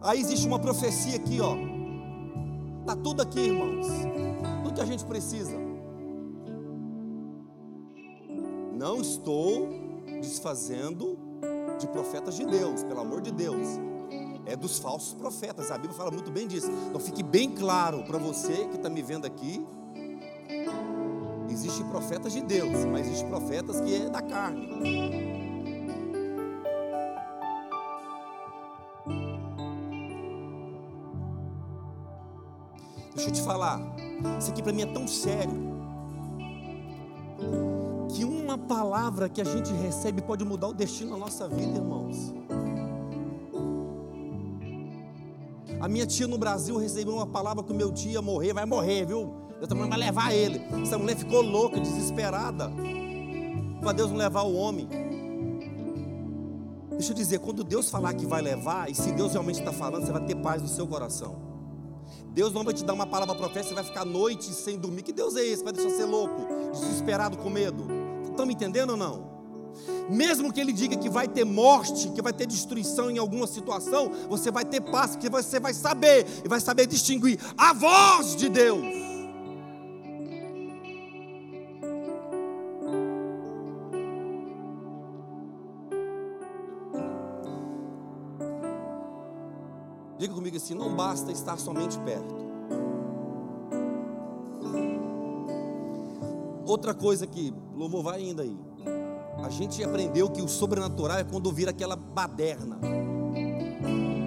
Aí 0.01 0.19
existe 0.19 0.47
uma 0.47 0.57
profecia 0.57 1.15
aqui, 1.15 1.39
ó. 1.39 1.55
Tá 2.85 2.95
tudo 2.95 3.21
aqui, 3.21 3.39
irmãos 3.39 3.87
tudo 4.73 4.75
que 4.75 4.81
a 4.81 4.85
gente 4.85 5.05
precisa. 5.05 5.55
Não 8.75 8.99
estou 8.99 9.69
desfazendo 10.19 11.17
de 11.79 11.87
profetas 11.87 12.35
de 12.35 12.45
Deus, 12.45 12.83
pelo 12.83 13.01
amor 13.01 13.21
de 13.21 13.31
Deus. 13.31 13.67
É 14.45 14.55
dos 14.55 14.77
falsos 14.77 15.13
profetas, 15.13 15.71
a 15.71 15.75
Bíblia 15.75 15.93
fala 15.93 16.11
muito 16.11 16.29
bem 16.29 16.47
disso. 16.47 16.69
Então 16.89 16.99
fique 16.99 17.23
bem 17.23 17.49
claro 17.49 18.03
para 18.03 18.17
você 18.17 18.67
que 18.67 18.75
está 18.75 18.89
me 18.89 19.01
vendo 19.01 19.25
aqui. 19.25 19.65
Existem 21.49 21.85
profetas 21.87 22.33
de 22.33 22.41
Deus, 22.41 22.83
mas 22.85 23.05
existem 23.05 23.29
profetas 23.29 23.79
que 23.79 23.95
é 23.95 24.09
da 24.09 24.21
carne. 24.21 25.43
Deixa 33.15 33.29
eu 33.29 33.33
te 33.33 33.41
falar, 33.43 33.79
isso 34.39 34.49
aqui 34.49 34.61
para 34.63 34.73
mim 34.73 34.81
é 34.81 34.87
tão 34.87 35.07
sério 35.07 35.71
que 38.09 38.25
uma 38.25 38.57
palavra 38.57 39.29
que 39.29 39.39
a 39.39 39.43
gente 39.43 39.71
recebe 39.71 40.21
pode 40.21 40.43
mudar 40.43 40.67
o 40.67 40.73
destino 40.73 41.11
da 41.11 41.17
nossa 41.17 41.47
vida, 41.47 41.77
irmãos. 41.77 42.33
A 45.83 45.87
minha 45.89 46.05
tia 46.05 46.25
no 46.29 46.37
Brasil 46.37 46.77
recebeu 46.77 47.13
uma 47.13 47.27
palavra 47.27 47.61
que 47.61 47.73
o 47.73 47.75
meu 47.75 47.91
tio 47.91 48.11
ia 48.11 48.21
morrer, 48.21 48.53
vai 48.53 48.65
morrer, 48.65 49.05
viu? 49.05 49.33
Deus 49.57 49.67
também 49.67 49.89
vai 49.89 49.99
levar 49.99 50.33
ele. 50.33 50.61
Essa 50.81 50.97
mulher 50.97 51.17
ficou 51.17 51.41
louca, 51.41 51.77
desesperada, 51.77 52.71
para 53.81 53.91
Deus 53.91 54.09
não 54.09 54.15
levar 54.15 54.43
o 54.43 54.55
homem. 54.55 54.87
Deixa 56.91 57.11
eu 57.11 57.13
dizer, 57.13 57.39
quando 57.39 57.65
Deus 57.65 57.89
falar 57.89 58.13
que 58.13 58.25
vai 58.25 58.41
levar, 58.41 58.89
e 58.89 58.95
se 58.95 59.11
Deus 59.11 59.33
realmente 59.33 59.59
está 59.59 59.73
falando, 59.73 60.05
você 60.05 60.13
vai 60.13 60.23
ter 60.23 60.35
paz 60.35 60.61
no 60.61 60.69
seu 60.69 60.87
coração. 60.87 61.35
Deus 62.29 62.53
não 62.53 62.63
vai 62.63 62.73
te 62.73 62.85
dar 62.85 62.93
uma 62.93 63.05
palavra 63.05 63.35
profética, 63.35 63.67
você 63.67 63.75
vai 63.75 63.83
ficar 63.83 64.05
noite 64.05 64.53
sem 64.53 64.79
dormir. 64.79 65.03
Que 65.03 65.11
Deus 65.11 65.35
é 65.35 65.43
esse? 65.43 65.65
Vai 65.65 65.73
deixar 65.73 65.89
você 65.89 66.05
louco, 66.05 66.47
desesperado 66.71 67.35
com 67.35 67.49
medo. 67.49 67.87
Estão 68.29 68.45
me 68.45 68.53
entendendo 68.53 68.91
ou 68.91 68.97
não? 68.97 69.32
Mesmo 70.09 70.51
que 70.51 70.59
ele 70.59 70.73
diga 70.73 70.95
que 70.95 71.09
vai 71.09 71.27
ter 71.27 71.45
morte, 71.45 72.09
que 72.09 72.21
vai 72.21 72.33
ter 72.33 72.45
destruição 72.45 73.09
em 73.09 73.17
alguma 73.17 73.47
situação, 73.47 74.11
você 74.29 74.51
vai 74.51 74.65
ter 74.65 74.81
paz, 74.81 75.11
porque 75.11 75.29
você 75.29 75.59
vai 75.59 75.73
saber 75.73 76.25
e 76.43 76.47
vai 76.47 76.59
saber 76.59 76.87
distinguir 76.87 77.39
a 77.57 77.73
voz 77.73 78.35
de 78.35 78.49
Deus. 78.49 79.03
Diga 90.23 90.33
comigo 90.33 90.55
assim: 90.55 90.73
não 90.73 90.95
basta 90.95 91.31
estar 91.31 91.57
somente 91.57 91.97
perto. 91.99 92.33
Outra 96.65 96.93
coisa 96.93 97.27
que, 97.27 97.53
louvor, 97.75 98.03
vai 98.03 98.21
ainda 98.21 98.43
aí. 98.43 98.57
A 99.43 99.49
gente 99.49 99.83
aprendeu 99.83 100.29
que 100.29 100.41
o 100.41 100.47
sobrenatural 100.47 101.19
é 101.19 101.23
quando 101.23 101.51
vira 101.51 101.69
aquela 101.71 101.95
baderna, 101.95 102.79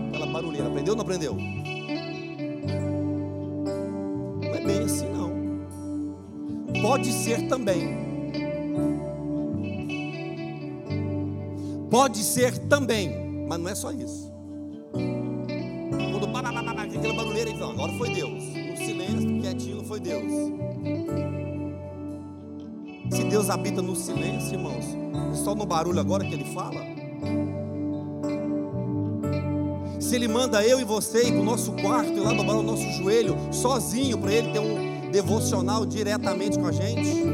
aquela 0.08 0.26
barulheira. 0.26 0.68
Aprendeu 0.68 0.92
ou 0.92 0.96
não 0.96 1.02
aprendeu? 1.02 1.34
Não 4.42 4.54
é 4.54 4.64
bem 4.64 4.78
assim, 4.80 5.08
não. 5.10 5.32
Pode 6.80 7.10
ser 7.10 7.48
também. 7.48 8.06
Pode 11.90 12.22
ser 12.22 12.58
também, 12.68 13.46
mas 13.48 13.58
não 13.58 13.68
é 13.68 13.74
só 13.74 13.90
isso 13.90 14.36
aquela 17.06 17.14
barulheira, 17.14 17.50
então, 17.50 17.70
agora 17.70 17.92
foi 17.92 18.10
Deus. 18.10 18.44
No 18.44 18.76
silêncio, 18.76 19.40
quietinho, 19.40 19.84
foi 19.84 20.00
Deus. 20.00 20.65
Se 23.16 23.24
Deus 23.24 23.48
habita 23.48 23.80
no 23.80 23.96
silêncio, 23.96 24.56
irmãos, 24.56 24.84
só 25.42 25.54
no 25.54 25.64
barulho 25.64 25.98
agora 25.98 26.22
que 26.22 26.34
Ele 26.34 26.44
fala. 26.52 26.82
Se 29.98 30.14
Ele 30.14 30.28
manda 30.28 30.62
eu 30.62 30.78
e 30.78 30.84
você 30.84 31.22
ir 31.22 31.32
para 31.32 31.40
o 31.40 31.44
nosso 31.44 31.72
quarto 31.72 32.12
e 32.12 32.20
lá 32.20 32.34
dobrar 32.34 32.56
o 32.56 32.62
nosso 32.62 32.86
joelho, 32.92 33.34
sozinho, 33.50 34.18
para 34.18 34.30
Ele 34.34 34.52
ter 34.52 34.58
um 34.58 35.10
devocional 35.10 35.86
diretamente 35.86 36.58
com 36.58 36.66
a 36.66 36.72
gente. 36.72 37.24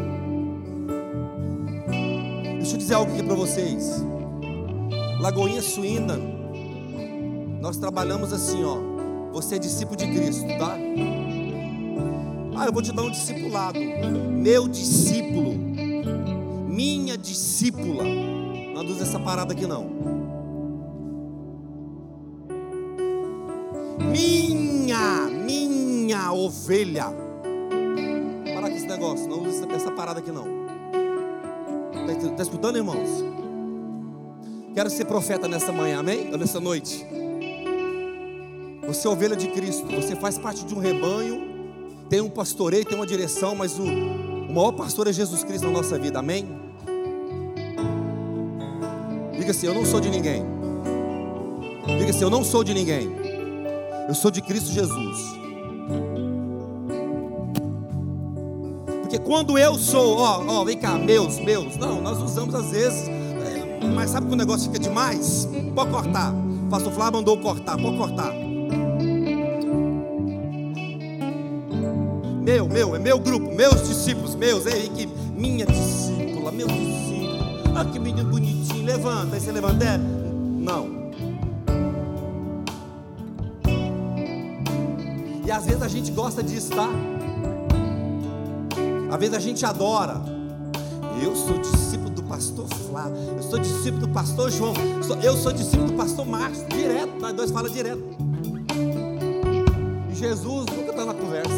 Deixa 2.58 2.74
eu 2.74 2.78
dizer 2.78 2.94
algo 2.94 3.12
aqui 3.12 3.22
para 3.24 3.34
vocês. 3.34 4.04
Lagoinha 5.20 5.62
Suína, 5.62 6.16
nós 7.60 7.76
trabalhamos 7.76 8.32
assim, 8.32 8.62
ó. 8.62 8.78
Você 9.32 9.56
é 9.56 9.58
discípulo 9.58 9.96
de 9.96 10.06
Cristo, 10.06 10.46
tá? 10.58 10.76
Ah, 12.54 12.66
eu 12.66 12.72
vou 12.72 12.82
te 12.82 12.92
dar 12.92 13.02
um 13.02 13.10
discipulado. 13.10 13.80
Meu 13.80 14.68
discípulo, 14.68 15.71
minha 16.82 17.16
discípula. 17.16 18.02
Não 18.74 18.84
usa 18.84 19.04
essa 19.04 19.20
parada 19.20 19.52
aqui 19.52 19.66
não. 19.68 19.88
Minha, 24.10 25.28
minha 25.30 26.32
ovelha. 26.32 27.06
Para 28.52 28.68
com 28.68 28.76
esse 28.76 28.86
negócio, 28.86 29.28
não 29.28 29.44
usa 29.44 29.66
essa 29.72 29.92
parada 29.92 30.18
aqui 30.18 30.32
não. 30.32 30.46
Está 32.08 32.30
tá 32.30 32.42
escutando, 32.42 32.76
irmãos? 32.76 33.08
Quero 34.74 34.90
ser 34.90 35.04
profeta 35.04 35.46
nessa 35.46 35.70
manhã, 35.70 36.00
amém? 36.00 36.32
Ou 36.32 36.38
nessa 36.38 36.58
noite. 36.58 37.06
Você 38.88 39.06
é 39.06 39.10
ovelha 39.10 39.36
de 39.36 39.46
Cristo, 39.48 39.86
você 39.86 40.16
faz 40.16 40.36
parte 40.36 40.64
de 40.64 40.74
um 40.74 40.78
rebanho 40.78 41.52
tem 42.10 42.20
um 42.20 42.28
pastoreio, 42.28 42.84
tem 42.84 42.94
uma 42.94 43.06
direção, 43.06 43.54
mas 43.54 43.78
o, 43.78 43.84
o 43.84 44.52
maior 44.52 44.72
pastor 44.72 45.06
é 45.06 45.12
Jesus 45.14 45.42
Cristo 45.44 45.66
na 45.66 45.72
nossa 45.72 45.98
vida, 45.98 46.18
amém? 46.18 46.61
Diga 49.42 49.50
assim: 49.50 49.66
Eu 49.66 49.74
não 49.74 49.84
sou 49.84 49.98
de 49.98 50.08
ninguém. 50.08 50.44
Diga 51.98 52.10
assim: 52.10 52.22
Eu 52.22 52.30
não 52.30 52.44
sou 52.44 52.62
de 52.62 52.72
ninguém. 52.72 53.10
Eu 54.06 54.14
sou 54.14 54.30
de 54.30 54.40
Cristo 54.40 54.70
Jesus. 54.70 55.18
Porque 59.00 59.18
quando 59.18 59.58
eu 59.58 59.74
sou, 59.74 60.18
ó, 60.18 60.44
ó, 60.46 60.64
vem 60.64 60.78
cá, 60.78 60.96
meus, 60.96 61.40
meus. 61.40 61.76
Não, 61.76 62.00
nós 62.00 62.22
usamos 62.22 62.54
às 62.54 62.70
vezes, 62.70 63.08
é, 63.08 63.84
mas 63.84 64.10
sabe 64.10 64.28
quando 64.28 64.34
o 64.34 64.44
negócio 64.44 64.70
fica 64.70 64.78
demais? 64.78 65.48
Pode 65.74 65.90
cortar. 65.90 66.32
O 66.32 66.70
pastor 66.70 66.92
Flávio 66.92 67.14
mandou 67.14 67.36
cortar, 67.38 67.76
pode 67.76 67.96
cortar. 67.96 68.32
Meu, 72.44 72.68
meu, 72.68 72.94
é 72.94 72.98
meu 73.00 73.18
grupo, 73.18 73.52
meus 73.52 73.88
discípulos, 73.88 74.36
meus, 74.36 74.66
Henrique, 74.66 75.08
minha 75.36 75.66
discípula, 75.66 76.52
meu 76.52 76.68
discípulo. 76.68 77.21
Ah, 77.74 77.84
que 77.84 77.98
menino 77.98 78.30
bonitinho, 78.30 78.84
levanta, 78.84 79.34
aí 79.34 79.40
você 79.40 79.50
levanta, 79.50 79.84
é? 79.84 79.98
Não. 79.98 81.02
E 85.44 85.50
às 85.50 85.64
vezes 85.64 85.82
a 85.82 85.88
gente 85.88 86.10
gosta 86.12 86.42
disso, 86.42 86.70
tá? 86.70 86.88
Às 89.10 89.18
vezes 89.18 89.34
a 89.34 89.40
gente 89.40 89.64
adora. 89.64 90.20
Eu 91.22 91.34
sou 91.36 91.58
discípulo 91.58 92.10
do 92.10 92.22
pastor 92.24 92.66
Flávio, 92.68 93.16
eu 93.36 93.42
sou 93.42 93.58
discípulo 93.58 94.06
do 94.06 94.08
pastor 94.08 94.50
João, 94.50 94.74
eu 95.22 95.36
sou 95.36 95.52
discípulo 95.52 95.88
do 95.88 95.92
pastor 95.94 96.26
Márcio, 96.26 96.66
direto, 96.68 97.20
nós 97.20 97.32
dois 97.32 97.50
falamos 97.50 97.72
direto. 97.72 98.02
E 100.10 100.14
Jesus 100.14 100.66
nunca 100.66 100.90
está 100.90 101.04
na 101.04 101.14
conversa. 101.14 101.52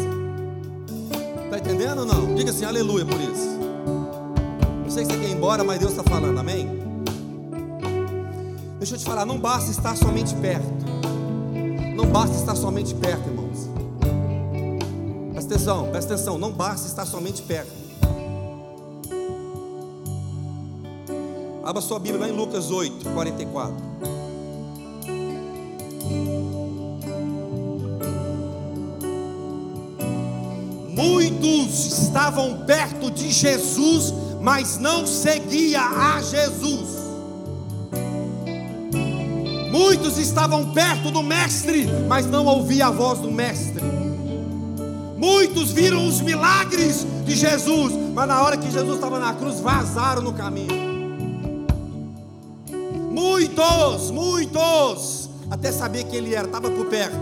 Está 1.45 1.57
entendendo 1.59 1.99
ou 1.99 2.05
não? 2.05 2.35
Diga 2.35 2.51
assim, 2.51 2.65
aleluia 2.65 3.05
por 3.05 3.19
isso. 3.19 3.54
Sei 4.95 5.03
se 5.03 5.11
você 5.11 5.19
quer 5.19 5.27
ir 5.27 5.33
embora, 5.33 5.61
mas 5.61 5.77
Deus 5.77 5.91
está 5.91 6.03
falando, 6.05 6.39
amém? 6.39 6.69
Deixa 8.77 8.95
eu 8.95 8.97
te 8.97 9.03
falar, 9.03 9.25
não 9.25 9.37
basta 9.37 9.69
estar 9.69 9.93
somente 9.93 10.33
perto. 10.35 10.85
Não 11.97 12.05
basta 12.05 12.37
estar 12.37 12.55
somente 12.55 12.95
perto, 12.95 13.27
irmãos. 13.27 13.67
Presta 15.33 15.53
atenção, 15.53 15.89
presta 15.91 16.13
atenção, 16.13 16.37
não 16.37 16.53
basta 16.53 16.87
estar 16.87 17.05
somente 17.05 17.41
perto. 17.41 17.73
Abra 21.61 21.81
sua 21.81 21.99
Bíblia 21.99 22.21
lá 22.21 22.29
em 22.29 22.37
Lucas 22.37 22.71
8, 22.71 23.09
44. 23.09 23.75
Muitos 30.87 31.85
estavam 31.85 32.65
perto 32.65 33.11
de 33.11 33.29
Jesus, 33.29 34.13
mas 34.45 34.77
não 34.77 35.07
seguia 35.07 35.81
a 35.81 36.21
Jesus. 36.21 36.87
Muitos 39.71 40.19
estavam 40.19 40.71
perto 40.71 41.09
do 41.09 41.23
mestre, 41.23 41.87
mas 42.07 42.27
não 42.27 42.45
ouvia 42.45 42.85
a 42.85 42.91
voz 42.91 43.17
do 43.17 43.31
mestre. 43.31 43.81
Muitos 45.17 45.71
viram 45.71 46.07
os 46.07 46.21
milagres 46.21 47.07
de 47.25 47.35
Jesus, 47.35 47.91
mas 48.13 48.27
na 48.27 48.43
hora 48.43 48.55
que 48.55 48.69
Jesus 48.69 48.93
estava 48.93 49.17
na 49.17 49.33
cruz, 49.33 49.59
vazaram 49.61 50.21
no 50.21 50.31
caminho. 50.31 50.85
Muitos, 53.09 54.11
muitos, 54.11 55.27
até 55.49 55.71
saber 55.71 56.03
que 56.03 56.15
ele 56.15 56.35
era, 56.35 56.45
estava 56.45 56.69
por 56.69 56.85
perto, 56.85 57.17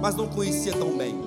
mas 0.00 0.14
não 0.14 0.28
conhecia 0.28 0.72
tão 0.72 0.96
bem. 0.96 1.23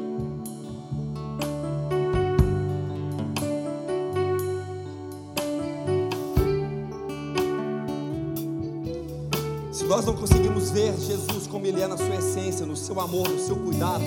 Nós 9.87 10.05
não 10.05 10.13
conseguimos 10.13 10.69
ver 10.69 10.93
Jesus 10.99 11.47
como 11.47 11.65
Ele 11.65 11.81
é 11.81 11.87
na 11.87 11.97
sua 11.97 12.15
essência, 12.15 12.65
no 12.65 12.75
seu 12.75 12.99
amor, 12.99 13.27
no 13.29 13.39
seu 13.39 13.55
cuidado. 13.55 14.03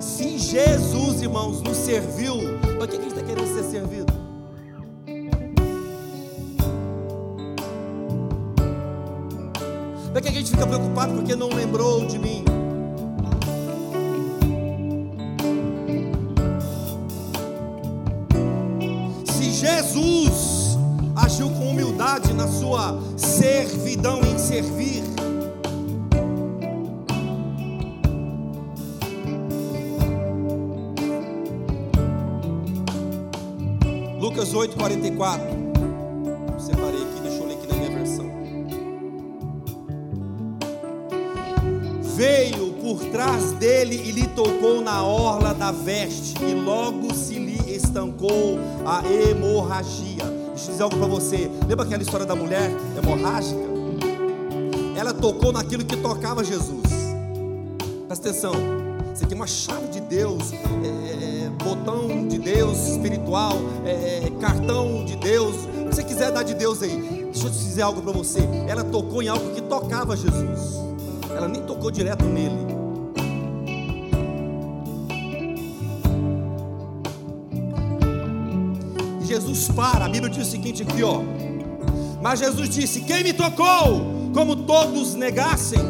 Se 0.00 0.38
Jesus, 0.38 1.22
irmãos, 1.22 1.62
nos 1.62 1.76
serviu, 1.76 2.36
para 2.76 2.88
que 2.88 2.96
a 2.96 3.00
gente 3.00 3.14
está 3.14 3.22
querendo 3.22 3.46
ser 3.46 3.62
servido? 3.64 4.12
Para 10.12 10.20
que 10.20 10.28
a 10.28 10.32
gente 10.32 10.50
fica 10.50 10.66
preocupado 10.66 11.14
porque 11.14 11.34
não 11.34 11.48
lembrou 11.48 12.06
de 12.06 12.18
mim? 12.18 12.44
Se 19.24 19.50
Jesus 19.50 20.76
agiu 21.16 21.50
humildade 22.14 22.32
na 22.34 22.46
sua 22.46 22.98
servidão 23.16 24.20
em 24.20 24.38
servir. 24.38 25.02
Lucas 34.20 34.54
8, 34.54 34.76
44. 34.76 35.44
Separei 36.58 37.02
aqui, 37.02 37.20
deixa 37.22 37.38
eu 37.38 37.46
ler 37.46 37.54
aqui 37.54 37.66
na 37.66 37.74
minha 37.74 37.90
versão. 37.90 38.30
Veio 42.16 42.72
por 42.74 43.00
trás 43.10 43.52
dele 43.52 43.96
e 43.96 44.12
lhe 44.12 44.26
tocou 44.28 44.80
na 44.80 45.04
orla 45.04 45.52
da 45.52 45.72
veste, 45.72 46.34
e 46.44 46.54
logo 46.54 47.12
se 47.12 47.34
lhe 47.34 47.74
estancou 47.74 48.58
a 48.86 49.02
hemorragia 49.06 50.13
dizer 50.74 50.82
algo 50.82 50.96
para 50.96 51.06
você. 51.06 51.50
Lembra 51.68 51.84
aquela 51.84 52.02
história 52.02 52.26
da 52.26 52.34
mulher 52.34 52.70
hemorrágica? 52.98 53.60
Ela 54.96 55.14
tocou 55.14 55.52
naquilo 55.52 55.84
que 55.84 55.96
tocava 55.96 56.44
Jesus. 56.44 56.82
Presta 58.06 58.28
atenção. 58.28 58.54
Aqui 59.22 59.32
é 59.32 59.36
uma 59.36 59.46
chave 59.46 59.88
de 59.88 60.00
Deus, 60.00 60.52
é, 60.52 60.56
é, 60.56 61.46
é 61.46 61.50
botão 61.64 62.26
de 62.28 62.36
Deus 62.36 62.88
espiritual, 62.88 63.56
é, 63.86 64.26
é, 64.26 64.30
cartão 64.40 65.04
de 65.04 65.16
Deus. 65.16 65.54
O 65.54 65.88
que 65.88 65.94
você 65.94 66.02
quiser 66.02 66.32
dar 66.32 66.42
de 66.42 66.52
Deus 66.52 66.82
aí. 66.82 67.24
Deixa 67.32 67.46
eu 67.46 67.50
te 67.50 67.58
dizer 67.58 67.82
algo 67.82 68.02
para 68.02 68.12
você. 68.12 68.40
Ela 68.68 68.82
tocou 68.84 69.22
em 69.22 69.28
algo 69.28 69.50
que 69.54 69.62
tocava 69.62 70.16
Jesus. 70.16 70.74
Ela 71.30 71.48
nem 71.48 71.62
tocou 71.62 71.90
direto 71.90 72.24
nele. 72.24 72.63
Jesus 79.34 79.66
para, 79.66 80.04
a 80.04 80.08
Bíblia 80.08 80.30
diz 80.30 80.46
o 80.46 80.50
seguinte 80.50 80.84
aqui, 80.84 81.02
ó. 81.02 81.20
Mas 82.22 82.38
Jesus 82.38 82.68
disse: 82.68 83.00
Quem 83.00 83.24
me 83.24 83.32
tocou? 83.32 84.30
Como 84.32 84.54
todos 84.54 85.14
negassem. 85.14 85.80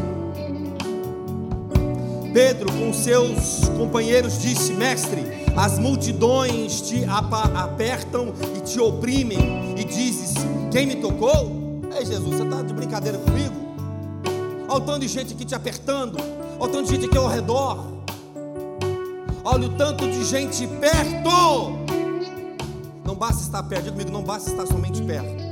Pedro, 2.32 2.72
com 2.72 2.90
seus 2.94 3.68
companheiros, 3.76 4.40
disse: 4.40 4.72
Mestre, 4.72 5.22
as 5.54 5.78
multidões 5.78 6.80
te 6.80 7.04
apertam 7.04 8.32
e 8.56 8.60
te 8.60 8.80
oprimem, 8.80 9.74
e 9.76 9.84
dizes: 9.84 10.32
Quem 10.72 10.86
me 10.86 10.96
tocou? 10.96 11.82
Ei, 11.94 12.06
Jesus, 12.06 12.36
você 12.36 12.44
está 12.44 12.62
de 12.62 12.72
brincadeira 12.72 13.18
comigo? 13.18 13.54
Olha 14.68 14.78
o 14.78 14.80
tanto 14.80 15.00
de 15.00 15.08
gente 15.08 15.34
aqui 15.34 15.44
te 15.44 15.54
apertando, 15.54 16.16
olha 16.58 16.70
o 16.70 16.72
tanto 16.72 16.84
de 16.84 16.94
gente 16.94 17.06
aqui 17.06 17.18
ao 17.18 17.28
redor, 17.28 17.84
olha 19.44 19.66
o 19.66 19.70
tanto 19.76 20.10
de 20.10 20.24
gente 20.24 20.66
perto. 20.66 21.93
Não 23.14 23.20
basta 23.20 23.42
estar 23.42 23.62
perto, 23.62 23.84
diga 23.84 23.92
comigo, 23.92 24.10
não 24.10 24.24
basta 24.24 24.50
estar 24.50 24.66
somente 24.66 25.00
perto. 25.00 25.44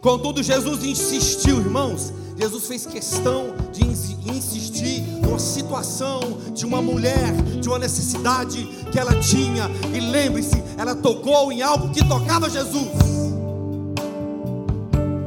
Contudo, 0.00 0.40
Jesus 0.40 0.84
insistiu, 0.84 1.58
irmãos. 1.58 2.12
Jesus 2.36 2.68
fez 2.68 2.86
questão 2.86 3.52
de 3.72 3.84
insistir 3.84 5.00
numa 5.20 5.40
situação 5.40 6.20
de 6.54 6.64
uma 6.64 6.80
mulher, 6.80 7.32
de 7.60 7.68
uma 7.68 7.80
necessidade 7.80 8.64
que 8.92 8.98
ela 9.00 9.18
tinha. 9.18 9.68
E 9.92 9.98
lembre-se, 9.98 10.62
ela 10.78 10.94
tocou 10.94 11.50
em 11.50 11.62
algo 11.62 11.90
que 11.90 12.06
tocava 12.06 12.48
Jesus. 12.48 12.92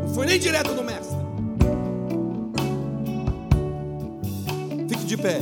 Não 0.05 0.13
foi 0.13 0.25
nem 0.25 0.39
direto 0.39 0.71
no 0.71 0.85
mestre. 0.85 1.17
Fique 4.87 5.03
de 5.03 5.17
pé. 5.17 5.39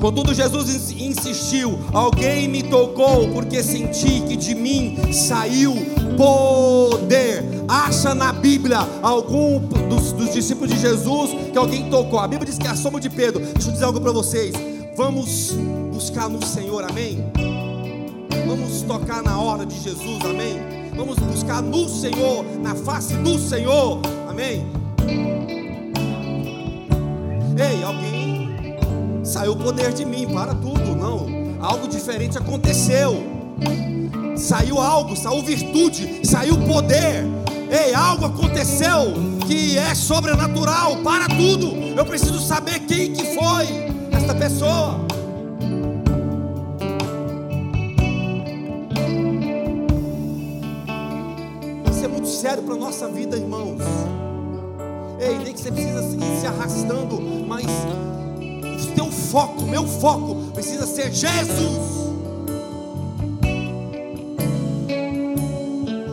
Contudo, 0.00 0.32
Jesus 0.32 0.90
insistiu: 0.92 1.78
Alguém 1.92 2.48
me 2.48 2.62
tocou, 2.62 3.28
porque 3.30 3.62
senti 3.62 4.20
que 4.20 4.36
de 4.36 4.54
mim 4.54 5.12
saiu 5.12 5.74
poder. 6.16 7.44
Acha 7.66 8.14
na 8.14 8.32
Bíblia 8.32 8.78
algum 9.02 9.58
dos, 9.58 10.12
dos 10.12 10.32
discípulos 10.32 10.70
de 10.70 10.80
Jesus 10.80 11.30
que 11.52 11.58
alguém 11.58 11.90
tocou. 11.90 12.18
A 12.18 12.28
Bíblia 12.28 12.46
diz 12.48 12.58
que 12.58 12.66
é 12.66 12.70
a 12.70 13.00
de 13.00 13.10
Pedro. 13.10 13.40
Deixa 13.40 13.68
eu 13.68 13.72
dizer 13.72 13.84
algo 13.84 14.00
para 14.00 14.12
vocês. 14.12 14.54
Vamos 14.96 15.52
buscar 15.92 16.28
no 16.28 16.44
Senhor, 16.44 16.84
amém? 16.88 17.24
Vamos 18.46 18.82
tocar 18.82 19.22
na 19.22 19.38
hora 19.38 19.66
de 19.66 19.78
Jesus, 19.78 20.24
amém? 20.24 20.58
Vamos 20.96 21.16
buscar 21.18 21.62
no 21.62 21.88
Senhor, 21.88 22.44
na 22.60 22.74
face 22.74 23.14
do 23.14 23.38
Senhor, 23.38 24.00
amém? 24.28 24.66
alguém 27.88 28.17
saiu 29.28 29.52
o 29.52 29.56
poder 29.56 29.92
de 29.92 30.04
mim, 30.04 30.26
para 30.26 30.54
tudo, 30.54 30.96
não. 30.96 31.26
Algo 31.60 31.86
diferente 31.86 32.38
aconteceu. 32.38 33.22
Saiu 34.36 34.80
algo, 34.80 35.14
saiu 35.14 35.42
virtude, 35.42 36.26
saiu 36.26 36.56
poder. 36.66 37.26
Ei, 37.70 37.92
algo 37.92 38.24
aconteceu 38.24 39.12
que 39.46 39.76
é 39.76 39.94
sobrenatural, 39.94 40.96
para 40.98 41.26
tudo. 41.28 41.74
Eu 41.94 42.06
preciso 42.06 42.40
saber 42.40 42.80
quem 42.80 43.12
que 43.12 43.34
foi 43.34 43.66
esta 44.10 44.34
pessoa. 44.34 45.06
Isso 51.90 52.04
é 52.04 52.08
muito 52.08 52.28
sério 52.28 52.62
para 52.62 52.74
a 52.74 52.78
nossa 52.78 53.08
vida, 53.08 53.36
irmãos. 53.36 53.82
Ei, 55.20 55.36
nem 55.38 55.52
que 55.52 55.60
você 55.60 55.70
precisa 55.70 56.00
ir 56.00 56.40
se 56.40 56.46
arrastando, 56.46 57.20
mas 57.46 57.66
foco, 59.30 59.62
meu 59.62 59.86
foco, 59.86 60.34
precisa 60.52 60.86
ser 60.86 61.12
Jesus. 61.12 61.98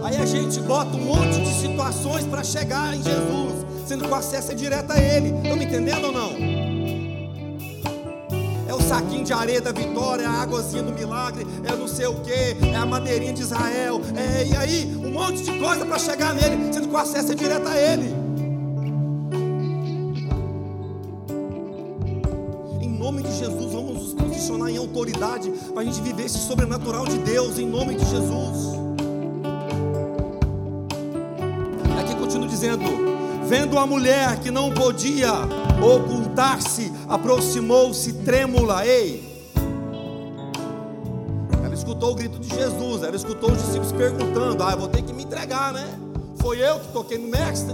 Aí 0.04 0.18
a 0.18 0.26
gente 0.26 0.60
bota 0.62 0.96
um 0.96 1.06
monte 1.06 1.42
de 1.42 1.54
situações 1.62 2.26
para 2.26 2.44
chegar 2.44 2.94
em 2.94 3.02
Jesus, 3.02 3.66
sendo 3.88 4.04
que 4.04 4.12
o 4.12 4.16
acesso 4.16 4.52
é 4.52 4.56
direto 4.56 4.92
a 4.92 5.00
Ele. 5.00 5.30
Estão 5.38 5.56
me 5.56 5.66
entendendo 5.66 6.06
ou 6.06 6.12
não? 6.12 6.32
É 8.68 8.74
o 8.74 8.82
saquinho 8.82 9.24
de 9.24 9.32
areia 9.32 9.62
da 9.62 9.72
vitória, 9.72 10.24
é 10.24 10.28
a 10.28 10.42
águazinha 10.42 10.84
do 10.84 10.92
milagre, 10.92 11.48
é 11.64 11.76
não 11.76 11.88
sei 11.88 12.08
o 12.08 12.16
que, 12.16 12.58
é 12.74 12.76
a 12.76 12.86
madeirinha 12.86 13.32
de 13.32 13.42
Israel, 13.42 14.02
é, 14.16 14.46
e 14.46 14.58
aí 14.58 14.96
um 14.98 15.12
monte 15.12 15.44
de 15.44 15.58
coisa 15.58 15.86
para 15.86 15.98
chegar 15.98 16.34
nele, 16.34 16.74
sendo 16.74 16.88
que 16.90 16.94
o 16.94 16.98
acesso 16.98 17.32
é 17.32 17.36
direto 17.36 17.68
a 17.68 17.78
Ele. 17.78 18.15
Para 25.18 25.82
a 25.82 25.86
gente 25.86 26.02
viver 26.02 26.26
esse 26.26 26.40
sobrenatural 26.40 27.06
de 27.06 27.18
Deus 27.20 27.58
em 27.58 27.66
nome 27.66 27.96
de 27.96 28.06
Jesus. 28.06 28.76
Aqui 32.00 32.16
continua 32.16 32.48
dizendo: 32.48 32.84
vendo 33.46 33.78
a 33.80 33.86
mulher 33.86 34.40
que 34.40 34.52
não 34.52 34.72
podia 34.72 35.32
ocultar-se, 35.82 36.92
aproximou-se 37.08 38.12
trêmula. 38.14 38.86
Ei, 38.86 39.52
ela 41.64 41.74
escutou 41.74 42.12
o 42.12 42.16
grito 42.16 42.40
de 42.40 42.50
Jesus, 42.50 43.04
ela 43.04 43.16
escutou 43.16 43.52
os 43.52 43.58
discípulos 43.58 43.92
perguntando: 43.94 44.62
Ah, 44.64 44.72
eu 44.72 44.80
vou 44.80 44.88
ter 44.90 45.02
que 45.02 45.14
me 45.14 45.24
entregar, 45.24 45.72
né? 45.72 45.98
Foi 46.38 46.60
eu 46.60 46.80
que 46.80 46.88
toquei 46.90 47.18
no 47.18 47.28
mestre. 47.30 47.74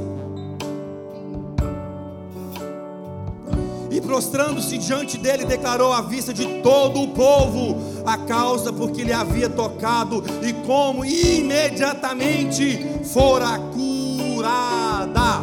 Prostrando-se 3.99 4.77
diante 4.77 5.17
dele, 5.17 5.43
declarou 5.43 5.91
à 5.91 6.01
vista 6.01 6.33
de 6.33 6.61
todo 6.61 7.01
o 7.01 7.09
povo 7.09 7.75
a 8.05 8.17
causa 8.17 8.71
por 8.71 8.91
que 8.91 9.03
lhe 9.03 9.11
havia 9.11 9.49
tocado 9.49 10.23
e 10.41 10.53
como 10.65 11.03
imediatamente 11.03 12.87
fora 13.03 13.59
curada. 13.73 15.41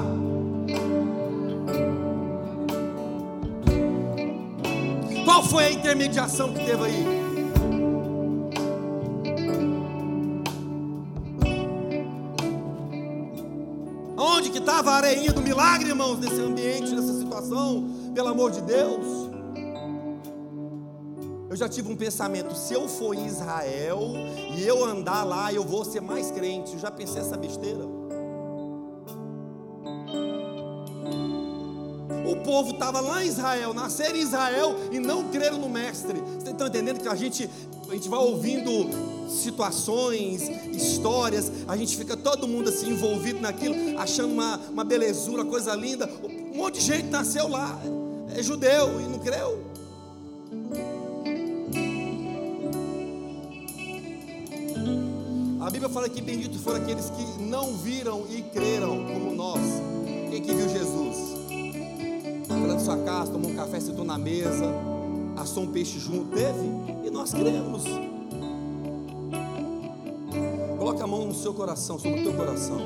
Qual 5.26 5.42
foi 5.44 5.64
a 5.64 5.70
intermediação 5.70 6.54
que 6.54 6.64
teve 6.64 6.84
aí? 6.84 7.04
Onde 14.16 14.50
que 14.50 14.58
estava 14.58 14.92
a 14.92 14.96
areinha 14.96 15.32
do 15.32 15.42
milagre, 15.42 15.90
irmãos, 15.90 16.18
nesse 16.18 16.40
ambiente, 16.40 16.94
nessa 16.94 17.12
situação? 17.12 17.97
Pelo 18.18 18.30
amor 18.30 18.50
de 18.50 18.60
Deus. 18.62 19.30
Eu 21.48 21.54
já 21.54 21.68
tive 21.68 21.92
um 21.92 21.94
pensamento: 21.94 22.52
se 22.56 22.74
eu 22.74 22.88
for 22.88 23.14
em 23.14 23.24
Israel 23.26 24.00
e 24.56 24.66
eu 24.66 24.84
andar 24.84 25.22
lá, 25.22 25.52
eu 25.52 25.62
vou 25.62 25.84
ser 25.84 26.00
mais 26.00 26.28
crente. 26.32 26.72
Eu 26.72 26.80
já 26.80 26.90
pensei 26.90 27.20
essa 27.20 27.36
besteira. 27.36 27.84
O 32.28 32.42
povo 32.42 32.72
estava 32.72 32.98
lá 32.98 33.24
em 33.24 33.28
Israel, 33.28 33.72
nasceram 33.72 34.16
em 34.16 34.22
Israel 34.22 34.74
e 34.90 34.98
não 34.98 35.28
creram 35.28 35.58
no 35.58 35.68
Mestre. 35.68 36.18
Vocês 36.18 36.48
estão 36.48 36.66
entendendo 36.66 37.00
que 37.00 37.08
a 37.08 37.14
gente, 37.14 37.48
a 37.88 37.92
gente 37.92 38.08
vai 38.08 38.18
ouvindo 38.18 39.30
situações, 39.30 40.42
histórias, 40.74 41.52
a 41.68 41.76
gente 41.76 41.96
fica 41.96 42.16
todo 42.16 42.48
mundo 42.48 42.68
assim 42.68 42.90
envolvido 42.90 43.40
naquilo, 43.40 43.96
achando 43.96 44.32
uma, 44.32 44.56
uma 44.72 44.82
belezura, 44.82 45.44
coisa 45.44 45.72
linda. 45.76 46.10
Um 46.24 46.56
monte 46.56 46.80
de 46.80 46.80
gente 46.80 47.06
nasceu 47.10 47.46
lá 47.46 47.78
é 48.38 48.42
judeu 48.42 49.00
e 49.00 49.04
não 49.04 49.18
creu. 49.18 49.58
A 55.60 55.70
Bíblia 55.70 55.88
fala 55.88 56.08
que 56.08 56.22
bendito 56.22 56.58
foram 56.60 56.80
aqueles 56.80 57.10
que 57.10 57.42
não 57.42 57.76
viram 57.78 58.24
e 58.30 58.42
creram 58.42 59.04
como 59.06 59.34
nós. 59.34 59.60
Quem 60.30 60.40
que 60.40 60.54
viu 60.54 60.68
Jesus? 60.68 61.16
Entrando 62.44 62.68
na 62.68 62.78
sua 62.78 62.96
casa, 62.98 63.32
tomou 63.32 63.50
um 63.50 63.56
café, 63.56 63.80
sentou 63.80 64.04
na 64.04 64.16
mesa, 64.16 64.72
assou 65.36 65.64
um 65.64 65.72
peixe 65.72 65.98
junto, 65.98 66.36
teve, 66.36 66.68
e 67.04 67.10
nós 67.10 67.32
cremos. 67.32 67.84
Coloque 70.78 71.02
a 71.02 71.06
mão 71.06 71.26
no 71.26 71.34
seu 71.34 71.52
coração, 71.52 71.98
sobre 71.98 72.20
o 72.20 72.22
teu 72.22 72.34
coração. 72.34 72.78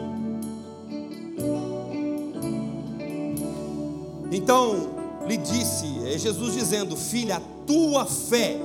Então, 4.32 5.01
lhe 5.26 5.36
disse, 5.36 5.86
é 6.06 6.18
Jesus 6.18 6.54
dizendo: 6.54 6.96
Filha, 6.96 7.36
a 7.36 7.40
tua 7.66 8.04
fé 8.06 8.56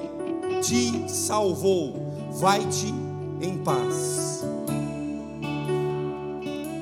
te 0.62 1.10
salvou, 1.10 1.93
vai-te 2.32 2.93
em 3.41 3.58
paz. 3.60 4.43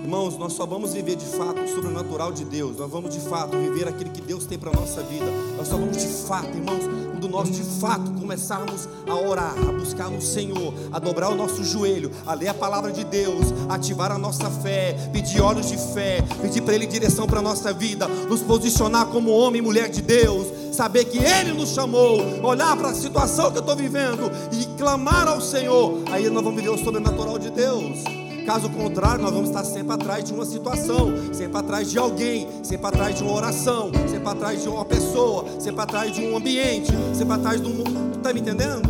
Irmãos, 0.04 0.38
nós 0.38 0.54
só 0.54 0.66
vamos 0.66 0.94
viver 0.94 1.16
de 1.16 1.26
fato 1.26 1.62
o 1.62 1.68
sobrenatural 1.68 2.32
de 2.32 2.46
Deus, 2.46 2.78
nós 2.78 2.90
vamos 2.90 3.14
de 3.14 3.20
fato 3.20 3.58
viver 3.58 3.88
aquilo 3.88 4.12
que 4.12 4.22
Deus 4.22 4.46
tem 4.46 4.58
para 4.58 4.70
a 4.70 4.74
nossa 4.74 5.02
vida, 5.02 5.26
nós 5.58 5.68
só 5.68 5.76
vamos 5.76 5.98
de 5.98 6.08
fato, 6.08 6.50
irmãos, 6.50 6.84
quando 7.16 7.30
nós 7.30 7.50
de 7.50 7.64
fato 7.80 8.12
começarmos 8.12 8.90
a 9.08 9.16
orar, 9.16 9.56
a 9.58 9.72
buscar 9.72 10.10
no 10.10 10.22
Senhor, 10.22 10.74
a 10.92 11.00
dobrar 11.00 11.30
o 11.30 11.36
nosso 11.36 11.64
joelho, 11.64 12.12
a 12.26 12.34
ler 12.34 12.50
a 12.50 12.54
palavra 12.54 12.92
de 12.92 13.06
Deus, 13.06 13.54
ativar 13.70 14.12
a 14.12 14.18
nossa 14.18 14.50
fé, 14.50 14.94
pedir 15.14 15.40
olhos 15.42 15.68
de 15.68 15.78
fé, 15.94 16.22
pedir 16.42 16.62
para 16.62 16.76
Ele 16.76 16.86
direção 16.86 17.26
para 17.26 17.40
a 17.40 17.42
nossa 17.42 17.72
vida, 17.72 18.06
nos 18.08 18.42
posicionar 18.42 19.06
como 19.08 19.32
homem 19.32 19.60
e 19.60 19.64
mulher 19.64 19.90
de 19.90 20.02
Deus, 20.02 20.76
saber 20.76 21.06
que 21.06 21.18
Ele 21.18 21.54
nos 21.54 21.70
chamou, 21.70 22.20
olhar 22.44 22.76
para 22.76 22.90
a 22.90 22.94
situação 22.94 23.50
que 23.50 23.60
eu 23.60 23.62
estou 23.62 23.78
vivendo 23.78 24.30
e 24.52 24.66
clamar 24.78 25.30
ao 25.30 25.40
Senhor, 25.40 26.04
aí 26.12 26.30
nós 26.30 26.44
vamos 26.44 26.62
viver 26.62 26.74
o 26.74 26.78
sobrenatural 26.78 27.40
de 27.40 27.50
Deus. 27.50 28.26
Caso 28.46 28.70
contrário, 28.70 29.24
nós 29.24 29.32
vamos 29.32 29.50
estar 29.50 29.64
sempre 29.64 29.94
atrás 29.94 30.24
de 30.24 30.32
uma 30.32 30.46
situação, 30.46 31.34
sempre 31.34 31.58
atrás 31.58 31.90
de 31.90 31.98
alguém, 31.98 32.48
sempre 32.62 32.86
atrás 32.86 33.16
de 33.16 33.24
uma 33.24 33.34
oração, 33.34 33.92
sempre 34.26 34.30
atrás 34.32 34.64
de 34.64 34.70
uma 34.70 34.86
pessoa, 34.86 35.60
sempre 35.60 35.82
atrás 35.82 36.12
de 36.12 36.22
um 36.26 36.36
ambiente, 36.36 36.92
sempre 37.14 37.34
atrás 37.36 37.62
de 37.62 37.68
um. 37.68 38.12
Está 38.12 38.34
me 38.34 38.40
entendendo? 38.40 38.90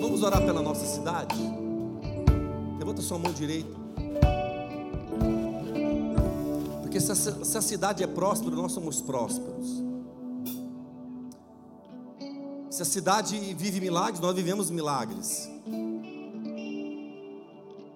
Vamos 0.00 0.22
orar 0.22 0.44
pela 0.44 0.62
nossa 0.62 0.86
cidade? 0.86 1.34
Levanta 2.78 3.02
sua 3.02 3.18
mão 3.18 3.32
direita. 3.32 3.80
Porque 6.82 7.00
se 7.00 7.10
a, 7.10 7.14
se 7.16 7.58
a 7.58 7.62
cidade 7.62 8.04
é 8.04 8.06
próspera, 8.06 8.54
nós 8.54 8.70
somos 8.70 9.00
prósperos. 9.00 9.82
Se 12.70 12.82
a 12.82 12.84
cidade 12.84 13.36
vive 13.54 13.80
milagres, 13.80 14.20
nós 14.20 14.36
vivemos 14.36 14.70
milagres. 14.70 15.50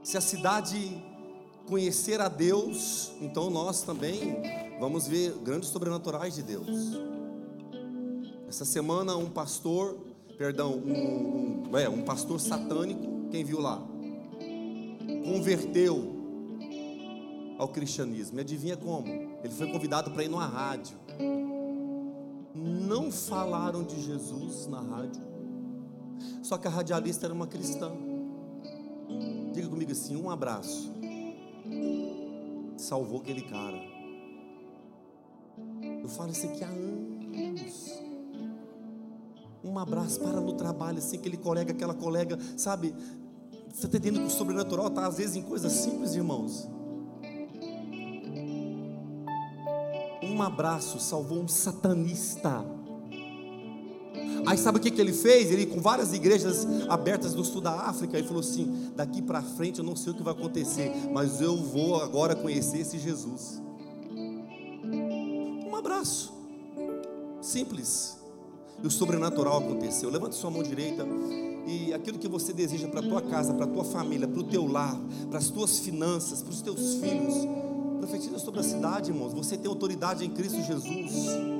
Se 0.03 0.16
a 0.16 0.20
cidade 0.20 1.14
conhecer 1.67 2.21
a 2.21 2.29
Deus, 2.29 3.12
então 3.21 3.51
nós 3.51 3.83
também 3.83 4.37
vamos 4.79 5.07
ver 5.07 5.33
grandes 5.43 5.69
sobrenaturais 5.69 6.35
de 6.35 6.43
Deus. 6.43 6.69
Essa 8.49 8.65
semana 8.65 9.17
um 9.17 9.31
pastor, 9.31 9.99
perdão, 10.37 10.73
um, 10.75 11.69
um, 11.71 11.79
é, 11.79 11.89
um 11.89 12.03
pastor 12.03 12.41
satânico, 12.41 13.29
quem 13.31 13.45
viu 13.45 13.61
lá? 13.61 13.83
Converteu 15.25 16.12
ao 17.59 17.69
cristianismo. 17.69 18.39
E 18.39 18.41
adivinha 18.41 18.77
como? 18.77 19.09
Ele 19.09 19.53
foi 19.53 19.67
convidado 19.71 20.11
para 20.11 20.25
ir 20.25 20.29
numa 20.29 20.47
rádio 20.47 20.97
não 22.95 23.11
falaram 23.11 23.83
de 23.83 24.01
Jesus 24.01 24.67
na 24.67 24.81
rádio. 24.81 25.23
Só 26.43 26.57
que 26.57 26.69
a 26.69 26.71
radialista 26.71 27.27
era 27.27 27.35
uma 27.35 27.47
cristã. 27.47 27.91
Diga 29.53 29.69
comigo 29.69 29.93
assim: 29.93 30.17
um 30.17 30.31
abraço 30.31 30.93
salvou 32.77 33.21
aquele 33.21 33.43
cara. 33.43 33.81
Eu 36.03 36.09
falo 36.09 36.31
isso 36.31 36.47
aqui 36.47 36.62
há 36.62 36.69
anos. 36.69 38.03
Um 39.65 39.79
abraço 39.79 40.21
para 40.21 40.41
no 40.41 40.53
trabalho, 40.53 40.99
assim, 40.99 41.17
aquele 41.17 41.39
colega, 41.39 41.73
aquela 41.73 41.95
colega, 41.95 42.39
sabe? 42.57 42.95
Você 43.71 43.87
está 43.87 43.99
entendendo 43.99 44.21
que 44.21 44.27
o 44.27 44.31
sobrenatural 44.31 44.89
está 44.89 45.07
às 45.07 45.17
vezes 45.17 45.37
em 45.37 45.43
coisas 45.43 45.73
simples, 45.73 46.15
irmãos. 46.15 46.69
Um 50.23 50.43
abraço 50.43 51.01
salvou 51.01 51.39
um 51.39 51.49
satanista. 51.49 52.65
Aí 54.47 54.59
sabe 54.59 54.78
o 54.78 54.80
que, 54.80 54.90
que 54.90 55.01
ele 55.01 55.12
fez? 55.12 55.51
Ele, 55.51 55.66
com 55.66 55.80
várias 55.80 56.12
igrejas 56.12 56.66
abertas 56.88 57.34
no 57.34 57.45
sul 57.45 57.61
da 57.61 57.72
África, 57.88 58.18
ele 58.18 58.26
falou 58.26 58.40
assim: 58.40 58.90
daqui 58.95 59.22
para 59.22 59.42
frente 59.42 59.78
eu 59.78 59.84
não 59.84 59.97
sei 59.97 60.12
o 60.12 60.16
que 60.16 60.22
vai 60.22 60.34
acontecer, 60.34 60.92
mas 61.12 61.40
eu 61.40 61.57
vou 61.57 62.01
agora 62.01 62.34
conhecer 62.34 62.78
esse 62.78 62.99
Jesus. 62.99 63.62
Um 65.66 65.74
abraço, 65.74 66.32
simples, 67.40 68.18
e 68.82 68.86
o 68.86 68.90
sobrenatural 68.90 69.59
aconteceu. 69.59 70.11
Levante 70.11 70.34
sua 70.34 70.51
mão 70.51 70.62
direita 70.62 71.07
e 71.66 71.95
aquilo 71.95 72.18
que 72.18 72.28
você 72.28 72.53
deseja 72.53 72.88
para 72.88 73.01
a 73.01 73.03
tua 73.03 73.22
casa, 73.22 73.55
para 73.55 73.64
a 73.64 73.68
tua 73.68 73.84
família, 73.84 74.28
para 74.28 74.40
o 74.40 74.45
teu 74.45 74.66
lar, 74.66 74.99
para 75.30 75.38
as 75.38 75.49
tuas 75.49 75.78
finanças, 75.78 76.42
para 76.42 76.53
os 76.53 76.61
teus 76.61 76.97
filhos. 76.97 77.34
Profetiza 77.99 78.38
sobre 78.38 78.61
a 78.61 78.62
cidade, 78.62 79.11
irmãos. 79.11 79.32
Você 79.32 79.57
tem 79.57 79.68
autoridade 79.68 80.24
em 80.24 80.30
Cristo 80.30 80.62
Jesus. 80.62 81.53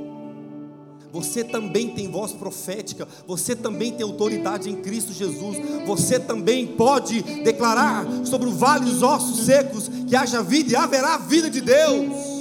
Você 1.15 1.45
também 1.45 1.91
tem 1.91 2.11
voz 2.11 2.33
profética, 2.33 3.07
você 3.25 3.55
também 3.55 3.93
tem 3.93 4.03
autoridade 4.03 4.69
em 4.69 4.75
Cristo 4.75 5.13
Jesus. 5.13 5.57
Você 5.87 6.19
também 6.19 6.67
pode 6.67 7.23
declarar 7.45 8.05
sobre 8.25 8.49
o 8.49 8.53
vale 8.53 8.85
dos 8.85 9.01
ossos 9.01 9.47
secos 9.47 9.89
que 10.09 10.17
haja 10.17 10.43
vida 10.43 10.73
e 10.73 10.77
haverá 10.77 11.17
vida 11.19 11.49
de 11.49 11.61
Deus. 11.61 12.35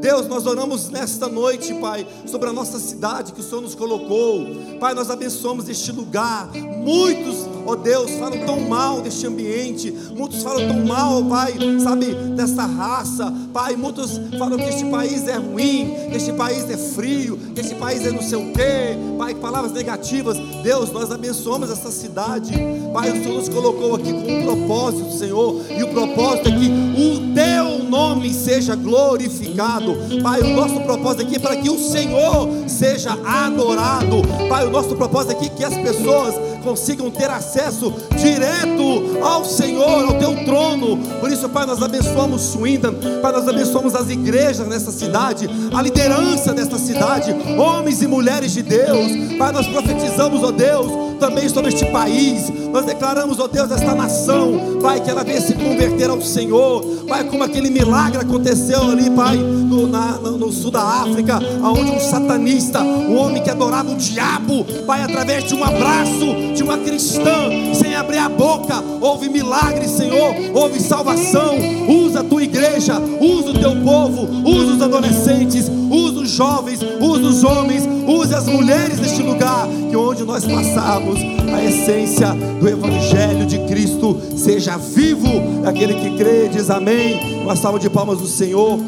Deus, 0.00 0.26
nós 0.26 0.46
oramos 0.46 0.88
nesta 0.88 1.28
noite, 1.28 1.72
Pai, 1.74 2.04
sobre 2.26 2.48
a 2.48 2.52
nossa 2.52 2.80
cidade 2.80 3.32
que 3.32 3.40
o 3.40 3.44
Senhor 3.44 3.60
nos 3.60 3.76
colocou. 3.76 4.44
Pai, 4.80 4.92
nós 4.92 5.08
abençoamos 5.08 5.68
este 5.68 5.92
lugar. 5.92 6.50
Muitos, 6.52 7.46
oh 7.68 7.76
Deus, 7.76 8.10
falam 8.12 8.38
tão 8.46 8.60
mal 8.60 9.02
deste 9.02 9.26
ambiente. 9.26 9.92
Muitos 10.16 10.42
falam 10.42 10.66
tão 10.66 10.86
mal, 10.86 11.22
Pai, 11.24 11.54
sabe, 11.82 12.14
dessa 12.34 12.64
raça. 12.64 13.32
Pai, 13.52 13.76
muitos 13.76 14.18
falam 14.38 14.58
que 14.58 14.64
este 14.64 14.86
país 14.86 15.28
é 15.28 15.36
ruim, 15.36 15.94
que 16.10 16.16
este 16.16 16.32
país 16.32 16.68
é 16.70 16.76
frio, 16.76 17.38
que 17.54 17.60
este 17.60 17.74
país 17.74 18.04
é 18.06 18.10
não 18.10 18.22
sei 18.22 18.38
o 18.38 18.52
quê. 18.52 18.96
Pai, 19.18 19.34
palavras 19.34 19.72
negativas. 19.72 20.38
Deus, 20.62 20.90
nós 20.92 21.12
abençoamos 21.12 21.70
essa 21.70 21.90
cidade. 21.90 22.52
Pai, 22.92 23.10
o 23.10 23.22
Senhor 23.22 23.36
nos 23.36 23.48
colocou 23.48 23.96
aqui 23.96 24.12
com 24.12 24.32
um 24.32 24.42
propósito, 24.44 25.12
Senhor. 25.18 25.60
E 25.70 25.82
o 25.82 25.88
propósito 25.88 26.48
é 26.48 26.52
que 26.52 26.68
o 26.68 27.34
teu 27.34 27.84
nome 27.84 28.32
seja 28.32 28.74
glorificado. 28.74 29.94
Pai, 30.22 30.40
o 30.40 30.54
nosso 30.54 30.80
propósito 30.80 31.22
aqui 31.22 31.36
é 31.36 31.38
para 31.38 31.56
que 31.56 31.68
o 31.68 31.78
Senhor 31.78 32.48
seja 32.66 33.12
adorado. 33.24 34.22
Pai, 34.48 34.66
o 34.66 34.70
nosso 34.70 34.96
propósito 34.96 35.32
aqui 35.32 35.46
é 35.46 35.48
que 35.50 35.64
as 35.64 35.74
pessoas 35.74 36.47
consigam 36.68 37.10
ter 37.10 37.30
acesso 37.30 37.94
direto 38.20 39.18
ao 39.22 39.42
Senhor, 39.42 40.04
ao 40.04 40.18
teu 40.18 40.44
trono. 40.44 40.98
Por 41.18 41.32
isso, 41.32 41.48
Pai, 41.48 41.64
nós 41.64 41.82
abençoamos 41.82 42.42
Swindon, 42.42 42.92
Pai, 43.22 43.32
nós 43.32 43.48
abençoamos 43.48 43.94
as 43.94 44.10
igrejas 44.10 44.68
nessa 44.68 44.92
cidade, 44.92 45.48
a 45.72 45.80
liderança 45.80 46.52
dessa 46.52 46.78
cidade, 46.78 47.34
homens 47.58 48.02
e 48.02 48.06
mulheres 48.06 48.52
de 48.52 48.62
Deus. 48.62 49.38
Pai, 49.38 49.50
nós 49.50 49.66
profetizamos, 49.66 50.42
ó 50.42 50.50
Deus, 50.50 51.07
também 51.18 51.48
sobre 51.48 51.68
este 51.68 51.84
país. 51.86 52.50
Nós 52.72 52.84
declaramos, 52.84 53.38
ó 53.38 53.48
Deus, 53.48 53.70
esta 53.70 53.94
nação, 53.94 54.78
Pai, 54.80 55.00
que 55.00 55.10
ela 55.10 55.24
venha 55.24 55.40
se 55.40 55.54
converter 55.54 56.10
ao 56.10 56.20
Senhor. 56.20 56.82
Pai, 57.08 57.24
como 57.24 57.42
aquele 57.42 57.70
milagre 57.70 58.20
aconteceu 58.20 58.82
ali, 58.82 59.10
Pai, 59.10 59.36
no, 59.36 59.86
na, 59.86 60.12
no 60.18 60.52
sul 60.52 60.70
da 60.70 60.82
África, 60.82 61.38
onde 61.62 61.90
um 61.90 62.00
satanista, 62.00 62.82
um 62.82 63.16
homem 63.16 63.42
que 63.42 63.50
adorava 63.50 63.90
o 63.90 63.96
diabo, 63.96 64.64
Pai, 64.86 65.02
através 65.02 65.44
de 65.44 65.54
um 65.54 65.64
abraço, 65.64 66.54
de 66.54 66.62
uma 66.62 66.78
cristã, 66.78 67.50
sem 67.74 67.94
abrir 67.94 68.18
a 68.18 68.28
boca, 68.28 68.82
houve 69.00 69.28
milagre, 69.28 69.88
Senhor, 69.88 70.34
houve 70.54 70.80
salvação. 70.80 71.56
Usa 71.88 72.20
a 72.20 72.24
tua 72.24 72.42
igreja, 72.42 73.00
usa 73.20 73.50
o 73.50 73.58
teu 73.58 73.76
povo, 73.82 74.28
usa 74.48 74.74
os 74.74 74.82
adolescentes, 74.82 75.70
usa 75.90 76.20
os 76.20 76.30
jovens, 76.30 76.80
usa 77.00 77.22
os 77.22 77.44
homens, 77.44 77.84
use 78.06 78.34
as 78.34 78.46
mulheres 78.46 78.98
deste 78.98 79.22
lugar, 79.22 79.68
que 79.90 79.96
onde 79.96 80.24
nós 80.24 80.44
passarmos, 80.44 81.18
a 81.52 81.64
essência 81.64 82.28
do 82.60 82.68
Evangelho 82.68 83.46
de 83.46 83.58
Cristo 83.66 84.20
seja 84.36 84.76
vivo. 84.76 85.28
Aquele 85.66 85.94
que 85.94 86.16
crê, 86.16 86.48
diz 86.48 86.70
amém. 86.70 87.42
Uma 87.42 87.56
salva 87.56 87.78
de 87.78 87.88
palmas 87.88 88.18
do 88.18 88.26
Senhor, 88.26 88.78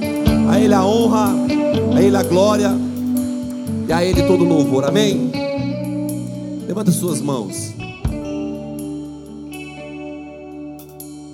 a 0.49 0.59
Ele 0.59 0.75
a 0.75 0.85
honra, 0.85 1.35
a 1.95 2.03
Ele 2.03 2.17
a 2.17 2.23
glória 2.23 2.73
e 3.89 3.93
a 3.93 4.05
Ele 4.05 4.23
todo 4.23 4.45
louvor, 4.45 4.85
amém. 4.85 5.31
Levanta 6.67 6.91
suas 6.93 7.21
mãos. 7.21 7.75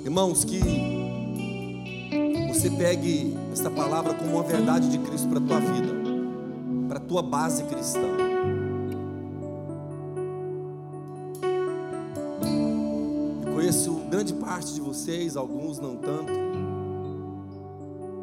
Irmãos, 0.05 0.45
que 0.45 1.06
você 2.67 2.71
pegue 2.71 3.33
esta 3.53 3.71
palavra 3.71 4.13
como 4.13 4.33
uma 4.33 4.43
verdade 4.43 4.89
de 4.89 4.99
Cristo 4.99 5.29
para 5.29 5.39
a 5.39 5.43
tua 5.43 5.61
vida, 5.61 5.95
para 6.89 6.99
a 6.99 7.01
tua 7.01 7.23
base 7.23 7.63
cristã. 7.63 8.01
Eu 13.47 13.53
conheço 13.53 13.93
grande 14.11 14.35
parte 14.35 14.75
de 14.75 14.81
vocês, 14.81 15.37
alguns 15.37 15.79
não 15.79 15.95
tanto. 15.95 16.33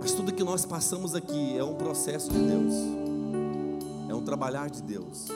Mas 0.01 0.11
tudo 0.11 0.33
que 0.33 0.43
nós 0.43 0.65
passamos 0.65 1.15
aqui 1.15 1.57
é 1.57 1.63
um 1.63 1.75
processo 1.75 2.29
de 2.29 2.39
Deus, 2.39 2.73
é 4.09 4.13
um 4.13 4.23
trabalhar 4.23 4.69
de 4.69 4.81
Deus. 4.81 5.27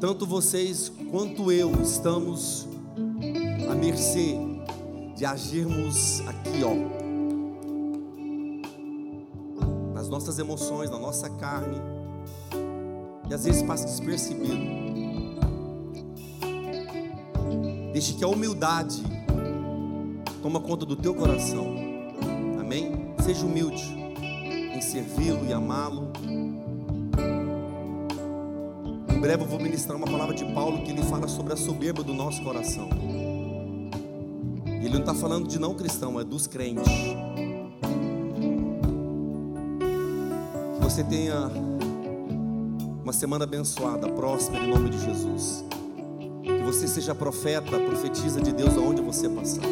Tanto 0.00 0.24
vocês 0.24 0.92
quanto 1.10 1.50
eu 1.50 1.72
estamos 1.82 2.68
à 3.68 3.74
mercê 3.74 4.49
de 5.20 5.26
agirmos 5.26 6.22
aqui, 6.26 6.64
ó, 6.64 6.72
nas 9.92 10.08
nossas 10.08 10.38
emoções, 10.38 10.88
na 10.88 10.98
nossa 10.98 11.28
carne, 11.28 11.76
e 13.28 13.34
às 13.34 13.44
vezes 13.44 13.62
passa 13.62 13.84
despercebido. 13.84 14.56
Deixe 17.92 18.14
que 18.14 18.24
a 18.24 18.28
humildade 18.28 19.02
toma 20.40 20.58
conta 20.58 20.86
do 20.86 20.96
teu 20.96 21.14
coração. 21.14 21.66
Amém? 22.58 23.14
Seja 23.22 23.44
humilde 23.44 23.94
em 24.74 24.80
servi-lo 24.80 25.44
e 25.44 25.52
amá-lo 25.52 26.10
em 29.14 29.20
breve 29.20 29.42
eu 29.42 29.46
vou 29.46 29.60
ministrar 29.60 29.98
uma 29.98 30.06
palavra 30.06 30.34
de 30.34 30.46
Paulo 30.54 30.82
que 30.82 30.90
ele 30.90 31.02
fala 31.02 31.28
sobre 31.28 31.52
a 31.52 31.56
soberba 31.56 32.02
do 32.02 32.14
nosso 32.14 32.42
coração. 32.42 32.88
Ele 34.90 34.98
não 34.98 35.00
está 35.00 35.14
falando 35.14 35.46
de 35.46 35.56
não 35.56 35.72
cristão, 35.72 36.18
é 36.18 36.24
dos 36.24 36.48
crentes. 36.48 36.84
Que 40.74 40.82
você 40.82 41.04
tenha 41.04 41.48
uma 43.00 43.12
semana 43.12 43.44
abençoada, 43.44 44.08
próspera 44.08 44.64
em 44.64 44.68
nome 44.68 44.90
de 44.90 44.98
Jesus. 44.98 45.64
Que 46.42 46.62
você 46.64 46.88
seja 46.88 47.14
profeta, 47.14 47.78
profetiza 47.78 48.40
de 48.40 48.52
Deus 48.52 48.76
aonde 48.76 49.00
você 49.00 49.28
passar. 49.28 49.62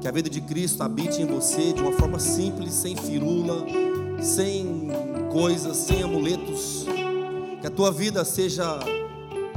Que 0.00 0.08
a 0.08 0.10
vida 0.10 0.30
de 0.30 0.40
Cristo 0.40 0.82
habite 0.82 1.20
em 1.20 1.26
você 1.26 1.74
de 1.74 1.82
uma 1.82 1.92
forma 1.92 2.18
simples, 2.18 2.72
sem 2.72 2.96
firula, 2.96 3.66
sem 4.22 4.88
coisas, 5.30 5.76
sem 5.76 6.02
amuletos 6.02 6.86
que 7.60 7.66
a 7.66 7.70
tua 7.70 7.92
vida 7.92 8.24
seja 8.24 8.80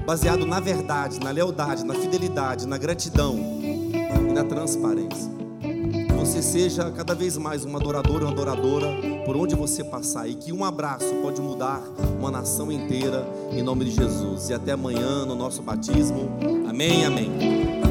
baseado 0.05 0.45
na 0.45 0.59
verdade, 0.59 1.17
na 1.21 1.31
lealdade, 1.31 1.85
na 1.85 1.93
fidelidade, 1.95 2.67
na 2.67 2.77
gratidão 2.77 3.54
transparência. 4.45 5.31
Que 6.07 6.13
você 6.13 6.41
seja 6.41 6.89
cada 6.91 7.13
vez 7.13 7.37
mais 7.37 7.65
uma 7.65 7.79
adoradora, 7.79 8.25
uma 8.25 8.31
adoradora 8.31 8.87
por 9.25 9.35
onde 9.35 9.55
você 9.55 9.83
passar 9.83 10.27
e 10.27 10.35
que 10.35 10.51
um 10.51 10.63
abraço 10.63 11.13
pode 11.21 11.41
mudar 11.41 11.81
uma 12.19 12.31
nação 12.31 12.71
inteira 12.71 13.27
em 13.51 13.61
nome 13.61 13.85
de 13.85 13.91
Jesus. 13.91 14.49
E 14.49 14.53
até 14.53 14.71
amanhã 14.71 15.25
no 15.25 15.35
nosso 15.35 15.61
batismo. 15.61 16.29
Amém, 16.67 17.05
amém. 17.05 17.84